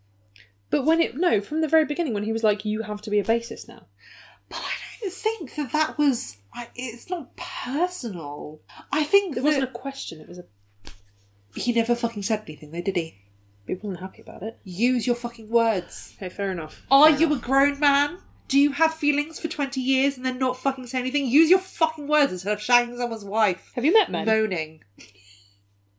But 0.70 0.86
when 0.86 1.02
it 1.02 1.16
no, 1.16 1.42
from 1.42 1.62
the 1.62 1.68
very 1.68 1.86
beginning 1.86 2.14
when 2.14 2.24
he 2.24 2.32
was 2.34 2.44
like, 2.44 2.64
You 2.64 2.84
have 2.84 3.02
to 3.02 3.10
be 3.10 3.20
a 3.20 3.24
bassist 3.24 3.68
now. 3.68 3.88
But 4.50 4.60
I 4.60 5.02
don't 5.02 5.14
think 5.14 5.56
that 5.56 5.72
that 5.72 5.98
was. 5.98 6.38
I, 6.54 6.70
it's 6.76 7.10
not 7.10 7.36
personal. 7.38 8.62
I 8.92 9.04
think 9.04 9.34
It 9.34 9.36
that, 9.36 9.44
wasn't 9.44 9.64
a 9.66 9.68
question, 9.68 10.20
it 10.20 10.28
was 10.28 10.40
a 10.40 10.46
He 11.56 11.74
never 11.74 11.96
fucking 11.96 12.24
said 12.24 12.44
anything, 12.48 12.72
though, 12.72 12.82
did 12.82 12.96
he? 12.96 13.22
People 13.70 13.90
weren't 13.92 14.00
happy 14.02 14.24
about 14.24 14.42
it. 14.42 14.58
Use 14.64 15.06
your 15.06 15.16
fucking 15.16 15.48
words. 15.48 16.16
Okay, 16.18 16.30
fair 16.30 16.52
enough. 16.52 16.82
Are 16.90 17.10
Fair 17.10 17.20
you 17.20 17.28
enough. 17.28 17.38
a 17.38 17.46
grown 17.46 17.80
man? 17.80 18.18
Do 18.48 18.58
you 18.60 18.72
have 18.72 18.96
feelings 18.96 19.40
for 19.40 19.48
20 19.48 19.80
years 19.80 20.18
and 20.18 20.26
then 20.26 20.40
not 20.40 20.58
fucking 20.58 20.88
say 20.88 20.98
anything? 20.98 21.28
Use 21.28 21.52
your 21.52 21.60
fucking 21.60 22.08
words 22.08 22.32
instead 22.32 22.52
of 22.52 22.60
shagging 22.60 22.98
someone's 22.98 23.24
wife. 23.24 23.72
Have 23.76 23.86
you 23.86 23.94
met 23.94 24.10
men? 24.10 24.26
Moaning. 24.26 24.84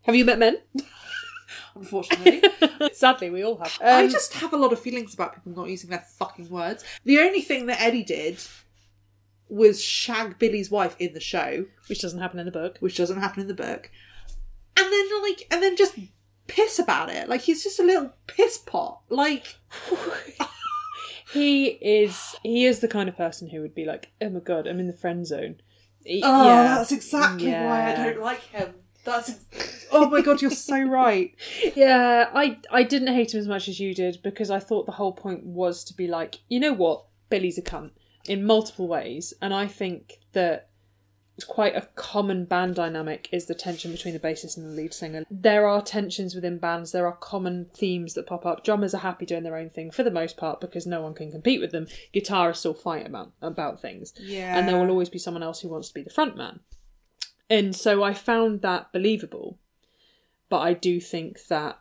Have 0.03 0.17
you 0.17 0.25
met 0.25 0.41
men? 0.41 0.59
Unfortunately. 1.77 2.43
Sadly, 2.93 3.31
we 3.31 3.45
all 3.45 3.57
have. 3.59 3.79
I 3.81 4.03
Um, 4.05 4.11
just 4.11 4.35
have 4.35 4.53
a 4.53 4.57
lot 4.57 4.73
of 4.73 4.81
feelings 4.81 5.15
about 5.15 5.35
people 5.37 5.53
not 5.53 5.69
using 5.71 5.91
their 5.91 6.05
fucking 6.19 6.49
words. 6.51 6.85
The 7.05 7.21
only 7.21 7.41
thing 7.41 7.67
that 7.67 7.81
Eddie 7.81 8.03
did 8.03 8.39
was 9.49 9.81
shag 9.81 10.41
Billy's 10.41 10.71
wife 10.73 10.97
in 10.99 11.13
the 11.15 11.21
show, 11.21 11.67
which 11.89 12.01
doesn't 12.03 12.21
happen 12.21 12.41
in 12.41 12.47
the 12.47 12.53
book. 12.53 12.79
which 12.81 12.97
doesn't 12.97 13.21
happen 13.21 13.43
in 13.43 13.47
the 13.47 13.55
book. 13.55 13.91
And 14.77 14.93
then 14.93 15.23
like 15.23 15.47
and 15.53 15.63
then 15.63 15.77
just 15.77 15.95
piss 16.51 16.79
about 16.79 17.11
it. 17.11 17.29
Like 17.29 17.43
he's 17.43 17.63
just 17.63 17.79
a 17.79 17.83
little 17.85 18.13
piss 18.27 18.59
pot. 18.59 19.01
Like 19.09 19.57
He 21.33 21.67
is. 21.67 22.35
He 22.43 22.67
is 22.67 22.81
the 22.81 22.89
kind 22.89 23.09
of 23.09 23.17
person 23.17 23.49
who 23.51 23.61
would 23.61 23.75
be 23.75 23.85
like, 23.85 24.11
"Oh 24.21 24.31
my 24.31 24.41
god, 24.41 24.67
I'm 24.67 24.81
in 24.81 24.89
the 24.89 24.93
friend 24.93 25.27
zone." 25.27 25.61
He- 26.05 26.23
Oh, 26.25 26.47
yeah. 26.49 26.75
that's 26.77 26.93
exactly 26.93 27.51
why 27.53 27.93
I 27.93 27.95
don't 27.95 28.21
like 28.21 28.41
him. 28.43 28.75
That's 29.05 29.33
Oh 29.93 30.09
my 30.11 30.23
god, 30.23 30.43
you're 30.43 30.51
so 30.51 30.81
right. 30.83 31.35
Yeah, 31.77 32.31
I 32.35 32.59
I 32.71 32.83
didn't 32.83 33.15
hate 33.15 33.33
him 33.35 33.41
as 33.41 33.47
much 33.49 33.69
as 33.69 33.79
you 33.79 33.95
did 33.95 34.19
because 34.23 34.51
I 34.51 34.59
thought 34.59 34.87
the 34.87 34.93
whole 34.93 35.13
point 35.13 35.45
was 35.45 35.85
to 35.85 35.95
be 35.95 36.09
like, 36.09 36.39
you 36.49 36.59
know 36.59 36.73
what, 36.73 37.05
Billy's 37.29 37.59
a 37.59 37.63
cunt 37.63 37.93
in 38.27 38.45
multiple 38.45 38.89
ways, 38.89 39.33
and 39.41 39.55
I 39.55 39.67
think 39.69 40.19
that 40.33 40.70
quite 41.49 41.75
a 41.75 41.89
common 41.95 42.45
band 42.45 42.75
dynamic 42.75 43.29
is 43.33 43.47
the 43.47 43.55
tension 43.55 43.93
between 43.93 44.13
the 44.15 44.21
bassist 44.21 44.57
and 44.59 44.67
the 44.67 44.71
lead 44.83 44.93
singer. 44.93 45.25
There 45.31 45.67
are 45.67 45.81
tensions 45.81 46.35
within 46.35 46.59
bands. 46.59 46.93
There 46.93 47.07
are 47.07 47.17
common 47.17 47.67
themes 47.75 48.15
that 48.15 48.27
pop 48.27 48.45
up. 48.45 48.63
Drummers 48.65 48.95
are 48.95 48.99
happy 48.99 49.25
doing 49.25 49.43
their 49.43 49.57
own 49.57 49.71
thing 49.71 49.91
for 49.91 50.03
the 50.03 50.11
most 50.11 50.37
part 50.37 50.61
because 50.61 50.87
no 50.87 51.01
one 51.01 51.15
can 51.15 51.31
compete 51.31 51.61
with 51.61 51.71
them. 51.73 51.87
Guitarists 52.15 52.57
still 52.59 52.75
fight 52.75 53.07
about 53.07 53.33
about 53.41 53.81
things 53.81 54.13
Yeah. 54.19 54.59
and 54.59 54.69
there 54.69 54.79
will 54.79 54.91
always 54.91 55.09
be 55.09 55.19
someone 55.19 55.43
else 55.43 55.61
who 55.61 55.69
wants 55.69 55.89
to 55.89 55.95
be 55.95 56.03
the 56.03 56.11
front 56.11 56.37
man. 56.37 56.61
And 57.49 57.75
so 57.75 58.03
I 58.03 58.13
found 58.15 58.61
that 58.63 58.93
believable, 58.93 59.59
but 60.49 60.59
I 60.61 60.75
do 60.75 61.01
think 61.01 61.47
that 61.49 61.81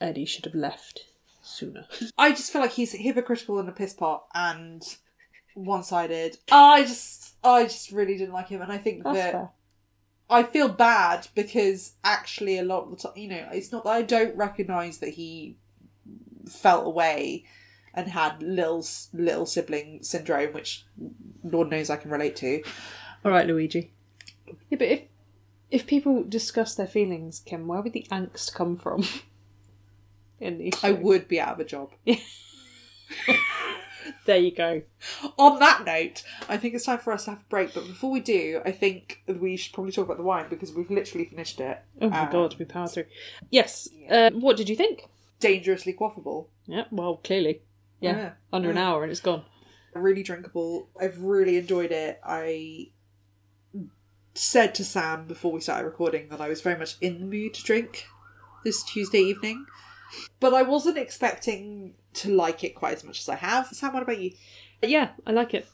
Eddie 0.00 0.26
should 0.26 0.44
have 0.44 0.54
left 0.54 1.06
sooner. 1.42 1.86
I 2.18 2.30
just 2.30 2.52
feel 2.52 2.60
like 2.60 2.72
he's 2.72 2.92
hypocritical 2.92 3.58
and 3.58 3.68
a 3.68 3.72
piss 3.72 3.94
pot 3.94 4.26
and 4.34 4.82
one 5.56 5.82
sided. 5.82 6.38
I 6.52 6.82
just 6.82 7.34
I 7.42 7.64
just 7.64 7.90
really 7.90 8.16
didn't 8.16 8.34
like 8.34 8.48
him 8.48 8.62
and 8.62 8.70
I 8.70 8.78
think 8.78 9.02
that 9.04 9.52
I 10.28 10.42
feel 10.42 10.68
bad 10.68 11.28
because 11.34 11.92
actually 12.04 12.58
a 12.58 12.64
lot 12.64 12.84
of 12.84 12.90
the 12.90 12.96
time, 12.96 13.12
you 13.16 13.28
know, 13.28 13.48
it's 13.52 13.72
not 13.72 13.84
that 13.84 13.90
I 13.90 14.02
don't 14.02 14.36
recognise 14.36 14.98
that 14.98 15.10
he 15.10 15.56
felt 16.48 16.86
away 16.86 17.44
and 17.94 18.08
had 18.08 18.42
little 18.42 18.84
little 19.12 19.46
sibling 19.46 20.02
syndrome, 20.02 20.52
which 20.52 20.84
Lord 21.42 21.70
knows 21.70 21.90
I 21.90 21.96
can 21.96 22.10
relate 22.10 22.36
to. 22.36 22.62
All 23.24 23.30
right, 23.30 23.46
Luigi. 23.46 23.92
Yeah, 24.68 24.78
but 24.78 24.88
if 24.88 25.02
if 25.70 25.86
people 25.86 26.24
discuss 26.24 26.74
their 26.74 26.86
feelings, 26.86 27.40
Kim, 27.40 27.66
where 27.66 27.80
would 27.80 27.92
the 27.92 28.06
angst 28.10 28.52
come 28.54 28.76
from? 28.76 29.04
In 30.40 30.58
these, 30.58 30.74
I 30.82 30.90
would 30.90 31.28
be 31.28 31.40
out 31.40 31.54
of 31.54 31.60
a 31.60 31.64
job. 31.64 31.92
There 34.24 34.36
you 34.38 34.50
go. 34.54 34.82
On 35.38 35.58
that 35.60 35.84
note, 35.84 36.22
I 36.48 36.56
think 36.56 36.74
it's 36.74 36.84
time 36.84 36.98
for 36.98 37.12
us 37.12 37.24
to 37.24 37.30
have 37.30 37.40
a 37.40 37.44
break. 37.48 37.74
But 37.74 37.86
before 37.86 38.10
we 38.10 38.20
do, 38.20 38.60
I 38.64 38.72
think 38.72 39.22
we 39.26 39.56
should 39.56 39.72
probably 39.72 39.92
talk 39.92 40.04
about 40.06 40.16
the 40.18 40.22
wine 40.22 40.46
because 40.50 40.72
we've 40.72 40.90
literally 40.90 41.24
finished 41.26 41.60
it. 41.60 41.80
Oh 42.00 42.10
my 42.10 42.20
Um, 42.26 42.32
god, 42.32 42.56
we 42.58 42.64
powered 42.64 42.90
through. 42.90 43.06
Yes. 43.50 43.88
Uh, 44.10 44.30
what 44.32 44.56
did 44.56 44.68
you 44.68 44.76
think? 44.76 45.06
Dangerously 45.40 45.92
quaffable. 45.92 46.46
Yeah. 46.66 46.84
Well, 46.90 47.16
clearly. 47.22 47.62
Yeah. 48.00 48.16
Yeah. 48.16 48.32
Under 48.52 48.70
an 48.70 48.78
hour 48.78 49.02
and 49.02 49.10
it's 49.12 49.20
gone. 49.20 49.44
really 49.94 50.22
drinkable. 50.22 50.88
I've 51.00 51.20
really 51.20 51.56
enjoyed 51.56 51.90
it. 51.92 52.20
I 52.24 52.90
said 54.34 54.74
to 54.74 54.84
Sam 54.84 55.26
before 55.26 55.52
we 55.52 55.60
started 55.60 55.86
recording 55.86 56.28
that 56.28 56.40
I 56.40 56.48
was 56.48 56.60
very 56.60 56.78
much 56.78 56.96
in 57.00 57.18
the 57.20 57.24
mood 57.24 57.54
to 57.54 57.62
drink 57.62 58.06
this 58.64 58.82
Tuesday 58.82 59.20
evening, 59.20 59.64
but 60.40 60.52
I 60.52 60.62
wasn't 60.62 60.98
expecting 60.98 61.94
to 62.16 62.34
like 62.34 62.64
it 62.64 62.74
quite 62.74 62.96
as 62.96 63.04
much 63.04 63.20
as 63.20 63.28
I 63.28 63.36
have. 63.36 63.68
Sam, 63.68 63.92
what 63.92 64.02
about 64.02 64.20
you? 64.20 64.32
Yeah, 64.82 65.10
I 65.26 65.32
like 65.32 65.54
it. 65.54 65.66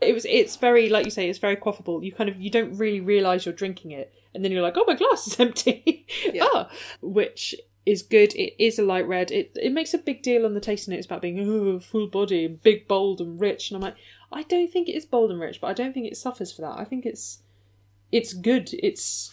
It 0.00 0.12
was. 0.12 0.24
It's 0.26 0.56
very 0.56 0.88
like 0.88 1.04
you 1.04 1.10
say. 1.10 1.28
It's 1.28 1.38
very 1.38 1.56
quaffable. 1.56 2.04
You 2.04 2.12
kind 2.12 2.30
of 2.30 2.40
you 2.40 2.50
don't 2.50 2.76
really 2.76 3.00
realize 3.00 3.44
you're 3.44 3.54
drinking 3.54 3.90
it, 3.90 4.12
and 4.34 4.44
then 4.44 4.52
you're 4.52 4.62
like, 4.62 4.76
oh, 4.76 4.84
my 4.86 4.94
glass 4.94 5.26
is 5.26 5.40
empty. 5.40 6.06
Yeah. 6.32 6.46
ah, 6.46 6.70
which 7.00 7.54
is 7.84 8.02
good. 8.02 8.34
It 8.34 8.54
is 8.62 8.78
a 8.78 8.84
light 8.84 9.08
red. 9.08 9.30
It 9.30 9.56
it 9.60 9.72
makes 9.72 9.94
a 9.94 9.98
big 9.98 10.22
deal 10.22 10.44
on 10.44 10.54
the 10.54 10.60
tasting 10.60 10.94
notes 10.94 11.06
about 11.06 11.22
being 11.22 11.40
oh, 11.40 11.80
full 11.80 12.06
body, 12.06 12.44
and 12.44 12.62
big, 12.62 12.86
bold, 12.86 13.20
and 13.20 13.40
rich. 13.40 13.70
And 13.70 13.76
I'm 13.76 13.82
like, 13.82 13.96
I 14.30 14.42
don't 14.42 14.70
think 14.70 14.88
it 14.88 14.94
is 14.94 15.06
bold 15.06 15.30
and 15.30 15.40
rich, 15.40 15.60
but 15.60 15.68
I 15.68 15.72
don't 15.72 15.92
think 15.92 16.06
it 16.06 16.16
suffers 16.16 16.52
for 16.52 16.62
that. 16.62 16.78
I 16.78 16.84
think 16.84 17.04
it's 17.04 17.42
it's 18.12 18.34
good. 18.34 18.70
It's 18.74 19.32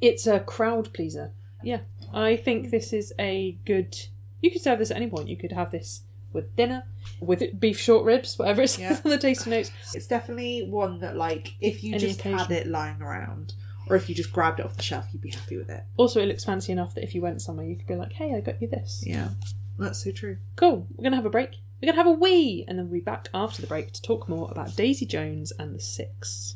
it's 0.00 0.26
a 0.26 0.40
crowd 0.40 0.92
pleaser. 0.92 1.32
Yeah, 1.62 1.80
I 2.12 2.36
think 2.36 2.70
this 2.70 2.92
is 2.92 3.12
a 3.18 3.58
good. 3.64 3.96
You 4.40 4.50
could 4.50 4.62
serve 4.62 4.78
this 4.78 4.90
at 4.90 4.96
any 4.96 5.08
point. 5.08 5.28
You 5.28 5.36
could 5.36 5.52
have 5.52 5.70
this 5.70 6.02
with 6.32 6.54
dinner, 6.56 6.84
with 7.20 7.58
beef 7.58 7.78
short 7.78 8.04
ribs, 8.04 8.38
whatever 8.38 8.62
it 8.62 8.68
says 8.68 8.80
Yeah. 8.80 9.00
on 9.04 9.10
the 9.10 9.18
tasting 9.18 9.50
notes. 9.50 9.70
It's 9.94 10.06
definitely 10.06 10.62
one 10.68 11.00
that, 11.00 11.16
like, 11.16 11.54
if 11.60 11.82
you 11.82 11.94
Any 11.94 12.00
just 12.00 12.22
had 12.22 12.50
it 12.50 12.66
lying 12.66 13.02
around, 13.02 13.54
or 13.88 13.96
if 13.96 14.08
you 14.08 14.14
just 14.14 14.32
grabbed 14.32 14.60
it 14.60 14.66
off 14.66 14.76
the 14.76 14.82
shelf, 14.82 15.06
you'd 15.12 15.22
be 15.22 15.30
happy 15.30 15.56
with 15.56 15.68
it. 15.68 15.82
Also, 15.96 16.20
it 16.20 16.26
looks 16.26 16.44
fancy 16.44 16.70
enough 16.72 16.94
that 16.94 17.02
if 17.02 17.14
you 17.14 17.20
went 17.20 17.42
somewhere, 17.42 17.66
you 17.66 17.74
could 17.76 17.88
be 17.88 17.96
like, 17.96 18.12
"Hey, 18.12 18.34
I 18.34 18.40
got 18.40 18.62
you 18.62 18.68
this." 18.68 19.02
Yeah, 19.04 19.30
that's 19.78 20.04
so 20.04 20.12
true. 20.12 20.36
Cool. 20.56 20.86
We're 20.96 21.02
gonna 21.02 21.16
have 21.16 21.26
a 21.26 21.30
break. 21.30 21.56
We're 21.82 21.86
gonna 21.86 21.96
have 21.96 22.06
a 22.06 22.12
wee, 22.12 22.64
and 22.68 22.78
then 22.78 22.86
we'll 22.86 23.00
be 23.00 23.04
back 23.04 23.28
after 23.34 23.60
the 23.60 23.66
break 23.66 23.92
to 23.92 24.02
talk 24.02 24.28
more 24.28 24.48
about 24.52 24.76
Daisy 24.76 25.06
Jones 25.06 25.52
and 25.58 25.74
the 25.74 25.80
Six. 25.80 26.54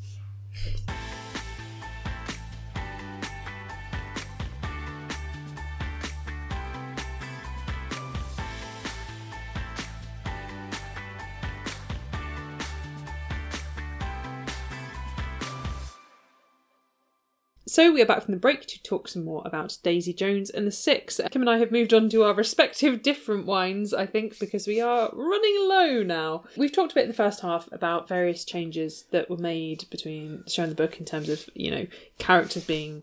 So 17.74 17.90
we 17.92 18.00
are 18.00 18.06
back 18.06 18.22
from 18.22 18.30
the 18.34 18.38
break 18.38 18.66
to 18.68 18.80
talk 18.84 19.08
some 19.08 19.24
more 19.24 19.42
about 19.44 19.78
Daisy 19.82 20.12
Jones 20.12 20.48
and 20.48 20.64
the 20.64 20.70
Six. 20.70 21.20
Kim 21.32 21.42
and 21.42 21.50
I 21.50 21.58
have 21.58 21.72
moved 21.72 21.92
on 21.92 22.08
to 22.10 22.22
our 22.22 22.32
respective 22.32 23.02
different 23.02 23.46
wines, 23.46 23.92
I 23.92 24.06
think, 24.06 24.38
because 24.38 24.68
we 24.68 24.80
are 24.80 25.10
running 25.12 25.56
low 25.68 26.04
now. 26.04 26.44
We've 26.56 26.70
talked 26.70 26.92
a 26.92 26.94
bit 26.94 27.02
in 27.02 27.08
the 27.10 27.16
first 27.16 27.40
half 27.40 27.68
about 27.72 28.06
various 28.06 28.44
changes 28.44 29.06
that 29.10 29.28
were 29.28 29.38
made 29.38 29.86
between 29.90 30.42
the 30.44 30.50
show 30.52 30.62
and 30.62 30.70
the 30.70 30.76
book 30.76 31.00
in 31.00 31.04
terms 31.04 31.28
of, 31.28 31.50
you 31.54 31.72
know, 31.72 31.88
characters 32.18 32.62
being 32.64 33.02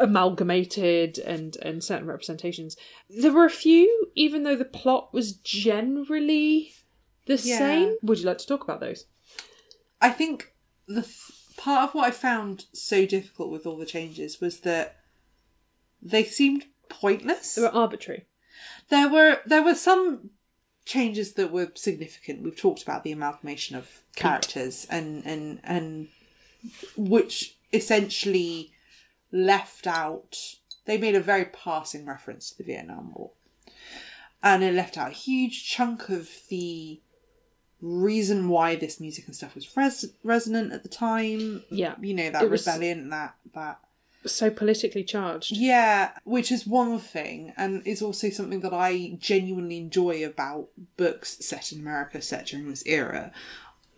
amalgamated 0.00 1.18
and 1.20 1.56
and 1.62 1.84
certain 1.84 2.08
representations. 2.08 2.76
There 3.08 3.30
were 3.32 3.44
a 3.44 3.50
few, 3.50 4.08
even 4.16 4.42
though 4.42 4.56
the 4.56 4.64
plot 4.64 5.14
was 5.14 5.34
generally 5.34 6.72
the 7.26 7.36
Yeah. 7.36 7.58
same. 7.58 7.96
Would 8.02 8.18
you 8.18 8.26
like 8.26 8.38
to 8.38 8.48
talk 8.48 8.64
about 8.64 8.80
those? 8.80 9.06
I 10.00 10.10
think 10.10 10.52
the 10.88 11.02
th- 11.02 11.38
part 11.62 11.88
of 11.88 11.94
what 11.94 12.08
I 12.08 12.10
found 12.10 12.66
so 12.72 13.06
difficult 13.06 13.50
with 13.50 13.66
all 13.66 13.76
the 13.76 13.86
changes 13.86 14.40
was 14.40 14.60
that 14.60 14.96
they 16.00 16.24
seemed 16.24 16.66
pointless. 16.88 17.54
They 17.54 17.62
were 17.62 17.68
arbitrary. 17.68 18.26
There 18.88 19.08
were 19.08 19.38
there 19.46 19.62
were 19.62 19.76
some 19.76 20.30
changes 20.84 21.34
that 21.34 21.52
were 21.52 21.70
significant. 21.74 22.42
We've 22.42 22.56
talked 22.56 22.82
about 22.82 23.04
the 23.04 23.12
amalgamation 23.12 23.76
of 23.76 24.02
characters 24.16 24.86
and 24.90 25.24
and 25.24 25.60
and 25.62 26.08
which 26.96 27.56
essentially 27.72 28.72
left 29.30 29.86
out 29.86 30.56
they 30.84 30.98
made 30.98 31.14
a 31.14 31.20
very 31.20 31.44
passing 31.44 32.04
reference 32.04 32.50
to 32.50 32.58
the 32.58 32.64
Vietnam 32.64 33.12
War. 33.14 33.30
And 34.42 34.64
it 34.64 34.74
left 34.74 34.98
out 34.98 35.12
a 35.12 35.14
huge 35.14 35.64
chunk 35.70 36.08
of 36.08 36.28
the 36.48 37.00
reason 37.82 38.48
why 38.48 38.76
this 38.76 39.00
music 39.00 39.26
and 39.26 39.36
stuff 39.36 39.54
was 39.54 39.76
res- 39.76 40.12
resonant 40.22 40.72
at 40.72 40.82
the 40.84 40.88
time. 40.88 41.62
Yeah. 41.68 41.96
You 42.00 42.14
know, 42.14 42.30
that 42.30 42.44
It 42.44 42.50
rebellion 42.50 42.98
and 43.00 43.12
that 43.12 43.34
that 43.54 43.80
So 44.24 44.50
politically 44.50 45.02
charged. 45.04 45.56
yeah, 45.56 46.12
which 46.24 46.52
is 46.52 46.66
one 46.66 46.98
thing, 47.00 47.52
and 47.56 47.84
is 47.86 48.00
also 48.00 48.30
something 48.30 48.60
that 48.60 48.72
I 48.72 49.16
genuinely 49.18 49.78
enjoy 49.78 50.24
about 50.24 50.68
books 50.96 51.44
set 51.44 51.72
in 51.72 51.80
America, 51.80 52.22
set 52.22 52.46
during 52.46 52.70
this 52.70 52.84
era, 52.86 53.32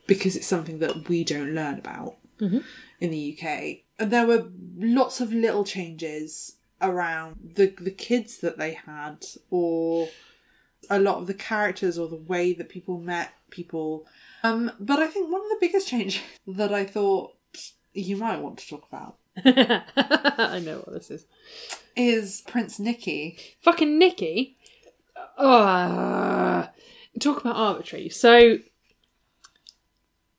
because 0.07 0.35
it's 0.35 0.47
something 0.47 0.79
that 0.79 1.09
we 1.09 1.25
don't 1.25 1.55
learn 1.55 1.79
about 1.79 2.17
mm-hmm. 2.41 2.61
in 3.01 3.11
the 3.11 3.39
UK. 3.39 3.81
And 3.99 4.11
there 4.11 4.27
were 4.27 4.49
lots 4.79 5.21
of 5.21 5.33
little 5.33 5.65
changes 5.65 6.57
around 6.81 7.53
the 7.55 7.67
the 7.79 7.91
kids 7.91 8.39
that 8.39 8.57
they 8.59 8.73
had, 8.73 9.25
or 9.51 10.09
a 10.91 10.99
lot 10.99 11.19
of 11.19 11.27
the 11.27 11.35
characters, 11.35 11.99
or 11.99 12.09
the 12.09 12.17
way 12.17 12.53
that 12.55 12.69
people 12.69 12.99
met 12.99 13.33
people. 13.55 14.07
Um, 14.43 14.73
but 14.79 14.99
I 14.99 15.07
think 15.07 15.31
one 15.31 15.41
of 15.41 15.49
the 15.49 15.59
biggest 15.61 15.89
changes 15.89 16.21
that 16.47 16.73
I 16.73 16.85
thought 16.85 17.35
you 17.93 18.17
might 18.17 18.41
want 18.41 18.59
to 18.59 18.69
talk 18.69 18.87
about 18.91 19.17
I 19.45 20.61
know 20.65 20.79
what 20.85 20.93
this 20.95 21.11
is. 21.11 21.27
is 21.97 22.43
Prince 22.47 22.79
Nicky. 22.79 23.37
Fucking 23.61 23.99
Nikki. 23.99 24.57
Oh, 25.37 26.69
talk 27.19 27.41
about 27.41 27.57
arbitrary. 27.57 28.09
So, 28.09 28.59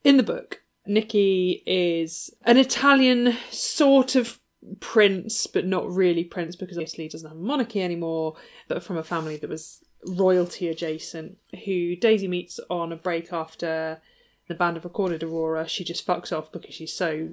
in 0.03 0.17
the 0.17 0.23
book, 0.23 0.61
Nikki 0.85 1.63
is 1.65 2.29
an 2.45 2.57
Italian 2.57 3.35
sort 3.51 4.15
of 4.15 4.39
prince, 4.79 5.47
but 5.47 5.65
not 5.65 5.89
really 5.91 6.23
prince 6.23 6.55
because 6.55 6.77
Italy 6.77 7.09
doesn't 7.09 7.27
have 7.29 7.37
a 7.37 7.41
monarchy 7.41 7.81
anymore, 7.81 8.35
but 8.67 8.83
from 8.83 8.97
a 8.97 9.03
family 9.03 9.37
that 9.37 9.49
was 9.49 9.83
royalty 10.05 10.67
adjacent, 10.67 11.37
who 11.65 11.95
Daisy 11.95 12.27
meets 12.27 12.59
on 12.69 12.91
a 12.91 12.95
break 12.95 13.33
after 13.33 14.01
the 14.47 14.55
band 14.55 14.77
have 14.77 14.85
recorded 14.85 15.23
Aurora. 15.23 15.67
She 15.67 15.83
just 15.83 16.05
fucks 16.05 16.35
off 16.35 16.51
because 16.51 16.75
she's 16.75 16.93
so 16.93 17.29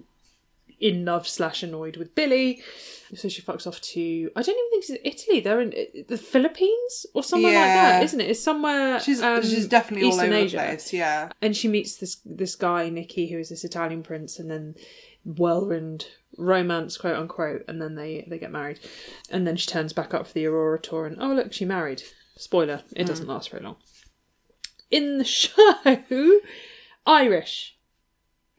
in 0.81 1.05
love 1.05 1.29
slash 1.29 1.62
annoyed 1.62 1.97
with 1.97 2.14
Billy. 2.14 2.61
So 3.14 3.29
she 3.29 3.41
fucks 3.41 3.66
off 3.66 3.81
to 3.81 4.31
I 4.35 4.43
don't 4.43 4.57
even 4.57 4.83
think 4.83 5.01
it's 5.05 5.23
Italy. 5.25 5.41
They're 5.41 5.61
in 5.61 6.05
the 6.09 6.18
Philippines 6.18 7.07
or 7.14 7.23
somewhere 7.23 7.53
like 7.55 7.62
that, 7.62 8.03
isn't 8.03 8.20
it? 8.20 8.31
It's 8.31 8.41
somewhere. 8.41 9.01
She's 9.01 9.23
um, 9.23 9.43
she's 9.43 9.68
definitely 9.68 10.07
all 10.07 10.14
Eastern 10.14 10.33
over 10.33 10.37
Asia. 10.37 10.57
the 10.57 10.62
place. 10.62 10.93
Yeah. 10.93 11.31
And 11.41 11.57
she 11.57 11.68
meets 11.68 11.97
this 11.97 12.16
this 12.25 12.57
guy 12.57 12.89
Nicky, 12.89 13.29
who 13.29 13.39
is 13.39 13.51
this 13.51 13.64
Italian 13.64 14.03
prince, 14.03 14.39
and 14.39 14.51
then 14.51 14.75
whirlwind 15.25 16.07
romance, 16.37 16.97
quote 16.97 17.16
unquote, 17.16 17.64
and 17.68 17.81
then 17.81 17.95
they 17.95 18.27
they 18.29 18.39
get 18.39 18.51
married, 18.51 18.81
and 19.31 19.47
then 19.47 19.57
she 19.57 19.66
turns 19.66 19.93
back 19.93 20.12
up 20.12 20.27
for 20.27 20.33
the 20.33 20.47
Aurora 20.47 20.81
tour, 20.81 21.07
and 21.07 21.16
oh 21.20 21.33
look, 21.33 21.53
she 21.53 21.64
married. 21.64 22.03
Spoiler: 22.37 22.83
it 22.97 23.07
doesn't 23.07 23.26
mm. 23.26 23.30
last 23.30 23.51
very 23.51 23.62
long. 23.62 23.76
In 24.91 25.18
the 25.18 25.24
show, 25.41 26.41
Irish 27.07 27.76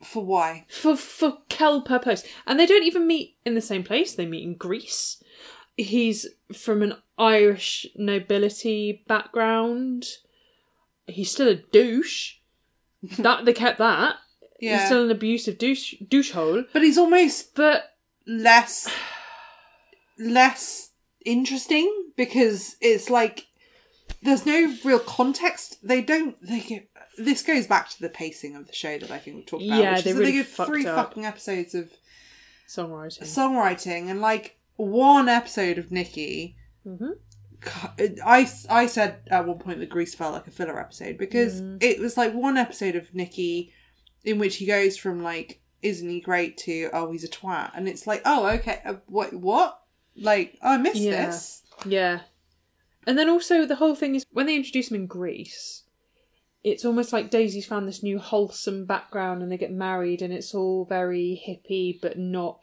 For 0.02 0.24
why? 0.26 0.66
for 0.70 0.96
for 0.96 1.38
Kel 1.50 1.82
purpose, 1.82 2.24
and 2.48 2.60
they 2.60 2.66
don't 2.66 2.84
even 2.84 3.08
meet 3.08 3.38
in 3.46 3.56
the 3.56 3.62
same 3.62 3.84
place. 3.84 4.14
They 4.16 4.26
meet 4.26 4.44
in 4.44 4.56
Greece. 4.56 5.22
He's 5.76 6.28
from 6.54 6.82
an 6.84 6.96
Irish 7.18 7.86
nobility 7.96 9.04
background. 9.08 10.06
He's 11.08 11.32
still 11.32 11.48
a 11.48 11.56
douche. 11.56 12.36
That 13.18 13.44
they 13.44 13.52
kept 13.52 13.80
that. 13.80 14.16
He's 14.60 14.70
Yeah. 14.70 14.86
still 14.86 15.04
an 15.04 15.12
abusive 15.12 15.58
douche 15.58 15.96
douche 16.08 16.32
hole. 16.32 16.64
But 16.72 16.84
he's 16.84 16.98
almost 16.98 17.54
But 17.54 17.96
less 18.26 18.88
less 20.18 20.92
interesting 21.26 22.12
because 22.16 22.78
it's 22.80 23.10
like 23.10 23.48
there's 24.22 24.46
no 24.46 24.74
real 24.86 25.00
context. 25.00 25.78
They 25.86 26.02
don't. 26.02 26.36
They 26.46 26.60
get. 26.62 26.90
This 27.18 27.44
goes 27.44 27.68
back 27.68 27.90
to 27.90 28.02
the 28.02 28.10
pacing 28.10 28.56
of 28.56 28.68
the 28.68 28.74
show 28.74 28.98
that 28.98 29.12
I 29.12 29.20
think 29.20 29.36
we 29.38 29.44
talked 29.44 29.64
about. 29.64 29.80
Yeah, 29.80 29.96
which 29.96 30.04
they 30.06 30.12
is 30.12 30.18
really 30.18 30.32
they 30.32 30.38
get 30.38 30.48
three 30.48 30.86
up. 30.88 30.96
fucking 30.96 31.26
episodes 31.26 31.76
of 31.76 31.92
songwriting. 32.68 33.22
songwriting 33.24 34.10
and 34.10 34.22
like 34.22 34.58
one 34.78 35.30
episode 35.30 35.78
of 35.78 35.92
Nikki. 35.92 36.56
Mhm. 36.88 37.12
I, 38.26 38.50
I 38.70 38.88
said 38.88 39.22
at 39.28 39.46
one 39.48 39.58
point 39.60 39.80
that 39.80 39.90
Greece 39.90 40.14
felt 40.16 40.34
like 40.34 40.48
a 40.48 40.52
filler 40.52 40.78
episode 40.80 41.18
because 41.18 41.62
Mm. 41.62 41.82
it 41.82 42.00
was 42.00 42.18
like 42.18 42.34
one 42.34 42.58
episode 42.58 42.96
of 42.96 43.14
Nikki 43.16 43.72
in 44.26 44.38
which 44.38 44.58
he 44.58 44.66
goes 44.66 44.98
from 44.98 45.24
like 45.24 45.62
isn't 45.82 46.10
he 46.10 46.20
great 46.20 46.58
to 46.58 46.90
oh 46.92 47.12
he's 47.12 47.24
a 47.24 47.28
twat 47.30 47.72
and 47.74 47.88
it's 47.88 48.06
like 48.08 48.22
oh 48.26 48.48
okay 48.48 48.82
uh, 48.86 48.96
what 49.08 49.34
what 49.34 49.80
like 50.18 50.58
oh, 50.62 50.72
I 50.74 50.78
missed 50.78 50.98
Yeah. 50.98 51.26
this 51.28 51.64
Yeah. 51.86 52.20
And 53.06 53.18
then 53.18 53.30
also 53.30 53.66
the 53.66 53.76
whole 53.76 53.96
thing 53.96 54.16
is 54.16 54.26
when 54.32 54.46
they 54.46 54.56
introduce 54.56 54.90
him 54.90 54.96
in 54.96 55.08
Greece, 55.08 55.84
it's 56.64 56.86
almost 56.86 57.12
like 57.12 57.30
Daisy's 57.30 57.66
found 57.66 57.88
this 57.88 58.04
new 58.04 58.20
wholesome 58.20 58.86
background 58.86 59.42
and 59.42 59.52
they 59.52 59.58
get 59.58 59.72
married 59.72 60.22
and 60.22 60.34
it's 60.34 60.56
all 60.56 60.86
very 60.86 61.42
hippie 61.46 62.00
but 62.02 62.18
not 62.18 62.60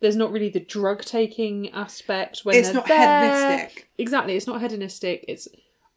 there's 0.00 0.16
not 0.16 0.32
really 0.32 0.48
the 0.48 0.60
drug 0.60 1.02
taking 1.02 1.68
aspect 1.70 2.40
when 2.44 2.56
it's 2.56 2.68
they're 2.68 2.74
not 2.74 2.86
there. 2.86 3.58
hedonistic 3.58 3.88
Exactly, 3.98 4.36
it's 4.36 4.46
not 4.46 4.60
hedonistic, 4.60 5.24
it's 5.28 5.48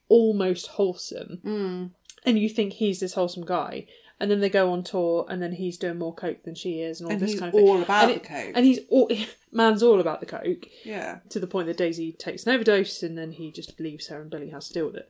almost 0.09 0.67
wholesome. 0.67 1.39
mm. 1.43 1.91
And 2.25 2.39
you 2.39 2.47
think 2.49 2.73
he's 2.73 2.99
this 2.99 3.13
wholesome 3.13 3.45
guy. 3.45 3.85
And 4.24 4.32
then 4.32 4.39
they 4.39 4.49
go 4.49 4.71
on 4.71 4.84
tour 4.84 5.26
and 5.28 5.41
then 5.41 5.51
he's 5.51 5.78
doing 5.78 5.99
more 5.99 6.15
coke 6.15 6.43
than 6.43 6.55
she 6.55 6.80
is 6.80 7.01
and 7.01 7.07
all 7.07 7.11
and 7.13 7.21
this 7.21 7.38
kind 7.38 7.49
of 7.53 7.59
thing. 7.59 7.67
all 7.67 7.82
about 7.82 8.03
and, 8.05 8.11
the 8.11 8.15
it- 8.15 8.24
coke 8.24 8.51
and 8.55 8.65
he's 8.65 8.80
all 8.89 9.11
man's 9.51 9.84
all 9.84 9.99
about 9.99 10.21
the 10.21 10.26
coke 10.26 10.65
yeah 10.86 11.19
to 11.30 11.39
the 11.41 11.47
point 11.47 11.67
that 11.67 11.76
Daisy 11.76 12.13
takes 12.13 12.45
an 12.45 12.53
overdose 12.53 13.03
and 13.03 13.17
then 13.17 13.34
he 13.34 13.51
just 13.51 13.78
leaves 13.82 14.07
her 14.07 14.21
and 14.21 14.32
Billy 14.32 14.49
has 14.51 14.69
to 14.69 14.74
deal 14.74 14.86
with 14.86 14.95
it. 14.95 15.09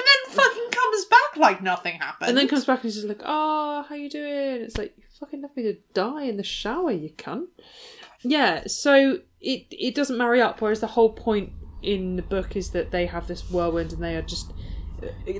and 0.00 0.06
then 0.08 0.36
fucking 0.36 0.68
comes 0.72 1.04
back 1.04 1.36
like 1.36 1.62
nothing 1.62 1.94
happened 2.00 2.28
And 2.30 2.36
then 2.36 2.48
comes 2.48 2.64
back 2.64 2.78
and 2.80 2.84
he's 2.84 2.96
just 2.96 3.06
like, 3.08 3.22
oh, 3.24 3.84
how 3.88 3.94
you 3.94 4.10
doing? 4.10 4.62
It's 4.62 4.76
like, 4.76 4.92
you 4.96 5.04
fucking 5.20 5.40
left 5.40 5.56
me 5.56 5.62
to 5.62 5.76
die 5.94 6.24
in 6.24 6.36
the 6.36 6.42
shower, 6.42 6.90
you 6.90 7.10
cunt. 7.10 7.46
Yeah, 8.24 8.64
so 8.66 9.20
it 9.40 9.66
it 9.70 9.94
doesn't 9.94 10.18
marry 10.18 10.40
up, 10.40 10.60
whereas 10.60 10.80
the 10.80 10.86
whole 10.88 11.12
point 11.12 11.50
in 11.82 12.16
the 12.16 12.22
book 12.22 12.54
is 12.56 12.70
that 12.70 12.90
they 12.90 13.06
have 13.06 13.26
this 13.28 13.50
whirlwind 13.50 13.92
and 13.92 14.02
they 14.02 14.14
are 14.16 14.22
just 14.22 14.52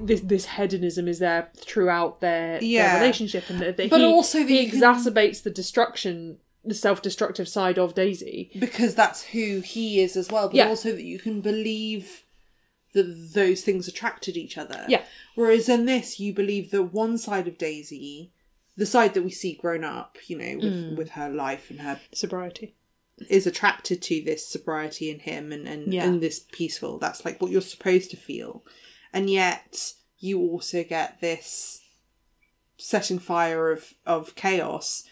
this 0.02 0.20
this 0.20 0.46
hedonism 0.46 1.08
is 1.08 1.18
there 1.18 1.50
throughout 1.56 2.20
their, 2.20 2.62
Yeah. 2.62 2.94
their 2.94 3.00
relationship 3.02 3.48
and 3.50 3.60
that 3.60 3.76
that 3.76 3.90
But 3.90 4.00
he, 4.00 4.06
also 4.06 4.38
that 4.40 4.48
he 4.48 4.66
can- 4.68 4.80
exacerbates 4.80 5.42
the 5.42 5.50
destruction 5.50 6.38
the 6.64 6.74
self-destructive 6.74 7.48
side 7.48 7.76
of 7.76 7.92
Daisy. 7.94 8.50
because 8.58 8.94
that's 8.94 9.24
who 9.24 9.60
he 9.60 10.00
is 10.00 10.16
as 10.16 10.28
well, 10.30 10.46
but 10.46 10.54
Yeah. 10.54 10.68
also 10.68 10.92
that 10.92 11.02
you 11.02 11.18
can 11.18 11.40
believe 11.40 12.22
that 12.94 13.32
those 13.34 13.62
things 13.62 13.88
attracted 13.88 14.36
each 14.36 14.56
other. 14.56 14.84
Yeah. 14.88 15.02
Whereas 15.34 15.68
in 15.68 15.86
this, 15.86 16.20
you 16.20 16.32
believe 16.32 16.70
that 16.70 16.84
one 16.92 17.18
side 17.18 17.48
of 17.48 17.58
Daisy, 17.58 18.30
the 18.76 18.86
side 18.86 19.14
that 19.14 19.22
we 19.22 19.30
see 19.30 19.54
grown 19.54 19.82
up, 19.82 20.18
you 20.28 20.38
know, 20.38 20.54
with 20.56 20.72
Mm. 20.92 20.96
with 20.96 21.10
her 21.10 21.28
life 21.28 21.68
and 21.68 21.80
her 21.80 22.00
Sobriety. 22.14 22.76
is 23.28 23.44
attracted 23.46 24.00
to 24.02 24.22
this 24.22 24.46
sobriety 24.46 25.10
in 25.10 25.18
him 25.20 25.50
and 25.50 25.66
and, 25.66 25.92
Yeah. 25.92 26.04
and 26.06 26.20
this 26.20 26.46
peaceful. 26.52 26.98
That's 26.98 27.24
like 27.24 27.40
what 27.42 27.50
you're 27.50 27.60
supposed 27.60 28.10
to 28.12 28.16
feel, 28.16 28.64
and 29.12 29.28
yet 29.30 29.92
you 30.18 30.38
also 30.40 30.84
get 30.84 31.20
this 31.20 31.80
setting 32.76 33.18
fire 33.18 33.70
of 33.70 33.94
of 34.06 34.34
chaos, 34.34 35.04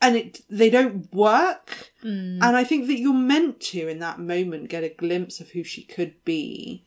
and 0.00 0.16
it 0.16 0.40
they 0.50 0.70
don't 0.70 1.12
work. 1.12 1.92
Mm. 2.04 2.38
And 2.42 2.56
I 2.56 2.64
think 2.64 2.86
that 2.86 2.98
you're 2.98 3.14
meant 3.14 3.60
to, 3.72 3.88
in 3.88 3.98
that 4.00 4.18
moment, 4.20 4.68
get 4.70 4.84
a 4.84 4.88
glimpse 4.88 5.40
of 5.40 5.50
who 5.50 5.62
she 5.64 5.82
could 5.82 6.22
be. 6.24 6.84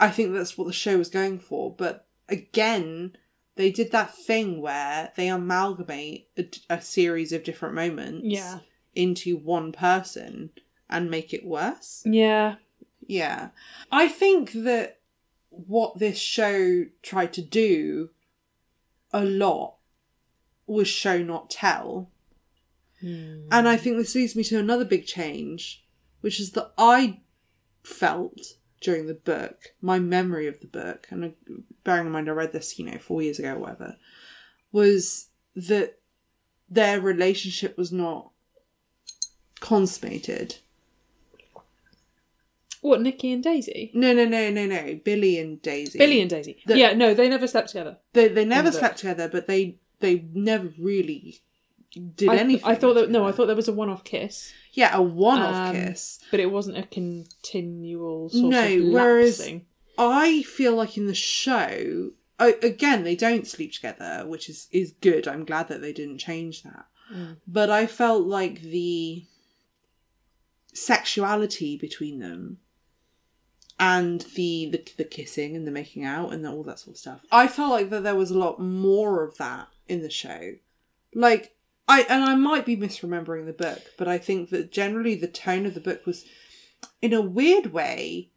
I 0.00 0.10
think 0.10 0.32
that's 0.32 0.58
what 0.58 0.66
the 0.66 0.72
show 0.72 0.98
was 0.98 1.08
going 1.08 1.38
for. 1.38 1.72
But 1.74 2.06
again, 2.28 3.16
they 3.54 3.70
did 3.70 3.92
that 3.92 4.14
thing 4.16 4.60
where 4.60 5.12
they 5.16 5.28
amalgamate 5.28 6.28
a, 6.36 6.48
a 6.68 6.80
series 6.80 7.32
of 7.32 7.44
different 7.44 7.74
moments 7.74 8.24
Yeah. 8.24 8.60
into 8.94 9.36
one 9.36 9.70
person 9.72 10.50
and 10.90 11.10
make 11.10 11.32
it 11.32 11.44
worse. 11.46 12.02
Yeah. 12.04 12.56
Yeah. 13.06 13.48
I 13.90 14.08
think 14.08 14.52
that 14.52 15.00
what 15.50 15.98
this 15.98 16.18
show 16.18 16.86
tried 17.02 17.32
to 17.34 17.42
do 17.42 18.10
a 19.12 19.24
lot 19.24 19.76
was 20.66 20.88
show 20.88 21.22
not 21.22 21.50
tell. 21.50 22.10
Hmm. 23.00 23.48
And 23.50 23.68
I 23.68 23.76
think 23.76 23.96
this 23.96 24.14
leads 24.14 24.36
me 24.36 24.44
to 24.44 24.58
another 24.58 24.84
big 24.84 25.06
change, 25.06 25.84
which 26.20 26.40
is 26.40 26.52
that 26.52 26.72
I 26.78 27.20
felt 27.82 28.54
during 28.80 29.06
the 29.06 29.14
book, 29.14 29.74
my 29.80 29.98
memory 29.98 30.46
of 30.46 30.60
the 30.60 30.66
book, 30.66 31.06
and 31.10 31.34
bearing 31.84 32.06
in 32.06 32.12
mind 32.12 32.28
I 32.28 32.32
read 32.32 32.52
this, 32.52 32.78
you 32.78 32.84
know, 32.84 32.98
four 32.98 33.22
years 33.22 33.38
ago 33.38 33.54
or 33.54 33.58
whatever, 33.58 33.96
was 34.72 35.28
that 35.54 35.98
their 36.68 37.00
relationship 37.00 37.76
was 37.76 37.92
not 37.92 38.30
consummated. 39.60 40.56
What, 42.82 43.00
Nikki 43.00 43.32
and 43.32 43.42
Daisy? 43.42 43.90
No, 43.94 44.12
no, 44.12 44.24
no, 44.26 44.50
no, 44.50 44.66
no. 44.66 45.00
Billy 45.04 45.38
and 45.38 45.62
Daisy. 45.62 45.98
Billy 45.98 46.20
and 46.20 46.28
Daisy. 46.28 46.58
The- 46.66 46.76
yeah, 46.76 46.92
no, 46.92 47.14
they 47.14 47.28
never 47.28 47.46
slept 47.46 47.68
together. 47.68 47.96
They 48.12 48.28
they 48.28 48.44
never 48.44 48.68
the 48.68 48.72
book. 48.72 48.80
slept 48.80 48.98
together, 48.98 49.28
but 49.28 49.46
they 49.46 49.78
they 50.00 50.24
never 50.34 50.68
really 50.78 51.40
did 52.16 52.28
I, 52.28 52.36
anything. 52.38 52.64
I 52.68 52.74
thought 52.74 52.94
that 52.94 53.08
no, 53.10 53.24
I 53.26 53.32
thought 53.32 53.46
there 53.46 53.54
was 53.56 53.68
a 53.68 53.72
one-off 53.72 54.02
kiss, 54.02 54.52
yeah, 54.72 54.96
a 54.96 55.00
one-off 55.00 55.54
Um, 55.68 55.74
kiss. 55.76 56.18
but 56.32 56.40
it 56.40 56.50
wasn't 56.50 56.76
a 56.78 56.82
continual 56.82 58.28
sort 58.30 58.50
No, 58.50 58.66
of 58.66 58.84
whereas- 58.88 59.38
lapsing. 59.38 59.66
I 59.98 60.42
feel 60.42 60.74
like 60.74 60.96
in 60.96 61.06
the 61.06 61.14
show, 61.14 62.12
I, 62.40 62.56
again, 62.62 63.04
they 63.04 63.14
don't 63.14 63.46
sleep 63.46 63.72
together, 63.74 64.24
which 64.26 64.48
is 64.48 64.66
is 64.72 64.92
good. 65.00 65.28
I'm 65.28 65.44
glad 65.44 65.68
that 65.68 65.82
they 65.82 65.92
didn't 65.92 66.18
change 66.18 66.62
that. 66.64 66.86
Mm. 67.14 67.36
But 67.46 67.70
I 67.70 67.86
felt 67.86 68.26
like 68.26 68.62
the 68.62 69.24
sexuality 70.72 71.76
between 71.76 72.18
them 72.18 72.58
and 73.82 74.20
the, 74.36 74.68
the 74.70 74.92
the 74.98 75.04
kissing 75.04 75.56
and 75.56 75.66
the 75.66 75.72
making 75.72 76.04
out 76.04 76.32
and 76.32 76.46
all 76.46 76.62
that 76.62 76.78
sort 76.78 76.94
of 76.94 76.98
stuff. 76.98 77.20
I 77.32 77.48
felt 77.48 77.72
like 77.72 77.90
that 77.90 78.04
there 78.04 78.14
was 78.14 78.30
a 78.30 78.38
lot 78.38 78.60
more 78.60 79.24
of 79.24 79.36
that 79.38 79.66
in 79.88 80.02
the 80.02 80.10
show. 80.10 80.54
Like 81.12 81.56
I 81.88 82.02
and 82.02 82.22
I 82.22 82.36
might 82.36 82.64
be 82.64 82.76
misremembering 82.76 83.46
the 83.46 83.52
book, 83.52 83.82
but 83.98 84.06
I 84.06 84.18
think 84.18 84.50
that 84.50 84.70
generally 84.70 85.16
the 85.16 85.26
tone 85.26 85.66
of 85.66 85.74
the 85.74 85.80
book 85.80 86.06
was 86.06 86.24
in 87.00 87.12
a 87.12 87.20
weird 87.20 87.72
way 87.72 88.30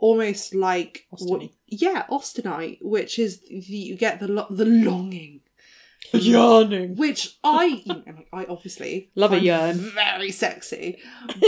almost 0.00 0.52
like 0.54 1.06
what, 1.10 1.42
yeah, 1.66 2.04
Austenite, 2.10 2.78
which 2.82 3.18
is 3.18 3.40
the, 3.40 3.56
you 3.56 3.96
get 3.96 4.18
the 4.18 4.28
lo- 4.28 4.46
the 4.50 4.64
longing 4.64 5.42
Yarning. 6.12 6.96
which 6.96 7.36
I, 7.44 7.64
you 7.84 7.94
know, 7.94 8.02
like, 8.06 8.28
I 8.32 8.44
obviously 8.50 9.10
Love 9.14 9.32
a 9.32 9.40
yarn. 9.40 9.76
very 9.76 10.30
sexy, 10.30 10.98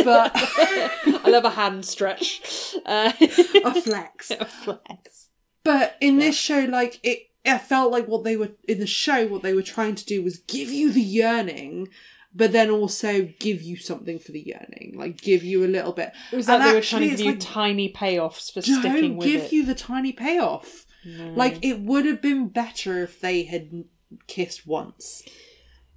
but 0.04 0.32
I 0.34 1.24
love 1.28 1.44
a 1.44 1.50
hand 1.50 1.84
stretch. 1.86 2.74
Uh, 2.84 3.12
a 3.20 3.80
flex. 3.82 4.30
a 4.38 4.44
flex. 4.44 5.28
But 5.64 5.96
in 6.00 6.18
this 6.18 6.36
show, 6.36 6.60
like 6.64 7.00
it, 7.02 7.20
it 7.44 7.58
felt 7.60 7.90
like 7.92 8.06
what 8.08 8.24
they 8.24 8.36
were 8.36 8.50
in 8.68 8.80
the 8.80 8.86
show. 8.86 9.26
What 9.26 9.42
they 9.42 9.54
were 9.54 9.62
trying 9.62 9.94
to 9.94 10.04
do 10.04 10.22
was 10.22 10.38
give 10.38 10.70
you 10.70 10.92
the 10.92 11.00
yearning, 11.00 11.88
but 12.34 12.52
then 12.52 12.70
also 12.70 13.28
give 13.38 13.62
you 13.62 13.76
something 13.76 14.18
for 14.18 14.32
the 14.32 14.40
yearning, 14.40 14.94
like 14.96 15.18
give 15.20 15.42
you 15.42 15.64
a 15.64 15.68
little 15.68 15.92
bit. 15.92 16.12
It 16.32 16.36
was 16.36 16.48
like 16.48 16.60
And 16.60 16.68
they 16.68 16.74
were 16.74 16.80
trying 16.82 17.02
to 17.02 17.08
give 17.10 17.20
you 17.20 17.30
like, 17.32 17.40
tiny 17.40 17.92
payoffs 17.92 18.52
for 18.52 18.60
Don't 18.60 18.80
sticking 18.80 19.16
with 19.16 19.26
give 19.28 19.42
it. 19.44 19.52
you 19.52 19.64
the 19.64 19.74
tiny 19.74 20.12
payoff. 20.12 20.86
Like 21.04 21.64
it 21.64 21.80
would 21.80 22.04
have 22.04 22.20
been 22.20 22.48
better 22.48 23.02
if 23.02 23.20
they 23.20 23.44
had 23.44 23.84
kissed 24.26 24.66
once. 24.66 25.22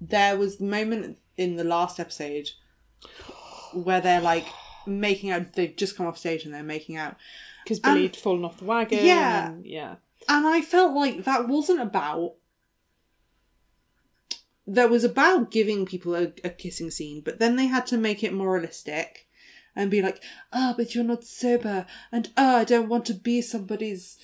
There 0.02 0.38
was 0.38 0.58
the 0.58 0.66
moment 0.66 1.18
in 1.38 1.56
the 1.56 1.64
last 1.64 2.00
episode 2.00 2.50
where 3.74 4.02
they're 4.02 4.22
like 4.22 4.46
making 4.86 5.32
out. 5.32 5.54
They've 5.54 5.76
just 5.76 5.96
come 5.98 6.06
off 6.06 6.18
stage 6.18 6.46
and 6.46 6.54
they're 6.54 6.64
making 6.64 6.98
out, 6.98 7.16
Because 7.64 7.80
Billy 7.80 8.04
had 8.04 8.16
fallen 8.16 8.46
off 8.46 8.58
the 8.58 8.66
wagon. 8.66 9.06
Yeah. 9.06 9.48
and- 9.50 9.66
yeah. 9.66 9.96
and 10.30 10.46
I 10.48 10.62
felt 10.62 10.94
like 10.94 11.24
that 11.26 11.48
wasn't 11.48 11.82
about. 11.82 12.34
That 14.66 14.90
was 14.90 15.04
about 15.04 15.52
giving 15.52 15.86
people 15.86 16.16
a, 16.16 16.32
a 16.44 16.50
kissing 16.50 16.90
scene, 16.90 17.20
but 17.22 17.38
then 17.40 17.58
they 17.58 17.66
had 17.66 17.86
to 17.88 17.98
make 17.98 18.24
it 18.24 18.34
moralistic 18.34 19.28
and 19.76 19.92
be 19.92 20.02
like, 20.02 20.24
oh, 20.54 20.74
but 20.78 20.96
you're 20.96 21.04
not 21.04 21.26
sober, 21.26 21.86
and 22.14 22.30
oh, 22.38 22.58
I 22.58 22.64
don't 22.64 22.88
want 22.88 23.06
to 23.08 23.14
be 23.14 23.42
somebody's, 23.42 24.18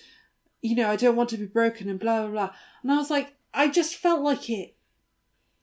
you 0.61 0.75
know, 0.75 0.89
I 0.89 0.95
don't 0.95 1.17
want 1.17 1.29
to 1.31 1.37
be 1.37 1.45
broken, 1.45 1.89
and 1.89 1.99
blah, 1.99 2.21
blah, 2.21 2.31
blah. 2.31 2.49
And 2.83 2.91
I 2.91 2.95
was 2.97 3.09
like, 3.09 3.33
I 3.53 3.69
just 3.69 3.95
felt 3.95 4.21
like 4.21 4.49
it 4.49 4.75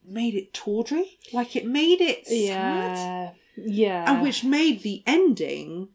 made 0.04 0.34
it 0.34 0.52
tawdry. 0.52 1.18
Like 1.32 1.56
it 1.56 1.66
made 1.66 2.00
it 2.00 2.26
sad. 2.26 2.34
Yeah. 2.36 3.30
Yeah. 3.56 4.12
And 4.12 4.22
which 4.22 4.44
made 4.44 4.82
the 4.82 5.02
ending 5.06 5.88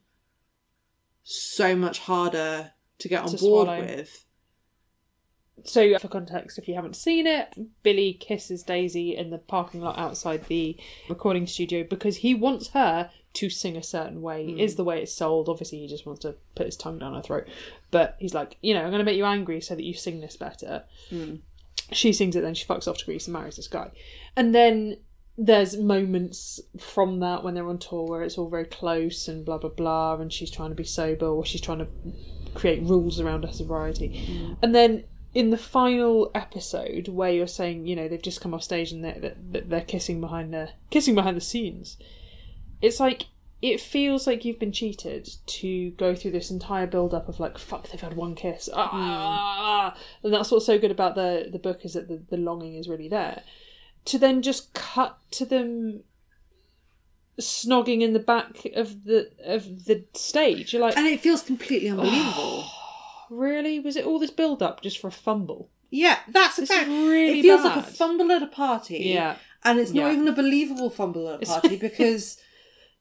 so 1.23 1.75
much 1.75 1.99
harder 1.99 2.71
to 2.99 3.07
get 3.07 3.23
on 3.23 3.29
To 3.29 3.37
board 3.37 3.67
swallow. 3.67 3.79
with. 3.81 4.25
So, 5.63 5.95
for 5.99 6.07
context, 6.07 6.57
if 6.57 6.67
you 6.67 6.73
haven't 6.73 6.95
seen 6.95 7.27
it, 7.27 7.53
Billy 7.83 8.13
kisses 8.13 8.63
Daisy 8.63 9.15
in 9.15 9.29
the 9.29 9.37
parking 9.37 9.81
lot 9.81 9.99
outside 9.99 10.45
the 10.47 10.75
recording 11.07 11.45
studio 11.45 11.85
because 11.87 12.17
he 12.17 12.33
wants 12.33 12.69
her 12.69 13.11
to 13.33 13.49
sing 13.49 13.77
a 13.77 13.83
certain 13.83 14.23
way. 14.23 14.51
Hmm. 14.53 14.59
Is 14.59 14.75
the 14.75 14.83
way 14.83 15.03
it's 15.03 15.13
sold. 15.15 15.49
Obviously, 15.49 15.77
he 15.79 15.87
just 15.87 16.05
wants 16.07 16.21
to 16.21 16.35
put 16.55 16.65
his 16.65 16.75
tongue 16.75 16.97
down 16.97 17.13
her 17.13 17.21
throat. 17.21 17.47
But 17.91 18.15
he's 18.17 18.33
like, 18.33 18.57
you 18.61 18.73
know, 18.73 18.81
I'm 18.81 18.89
going 18.89 18.99
to 18.99 19.05
make 19.05 19.17
you 19.17 19.25
angry 19.25 19.61
so 19.61 19.75
that 19.75 19.83
you 19.83 19.93
sing 19.93 20.19
this 20.19 20.35
better. 20.35 20.85
Hmm. 21.11 21.35
She 21.91 22.13
sings 22.13 22.35
it, 22.35 22.41
then 22.41 22.53
she 22.53 22.65
fucks 22.65 22.87
off 22.87 22.97
to 22.99 23.05
Greece 23.05 23.27
and 23.27 23.33
marries 23.33 23.57
this 23.57 23.67
guy. 23.67 23.91
And 24.35 24.55
then 24.55 24.97
there's 25.37 25.77
moments 25.77 26.59
from 26.79 27.19
that 27.19 27.43
when 27.43 27.53
they're 27.53 27.67
on 27.67 27.79
tour 27.79 28.07
where 28.07 28.21
it's 28.23 28.37
all 28.37 28.49
very 28.49 28.65
close 28.65 29.27
and 29.27 29.45
blah 29.45 29.57
blah 29.57 29.69
blah, 29.69 30.15
and 30.15 30.31
she's 30.31 30.51
trying 30.51 30.69
to 30.69 30.75
be 30.75 30.83
sober 30.83 31.25
or 31.27 31.45
she's 31.45 31.61
trying 31.61 31.79
to 31.79 31.87
create 32.53 32.83
rules 32.83 33.19
around 33.19 33.43
her 33.43 33.53
sobriety. 33.53 34.09
Mm. 34.29 34.57
And 34.61 34.75
then 34.75 35.03
in 35.33 35.49
the 35.49 35.57
final 35.57 36.29
episode 36.35 37.07
where 37.07 37.31
you're 37.31 37.47
saying, 37.47 37.87
you 37.87 37.95
know, 37.95 38.07
they've 38.07 38.21
just 38.21 38.41
come 38.41 38.53
off 38.53 38.63
stage 38.63 38.91
and 38.91 39.03
they're, 39.03 39.35
they're, 39.37 39.61
they're 39.61 39.81
kissing 39.81 40.19
behind 40.19 40.53
the 40.53 40.69
kissing 40.89 41.15
behind 41.15 41.37
the 41.37 41.41
scenes, 41.41 41.97
it's 42.81 42.99
like 42.99 43.25
it 43.61 43.79
feels 43.79 44.25
like 44.25 44.43
you've 44.43 44.57
been 44.59 44.71
cheated 44.71 45.29
to 45.45 45.91
go 45.91 46.15
through 46.15 46.31
this 46.31 46.49
entire 46.49 46.87
build 46.87 47.13
up 47.13 47.27
of 47.29 47.39
like 47.39 47.57
fuck 47.57 47.87
they've 47.89 48.01
had 48.01 48.15
one 48.15 48.33
kiss 48.35 48.69
ah, 48.73 48.87
hmm. 48.89 48.97
ah, 48.99 49.91
ah, 49.93 49.97
and 50.23 50.33
that's 50.33 50.49
what's 50.51 50.65
so 50.65 50.77
good 50.79 50.91
about 50.91 51.15
the 51.15 51.47
the 51.51 51.59
book 51.59 51.85
is 51.85 51.93
that 51.93 52.07
the, 52.07 52.21
the 52.29 52.37
longing 52.37 52.75
is 52.75 52.87
really 52.89 53.07
there 53.07 53.43
to 54.05 54.17
then 54.17 54.41
just 54.41 54.73
cut 54.73 55.17
to 55.29 55.45
them 55.45 56.01
snogging 57.39 58.01
in 58.01 58.13
the 58.13 58.19
back 58.19 58.65
of 58.75 59.03
the 59.05 59.29
of 59.45 59.85
the 59.85 60.03
stage 60.13 60.73
you're 60.73 60.81
like 60.81 60.97
And 60.97 61.07
it 61.07 61.21
feels 61.21 61.41
completely 61.41 61.89
unbelievable. 61.89 62.65
really 63.29 63.79
was 63.79 63.95
it 63.95 64.05
all 64.05 64.19
this 64.19 64.31
build 64.31 64.61
up 64.61 64.81
just 64.81 64.99
for 64.99 65.07
a 65.07 65.11
fumble 65.11 65.69
yeah, 65.93 66.19
that's 66.29 66.55
This 66.55 66.69
exactly. 66.69 66.95
is 66.95 67.09
really 67.09 67.39
it 67.39 67.41
feels 67.41 67.63
like 67.65 67.75
a 67.75 67.81
bad. 67.81 67.89
fumble 67.97 68.31
at 68.31 68.41
a 68.41 68.47
party. 68.47 68.99
yeah 68.99 69.35
And 69.63 69.77
it's 69.77 69.91
not 69.91 70.07
Yeah. 70.07 70.13
even 70.13 70.27
a 70.27 70.31
believable 70.31 70.89
fumble 70.89 71.27
at 71.29 71.43
a 71.43 71.45
party 71.45 71.75
because 71.89 72.37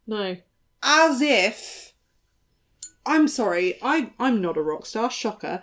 no 0.07 0.37
as 0.83 1.21
if 1.21 1.91
I'm 3.07 3.29
sorry, 3.29 3.79
I 3.83 4.13
I'm 4.19 4.43
not 4.43 4.57
a 4.59 4.63
rock 4.63 4.85
star, 4.85 5.11
shocker, 5.11 5.63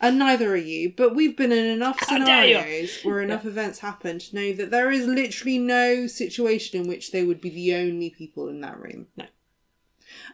and 0.00 0.18
neither 0.18 0.52
are 0.52 0.56
you. 0.56 0.92
But 0.96 1.14
we've 1.14 1.36
been 1.36 1.52
in 1.52 1.66
enough 1.66 1.98
How 2.00 2.18
scenarios 2.18 3.00
where 3.02 3.20
enough 3.20 3.44
events 3.44 3.80
happen 3.80 4.18
to 4.18 4.34
know 4.34 4.52
that 4.52 4.70
there 4.70 4.90
is 4.90 5.06
literally 5.06 5.58
no 5.58 6.06
situation 6.06 6.80
in 6.80 6.88
which 6.88 7.10
they 7.10 7.24
would 7.24 7.40
be 7.40 7.50
the 7.50 7.74
only 7.74 8.10
people 8.10 8.48
in 8.48 8.60
that 8.60 8.78
room. 8.78 9.08
No. 9.16 9.26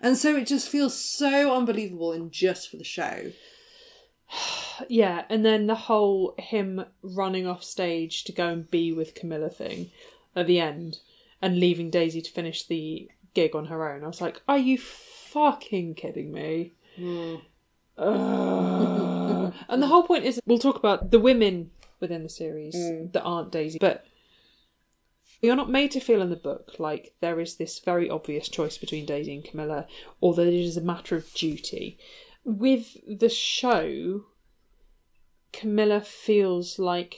And 0.03 0.19
so 0.19 0.37
it 0.37 0.47
just 0.47 0.69
feels 0.69 0.99
so 0.99 1.55
unbelievable 1.55 2.13
and 2.13 2.31
just 2.31 2.71
for 2.71 2.77
the 2.77 2.85
show. 2.85 3.33
Yeah, 4.89 5.27
and 5.29 5.45
then 5.45 5.67
the 5.69 5.75
whole 5.77 6.35
him 6.39 6.87
running 7.03 7.47
off 7.47 7.63
stage 7.63 8.25
to 8.25 8.33
go 8.33 8.49
and 8.49 8.69
be 8.69 8.91
with 8.91 9.15
Camilla 9.15 9.51
thing 9.51 9.93
at 10.35 10.47
the 10.47 10.59
end 10.59 10.99
and 11.43 11.61
leaving 11.61 11.91
Daisy 11.91 12.21
to 12.23 12.31
finish 12.31 12.67
the 12.67 13.09
gig 13.35 13.55
on 13.55 13.67
her 13.67 13.91
own. 13.91 14.05
I 14.05 14.07
was 14.07 14.21
like, 14.21 14.43
are 14.49 14.59
you 14.59 14.79
fucking 14.79 15.95
kidding 15.95 16.33
me? 16.33 16.73
Hmm. 16.97 17.37
Ugh. 17.99 19.53
and 19.69 19.83
the 19.83 19.87
whole 19.87 20.05
point 20.05 20.25
is 20.25 20.41
we'll 20.47 20.59
talk 20.59 20.77
about 20.77 21.11
the 21.11 21.21
women 21.21 21.71
within 22.01 22.23
the 22.23 22.29
series 22.29 22.75
hmm. 22.75 23.07
that 23.13 23.23
aren't 23.23 23.53
Daisy, 23.53 23.79
but 23.79 24.05
you're 25.43 25.57
not 25.57 25.71
made 25.71 25.91
to 25.91 26.01
feel 26.01 26.23
in 26.23 26.31
the 26.31 26.37
book 26.37 26.77
like 26.79 27.15
there 27.21 27.41
is 27.41 27.57
this 27.57 27.79
very 27.81 28.09
obvious 28.09 28.49
choice 28.49 28.79
between 28.79 29.05
Daisy 29.05 29.35
and 29.35 29.45
Camilla, 29.45 29.87
or 30.21 30.35
that 30.35 30.47
it 30.47 30.55
is 30.55 30.77
a 30.77 30.83
matter 30.83 31.17
of 31.17 31.33
duty. 31.35 31.99
With 32.45 32.97
the 33.07 33.29
show, 33.29 34.25
Camilla 35.53 36.01
feels 36.01 36.79
like 36.79 37.17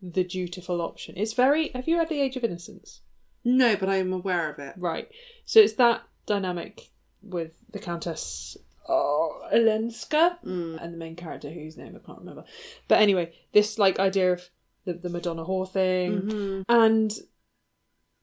the 0.00 0.24
dutiful 0.24 0.80
option. 0.80 1.14
It's 1.16 1.32
very. 1.32 1.70
Have 1.74 1.88
you 1.88 1.98
read 1.98 2.08
The 2.08 2.20
Age 2.20 2.36
of 2.36 2.44
Innocence? 2.44 3.02
No, 3.44 3.76
but 3.76 3.88
I 3.88 3.96
am 3.96 4.12
aware 4.12 4.50
of 4.50 4.58
it. 4.58 4.74
Right. 4.76 5.08
So 5.44 5.60
it's 5.60 5.74
that 5.74 6.02
dynamic 6.26 6.90
with 7.22 7.62
the 7.70 7.78
Countess 7.78 8.56
uh, 8.88 8.92
oh, 8.92 9.48
Olenska 9.52 10.38
mm. 10.44 10.82
and 10.82 10.94
the 10.94 10.98
main 10.98 11.16
character 11.16 11.50
whose 11.50 11.76
name 11.76 11.96
I 11.96 12.04
can't 12.04 12.20
remember. 12.20 12.44
But 12.88 13.00
anyway, 13.00 13.32
this 13.52 13.78
like 13.78 13.98
idea 13.98 14.32
of 14.32 14.48
the, 14.84 14.94
the 14.94 15.08
Madonna 15.08 15.44
whore 15.44 15.70
thing 15.70 16.22
mm-hmm. 16.22 16.62
and 16.68 17.12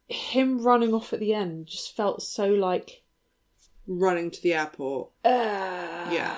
him 0.07 0.61
running 0.61 0.93
off 0.93 1.13
at 1.13 1.19
the 1.19 1.33
end 1.33 1.67
just 1.67 1.95
felt 1.95 2.21
so 2.21 2.47
like 2.47 3.03
Running 3.87 4.31
to 4.31 4.41
the 4.41 4.55
airport. 4.55 5.11
uh, 5.23 6.09
Yeah. 6.11 6.35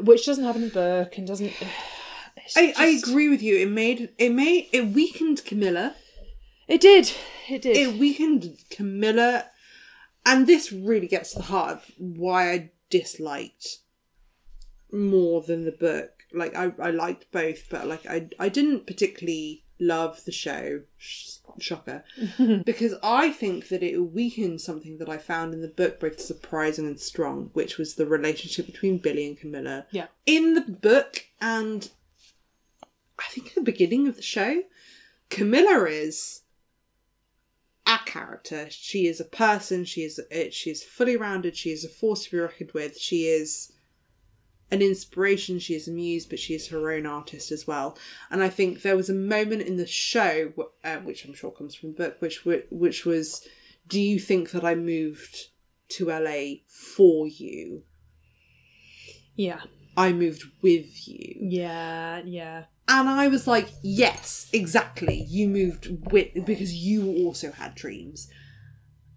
which 0.00 0.24
doesn't 0.24 0.44
happen 0.44 0.62
in 0.62 0.68
the 0.68 0.74
book 0.74 1.18
and 1.18 1.26
doesn't 1.26 1.52
I, 2.56 2.74
I 2.76 2.86
agree 2.86 3.28
with 3.28 3.42
you. 3.42 3.56
It 3.56 3.70
made 3.70 4.10
it 4.18 4.30
made 4.30 4.68
it 4.72 4.88
weakened 4.88 5.44
Camilla. 5.44 5.94
It 6.68 6.80
did 6.80 7.12
it 7.48 7.62
did 7.62 7.76
it 7.76 7.98
weakened 7.98 8.58
Camilla, 8.70 9.46
and 10.24 10.46
this 10.46 10.72
really 10.72 11.06
gets 11.06 11.32
to 11.32 11.38
the 11.38 11.44
heart 11.44 11.76
of 11.76 11.90
why 11.98 12.50
I 12.50 12.70
disliked 12.90 13.78
more 14.92 15.42
than 15.42 15.64
the 15.64 15.72
book. 15.72 16.24
Like 16.32 16.54
I, 16.56 16.72
I 16.80 16.90
liked 16.90 17.30
both, 17.32 17.68
but 17.70 17.86
like 17.86 18.06
I, 18.06 18.28
I 18.38 18.48
didn't 18.48 18.86
particularly 18.86 19.64
love 19.78 20.24
the 20.24 20.32
show. 20.32 20.82
Sh- 20.96 21.36
shocker, 21.58 22.04
because 22.64 22.94
I 23.02 23.30
think 23.30 23.68
that 23.68 23.82
it 23.82 23.98
weakened 23.98 24.60
something 24.60 24.98
that 24.98 25.08
I 25.08 25.18
found 25.18 25.54
in 25.54 25.62
the 25.62 25.68
book 25.68 26.00
both 26.00 26.20
surprising 26.20 26.86
and 26.86 27.00
strong, 27.00 27.50
which 27.52 27.78
was 27.78 27.94
the 27.94 28.06
relationship 28.06 28.66
between 28.66 28.98
Billy 28.98 29.26
and 29.26 29.38
Camilla. 29.38 29.86
Yeah. 29.90 30.06
In 30.26 30.54
the 30.54 30.60
book, 30.60 31.26
and 31.40 31.88
I 33.18 33.24
think 33.30 33.48
at 33.48 33.54
the 33.54 33.60
beginning 33.62 34.06
of 34.06 34.16
the 34.16 34.22
show, 34.22 34.62
Camilla 35.30 35.84
is 35.86 36.42
a 37.86 37.98
character. 38.04 38.68
She 38.70 39.06
is 39.06 39.20
a 39.20 39.24
person. 39.24 39.84
She 39.84 40.02
is 40.02 40.20
it. 40.30 40.52
She 40.52 40.70
is 40.70 40.82
fully 40.82 41.16
rounded. 41.16 41.56
She 41.56 41.70
is 41.70 41.84
a 41.84 41.88
force 41.88 42.24
to 42.24 42.30
be 42.30 42.38
reckoned 42.38 42.72
with. 42.72 42.98
She 42.98 43.26
is 43.26 43.72
an 44.70 44.82
inspiration. 44.82 45.58
She 45.58 45.74
is 45.74 45.86
a 45.86 45.92
muse, 45.92 46.26
but 46.26 46.38
she 46.38 46.54
is 46.54 46.68
her 46.68 46.90
own 46.90 47.06
artist 47.06 47.52
as 47.52 47.66
well. 47.66 47.96
And 48.30 48.42
I 48.42 48.48
think 48.48 48.82
there 48.82 48.96
was 48.96 49.08
a 49.08 49.14
moment 49.14 49.62
in 49.62 49.76
the 49.76 49.86
show, 49.86 50.52
uh, 50.82 50.96
which 50.96 51.24
I'm 51.24 51.34
sure 51.34 51.52
comes 51.52 51.74
from 51.74 51.90
the 51.92 51.96
book, 51.96 52.16
which 52.20 52.44
which 52.44 53.04
was, 53.04 53.46
"Do 53.86 54.00
you 54.00 54.18
think 54.18 54.50
that 54.50 54.64
I 54.64 54.74
moved 54.74 55.48
to 55.90 56.10
LA 56.10 56.62
for 56.66 57.28
you? 57.28 57.84
yeah 59.36 59.60
I 59.96 60.12
moved 60.12 60.44
with 60.62 61.06
you." 61.06 61.36
yeah 61.40 62.22
yeah 62.24 62.64
And 62.88 63.08
I 63.08 63.28
was 63.28 63.46
like, 63.46 63.68
yes, 63.82 64.48
exactly. 64.52 65.24
You 65.28 65.48
moved 65.48 66.12
with 66.12 66.44
because 66.44 66.74
you 66.74 67.24
also 67.24 67.50
had 67.50 67.74
dreams. 67.74 68.28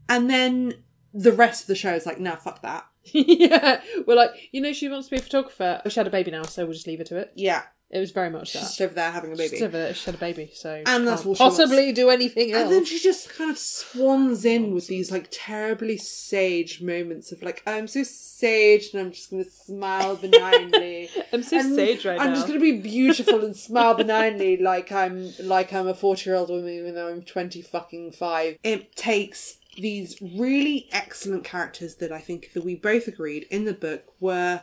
And 0.08 0.30
then 0.30 0.74
the 1.14 1.32
rest 1.32 1.62
of 1.62 1.68
the 1.68 1.76
show 1.76 1.94
is 1.94 2.06
like, 2.06 2.20
nah, 2.20 2.36
fuck 2.36 2.62
that. 2.64 2.86
yeah 3.14 3.82
we're 4.06 4.14
like 4.14 4.32
you 4.52 4.60
know 4.60 4.74
she 4.74 4.90
wants 4.90 5.08
to 5.08 5.16
be 5.16 5.20
a 5.20 5.24
photographer 5.24 5.82
oh, 5.84 5.90
she 5.90 6.00
had 6.00 6.06
a 6.06 6.12
baby 6.12 6.30
now 6.30 6.44
so 6.44 6.66
we'll 6.66 6.74
just 6.74 6.86
leave 6.86 7.00
her 7.00 7.06
to 7.06 7.18
it 7.18 7.32
Yeah. 7.34 7.64
It 7.92 7.98
was 8.00 8.12
very 8.12 8.30
much 8.30 8.50
She's 8.50 8.62
that. 8.62 8.68
just 8.68 8.82
over 8.82 8.94
there 8.94 9.12
having 9.12 9.34
a 9.34 9.36
baby. 9.36 9.50
She's 9.56 9.62
over 9.64 9.78
there, 9.78 9.94
she 9.96 10.06
had 10.06 10.16
a 10.16 10.18
baby, 10.20 10.52
so 10.54 10.84
And 10.86 11.08
that's 11.08 11.24
can't 11.24 11.38
she 11.38 11.44
wants. 11.44 11.58
possibly 11.58 11.92
do 11.92 12.10
anything 12.12 12.52
else. 12.52 12.64
And 12.66 12.72
then 12.72 12.86
she 12.86 13.00
just 13.00 13.30
kind 13.30 13.50
of 13.50 13.58
swans 13.58 14.46
in 14.46 14.76
with 14.76 14.86
these 14.88 15.12
like 15.12 15.28
terribly 15.32 15.98
sage 15.98 16.82
moments 16.82 17.32
of 17.32 17.42
like, 17.42 17.64
I'm 17.66 17.88
so 17.88 18.04
sage 18.04 18.90
and 18.94 19.02
I'm 19.02 19.12
just 19.12 19.32
going 19.32 19.44
to 19.44 19.50
smile 19.50 20.16
benignly. 20.18 21.10
I'm 21.34 21.42
so 21.42 21.58
And 21.60 21.74
sage 21.74 22.06
right 22.06 22.18
now. 22.18 22.26
I'm 22.26 22.36
just 22.36 22.48
going 22.48 22.60
to 22.60 22.64
be 22.64 22.80
beautiful 22.80 23.44
and 23.44 23.56
smile 23.56 23.96
benignly 23.96 24.58
like 24.58 24.92
I'm 24.92 25.34
like 25.40 25.74
I'm 25.74 25.88
a 25.88 25.96
40 25.96 26.30
year 26.30 26.38
old 26.38 26.50
woman 26.50 26.70
even 26.70 26.94
though 26.94 27.08
I'm 27.10 27.24
20 27.24 27.62
fucking 27.64 28.12
five. 28.12 28.58
It 28.64 28.96
takes 28.96 29.58
these 29.78 30.22
really 30.22 30.90
excellent 30.92 31.44
characters 31.44 31.96
that 31.96 32.12
I 32.12 32.20
think 32.20 32.52
that 32.54 32.64
we 32.64 32.76
both 32.76 33.08
agreed 33.08 33.46
in 33.50 33.66
the 33.66 33.74
book 33.74 34.04
were 34.20 34.62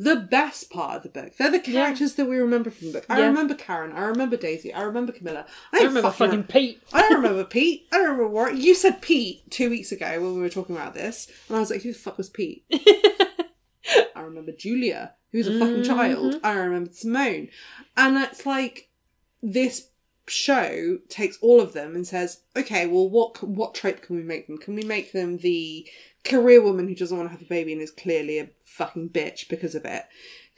the 0.00 0.16
best 0.16 0.70
part 0.70 0.96
of 0.96 1.02
the 1.02 1.10
book. 1.10 1.36
They're 1.36 1.50
the 1.50 1.60
characters 1.60 2.14
that 2.14 2.24
we 2.24 2.38
remember 2.38 2.70
from 2.70 2.86
the 2.86 2.92
book. 2.94 3.06
I 3.10 3.18
Yeah. 3.20 3.26
remember 3.26 3.54
Karen. 3.54 3.92
I 3.92 4.04
remember 4.04 4.34
Daisy. 4.38 4.72
I 4.72 4.80
remember 4.80 5.12
Camilla. 5.12 5.44
I, 5.74 5.76
I 5.76 5.80
don't 5.80 5.88
remember 5.88 6.10
fucking 6.10 6.44
Pete. 6.44 6.82
I 6.90 7.02
don't 7.02 7.16
remember 7.16 7.44
Pete. 7.44 7.86
I 7.92 7.98
don't 7.98 8.04
remember 8.04 8.28
Warren. 8.28 8.58
You 8.58 8.74
said 8.74 9.02
Pete 9.02 9.50
two 9.50 9.68
weeks 9.68 9.92
ago 9.92 10.06
when 10.22 10.36
we 10.36 10.40
were 10.40 10.48
talking 10.48 10.74
about 10.74 10.94
this, 10.94 11.30
and 11.48 11.56
I 11.58 11.60
was 11.60 11.70
like, 11.70 11.82
"Who 11.82 11.92
the 11.92 11.98
fuck 11.98 12.16
was 12.16 12.30
Pete?" 12.30 12.64
I 12.72 14.22
remember 14.22 14.52
Julia, 14.52 15.16
who's 15.32 15.48
a 15.48 15.58
fucking 15.58 15.82
mm-hmm. 15.82 15.94
child. 15.94 16.40
I 16.42 16.54
remember 16.54 16.90
Simone, 16.92 17.48
and 17.94 18.16
it's 18.16 18.46
like 18.46 18.88
this 19.42 19.89
show 20.30 20.98
takes 21.08 21.38
all 21.40 21.60
of 21.60 21.72
them 21.72 21.94
and 21.94 22.06
says, 22.06 22.42
"Okay, 22.56 22.86
well, 22.86 23.08
what 23.08 23.42
what 23.42 23.74
trope 23.74 24.02
can 24.02 24.16
we 24.16 24.22
make 24.22 24.46
them? 24.46 24.58
Can 24.58 24.74
we 24.74 24.82
make 24.82 25.12
them 25.12 25.38
the 25.38 25.88
career 26.24 26.62
woman 26.62 26.88
who 26.88 26.94
doesn't 26.94 27.16
want 27.16 27.28
to 27.28 27.32
have 27.32 27.42
a 27.42 27.48
baby 27.48 27.72
and 27.72 27.82
is 27.82 27.90
clearly 27.90 28.38
a 28.38 28.50
fucking 28.64 29.10
bitch 29.10 29.48
because 29.48 29.74
of 29.74 29.84
it?" 29.84 30.04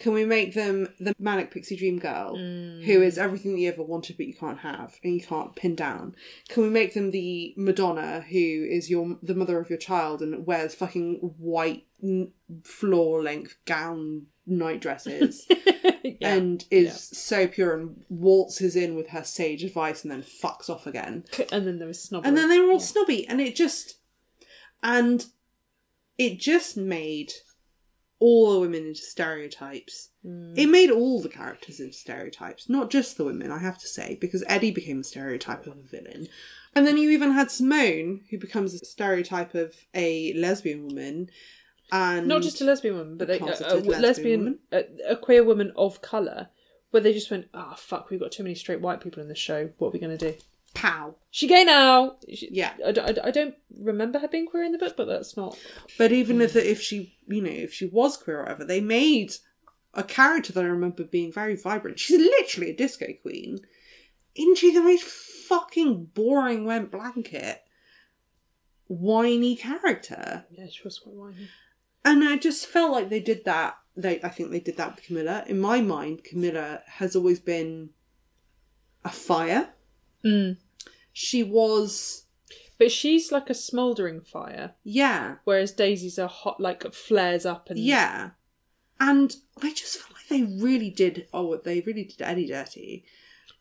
Can 0.02 0.14
we 0.14 0.24
make 0.24 0.54
them 0.54 0.88
the 0.98 1.14
manic 1.20 1.52
pixie 1.52 1.76
dream 1.76 2.00
girl 2.00 2.36
mm. 2.36 2.82
who 2.82 3.02
is 3.02 3.18
everything 3.18 3.52
that 3.52 3.60
you 3.60 3.68
ever 3.68 3.84
wanted 3.84 4.16
but 4.16 4.26
you 4.26 4.34
can't 4.34 4.58
have 4.58 4.98
and 5.04 5.14
you 5.14 5.20
can't 5.20 5.54
pin 5.54 5.76
down? 5.76 6.16
Can 6.48 6.64
we 6.64 6.70
make 6.70 6.94
them 6.94 7.12
the 7.12 7.54
Madonna 7.56 8.24
who 8.28 8.36
is 8.68 8.90
your 8.90 9.16
the 9.22 9.36
mother 9.36 9.60
of 9.60 9.70
your 9.70 9.78
child 9.78 10.20
and 10.20 10.44
wears 10.44 10.74
fucking 10.74 11.34
white 11.38 11.86
floor 12.64 13.22
length 13.22 13.54
gown 13.64 14.26
night 14.46 14.80
dresses 14.80 15.46
Yeah. 16.04 16.34
and 16.34 16.64
is 16.70 17.00
so 17.00 17.46
pure 17.46 17.76
and 17.76 18.04
waltzes 18.08 18.74
in 18.74 18.96
with 18.96 19.08
her 19.10 19.22
sage 19.22 19.62
advice 19.62 20.02
and 20.02 20.10
then 20.10 20.22
fucks 20.22 20.68
off 20.68 20.86
again? 20.86 21.24
and 21.52 21.66
then 21.66 21.78
there 21.78 21.88
was 21.88 22.02
snobbery. 22.02 22.28
And 22.28 22.36
then 22.36 22.48
they 22.48 22.58
were 22.58 22.72
all 22.72 22.80
snobby 22.80 23.26
and 23.28 23.40
it 23.40 23.54
just 23.54 23.98
and 24.82 25.24
it 26.18 26.38
just 26.38 26.76
made 26.76 27.32
all 28.18 28.52
the 28.52 28.60
women 28.60 28.86
into 28.86 29.00
stereotypes. 29.02 30.10
Mm. 30.24 30.56
It 30.56 30.68
made 30.68 30.90
all 30.90 31.20
the 31.20 31.28
characters 31.28 31.80
into 31.80 31.94
stereotypes, 31.94 32.68
not 32.68 32.88
just 32.90 33.16
the 33.16 33.24
women, 33.24 33.50
I 33.50 33.58
have 33.58 33.78
to 33.78 33.88
say, 33.88 34.16
because 34.20 34.44
Eddie 34.46 34.70
became 34.70 35.00
a 35.00 35.04
stereotype 35.04 35.66
of 35.66 35.76
a 35.76 35.82
villain. 35.82 36.28
And 36.74 36.86
then 36.86 36.96
you 36.96 37.10
even 37.10 37.32
had 37.32 37.50
Simone, 37.50 38.20
who 38.30 38.38
becomes 38.38 38.74
a 38.74 38.84
stereotype 38.84 39.54
of 39.56 39.74
a 39.92 40.32
lesbian 40.34 40.86
woman. 40.86 41.30
And 41.92 42.26
not 42.26 42.42
just 42.42 42.60
a 42.60 42.64
lesbian 42.64 42.96
woman, 42.96 43.16
but 43.18 43.28
a, 43.30 43.34
a, 43.42 43.44
a 43.44 43.76
lesbian 43.80 44.00
lesbian, 44.00 44.58
a, 45.10 45.16
queer 45.16 45.44
woman 45.44 45.72
of 45.76 46.00
color, 46.02 46.48
where 46.90 47.02
they 47.02 47.12
just 47.12 47.30
went, 47.30 47.48
"Ah, 47.52 47.74
fuck, 47.76 48.08
we've 48.10 48.18
got 48.18 48.32
too 48.32 48.42
many 48.42 48.54
straight 48.54 48.80
white 48.80 49.00
people 49.02 49.22
in 49.22 49.28
this 49.28 49.38
show. 49.38 49.70
What 49.78 49.88
are 49.88 49.90
we 49.92 49.98
going 50.00 50.16
to 50.16 50.32
do?" 50.32 50.38
pow. 50.74 51.14
She 51.30 51.46
gay 51.46 51.64
now. 51.64 52.16
She, 52.32 52.48
Yeah. 52.50 52.72
I, 52.86 52.92
don't- 52.92 53.18
I 53.22 53.30
don't 53.30 53.54
remember 53.78 54.18
her 54.18 54.26
being 54.28 54.46
queer 54.46 54.64
in 54.64 54.72
the 54.72 54.78
book, 54.78 54.96
but 54.96 55.04
that's 55.06 55.36
not. 55.36 55.58
But 55.98 56.12
even 56.12 56.40
if 56.40 56.56
if 56.56 56.80
she, 56.80 57.18
you 57.28 57.42
know, 57.42 57.50
if 57.50 57.74
she 57.74 57.84
was 57.84 58.16
queer 58.16 58.38
or 58.38 58.42
whatever, 58.44 58.64
they 58.64 58.80
made 58.80 59.34
a 59.92 60.02
character 60.02 60.50
that 60.54 60.64
I 60.64 60.68
remember 60.68 61.04
being 61.04 61.30
very 61.30 61.56
vibrant. 61.56 61.98
She's 61.98 62.18
literally 62.18 62.70
a 62.70 62.74
disco 62.74 63.06
queen. 63.20 63.58
Isn't 64.34 64.56
she 64.56 64.72
the 64.72 64.80
most 64.80 65.04
fucking 65.04 66.06
boring 66.14 66.64
wet 66.64 66.90
blanket, 66.90 67.60
whiny 68.86 69.56
character? 69.56 70.46
Yeah, 70.50 70.66
she 70.70 70.82
was 70.84 70.98
quite 70.98 71.14
whiny. 71.14 71.48
And 72.04 72.24
I 72.24 72.36
just 72.36 72.66
felt 72.66 72.92
like 72.92 73.08
they 73.10 73.20
did 73.20 73.44
that. 73.44 73.76
They, 73.96 74.20
I 74.22 74.28
think 74.28 74.50
they 74.50 74.60
did 74.60 74.76
that 74.78 74.96
with 74.96 75.04
Camilla. 75.04 75.44
In 75.46 75.60
my 75.60 75.80
mind, 75.80 76.24
Camilla 76.24 76.82
has 76.86 77.14
always 77.14 77.38
been 77.40 77.90
a 79.04 79.10
fire. 79.10 79.70
Mm. 80.24 80.56
She 81.12 81.42
was, 81.42 82.24
But 82.78 82.90
she's 82.90 83.30
like 83.30 83.50
a 83.50 83.54
smouldering 83.54 84.20
fire, 84.22 84.72
yeah, 84.82 85.36
whereas 85.44 85.72
Daisy's 85.72 86.16
a 86.18 86.26
hot, 86.26 86.58
like 86.60 86.92
flares 86.94 87.44
up 87.44 87.68
and 87.70 87.78
Yeah. 87.78 88.30
And 88.98 89.34
I 89.62 89.72
just 89.74 89.98
felt 89.98 90.14
like 90.14 90.28
they 90.28 90.42
really 90.62 90.88
did 90.90 91.26
oh 91.34 91.56
they 91.56 91.80
really 91.80 92.04
did 92.04 92.22
Eddie 92.22 92.46
dirty. 92.46 93.04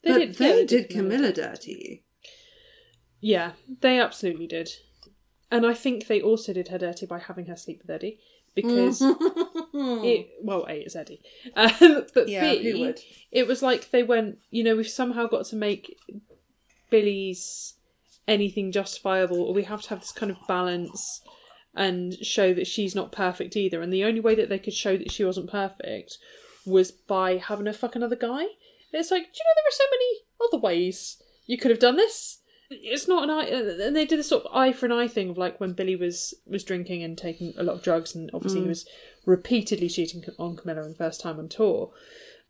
They 0.04 0.12
but 0.12 0.18
did- 0.20 0.36
they 0.36 0.60
yeah, 0.62 0.66
did 0.66 0.90
Camilla 0.90 1.32
dirty. 1.34 2.04
Yeah, 3.20 3.52
they 3.82 4.00
absolutely 4.00 4.48
did. 4.48 4.70
And 5.52 5.66
I 5.66 5.74
think 5.74 6.08
they 6.08 6.22
also 6.22 6.54
did 6.54 6.70
her 6.70 6.78
dirty 6.78 7.06
by 7.06 7.20
having 7.20 7.48
her 7.48 7.58
sleep 7.58 7.82
with 7.82 7.90
Eddie 7.90 8.20
because 8.56 9.02
it 9.02 10.30
well, 10.42 10.66
A 10.68 10.82
it's 10.82 10.96
Eddie, 10.96 11.22
um, 11.56 12.06
but 12.14 12.30
Yeah, 12.30 12.52
B 12.52 12.94
it 13.32 13.48
was 13.48 13.62
like 13.62 13.92
they 13.92 14.04
went. 14.04 14.40
You 14.50 14.64
know, 14.64 14.76
we've 14.76 14.88
somehow 14.88 15.28
got 15.28 15.46
to 15.48 15.56
make 15.56 15.98
Billy's 16.90 17.76
anything 18.28 18.72
justifiable, 18.72 19.42
or 19.42 19.54
we 19.54 19.64
have 19.64 19.82
to 19.84 19.90
have 19.90 20.02
this 20.02 20.12
kind 20.12 20.32
of 20.32 20.38
balance 20.48 21.22
and 21.76 22.14
show 22.26 22.54
that 22.54 22.68
she's 22.68 22.96
not 22.96 23.12
perfect 23.12 23.56
either. 23.56 23.82
And 23.82 23.92
the 23.94 24.04
only 24.04 24.20
way 24.20 24.36
that 24.36 24.50
they 24.50 24.60
could 24.60 24.74
show 24.74 24.98
that 24.98 25.12
she 25.12 25.24
wasn't 25.24 25.50
perfect 25.50 26.18
was 26.66 26.92
by 26.92 27.38
having 27.38 27.66
her 27.66 27.74
fuck 27.74 27.96
another 27.96 28.16
guy. 28.16 28.42
And 28.42 29.00
it's 29.00 29.12
like, 29.12 29.24
do 29.24 29.30
you 29.30 29.46
know 29.46 29.54
there 29.56 29.68
are 29.68 29.72
so 29.72 29.84
many 29.92 30.18
other 30.48 30.62
ways 30.62 31.22
you 31.46 31.58
could 31.58 31.72
have 31.72 31.80
done 31.80 31.96
this? 31.96 32.41
It's 32.72 33.08
not 33.08 33.24
an 33.24 33.30
eye, 33.30 33.50
uh, 33.52 33.86
and 33.88 33.96
they 33.96 34.06
did 34.06 34.20
this 34.20 34.30
sort 34.30 34.46
of 34.46 34.56
eye 34.56 34.72
for 34.72 34.86
an 34.86 34.92
eye 34.92 35.08
thing 35.08 35.30
of 35.30 35.38
like 35.38 35.60
when 35.60 35.74
Billy 35.74 35.96
was 35.96 36.34
was 36.46 36.64
drinking 36.64 37.04
and 37.04 37.18
taking 37.18 37.54
a 37.58 37.64
lot 37.64 37.76
of 37.76 37.84
drugs, 37.84 38.16
and 38.16 38.30
obviously 38.34 38.62
he 38.62 38.66
mm. 38.66 38.70
was 38.70 38.88
repeatedly 39.26 39.90
cheating 39.90 40.24
on 40.40 40.56
Camilla 40.56 40.84
in 40.84 40.90
the 40.90 40.96
first 40.96 41.22
time 41.22 41.38
on 41.40 41.50
tour. 41.50 41.92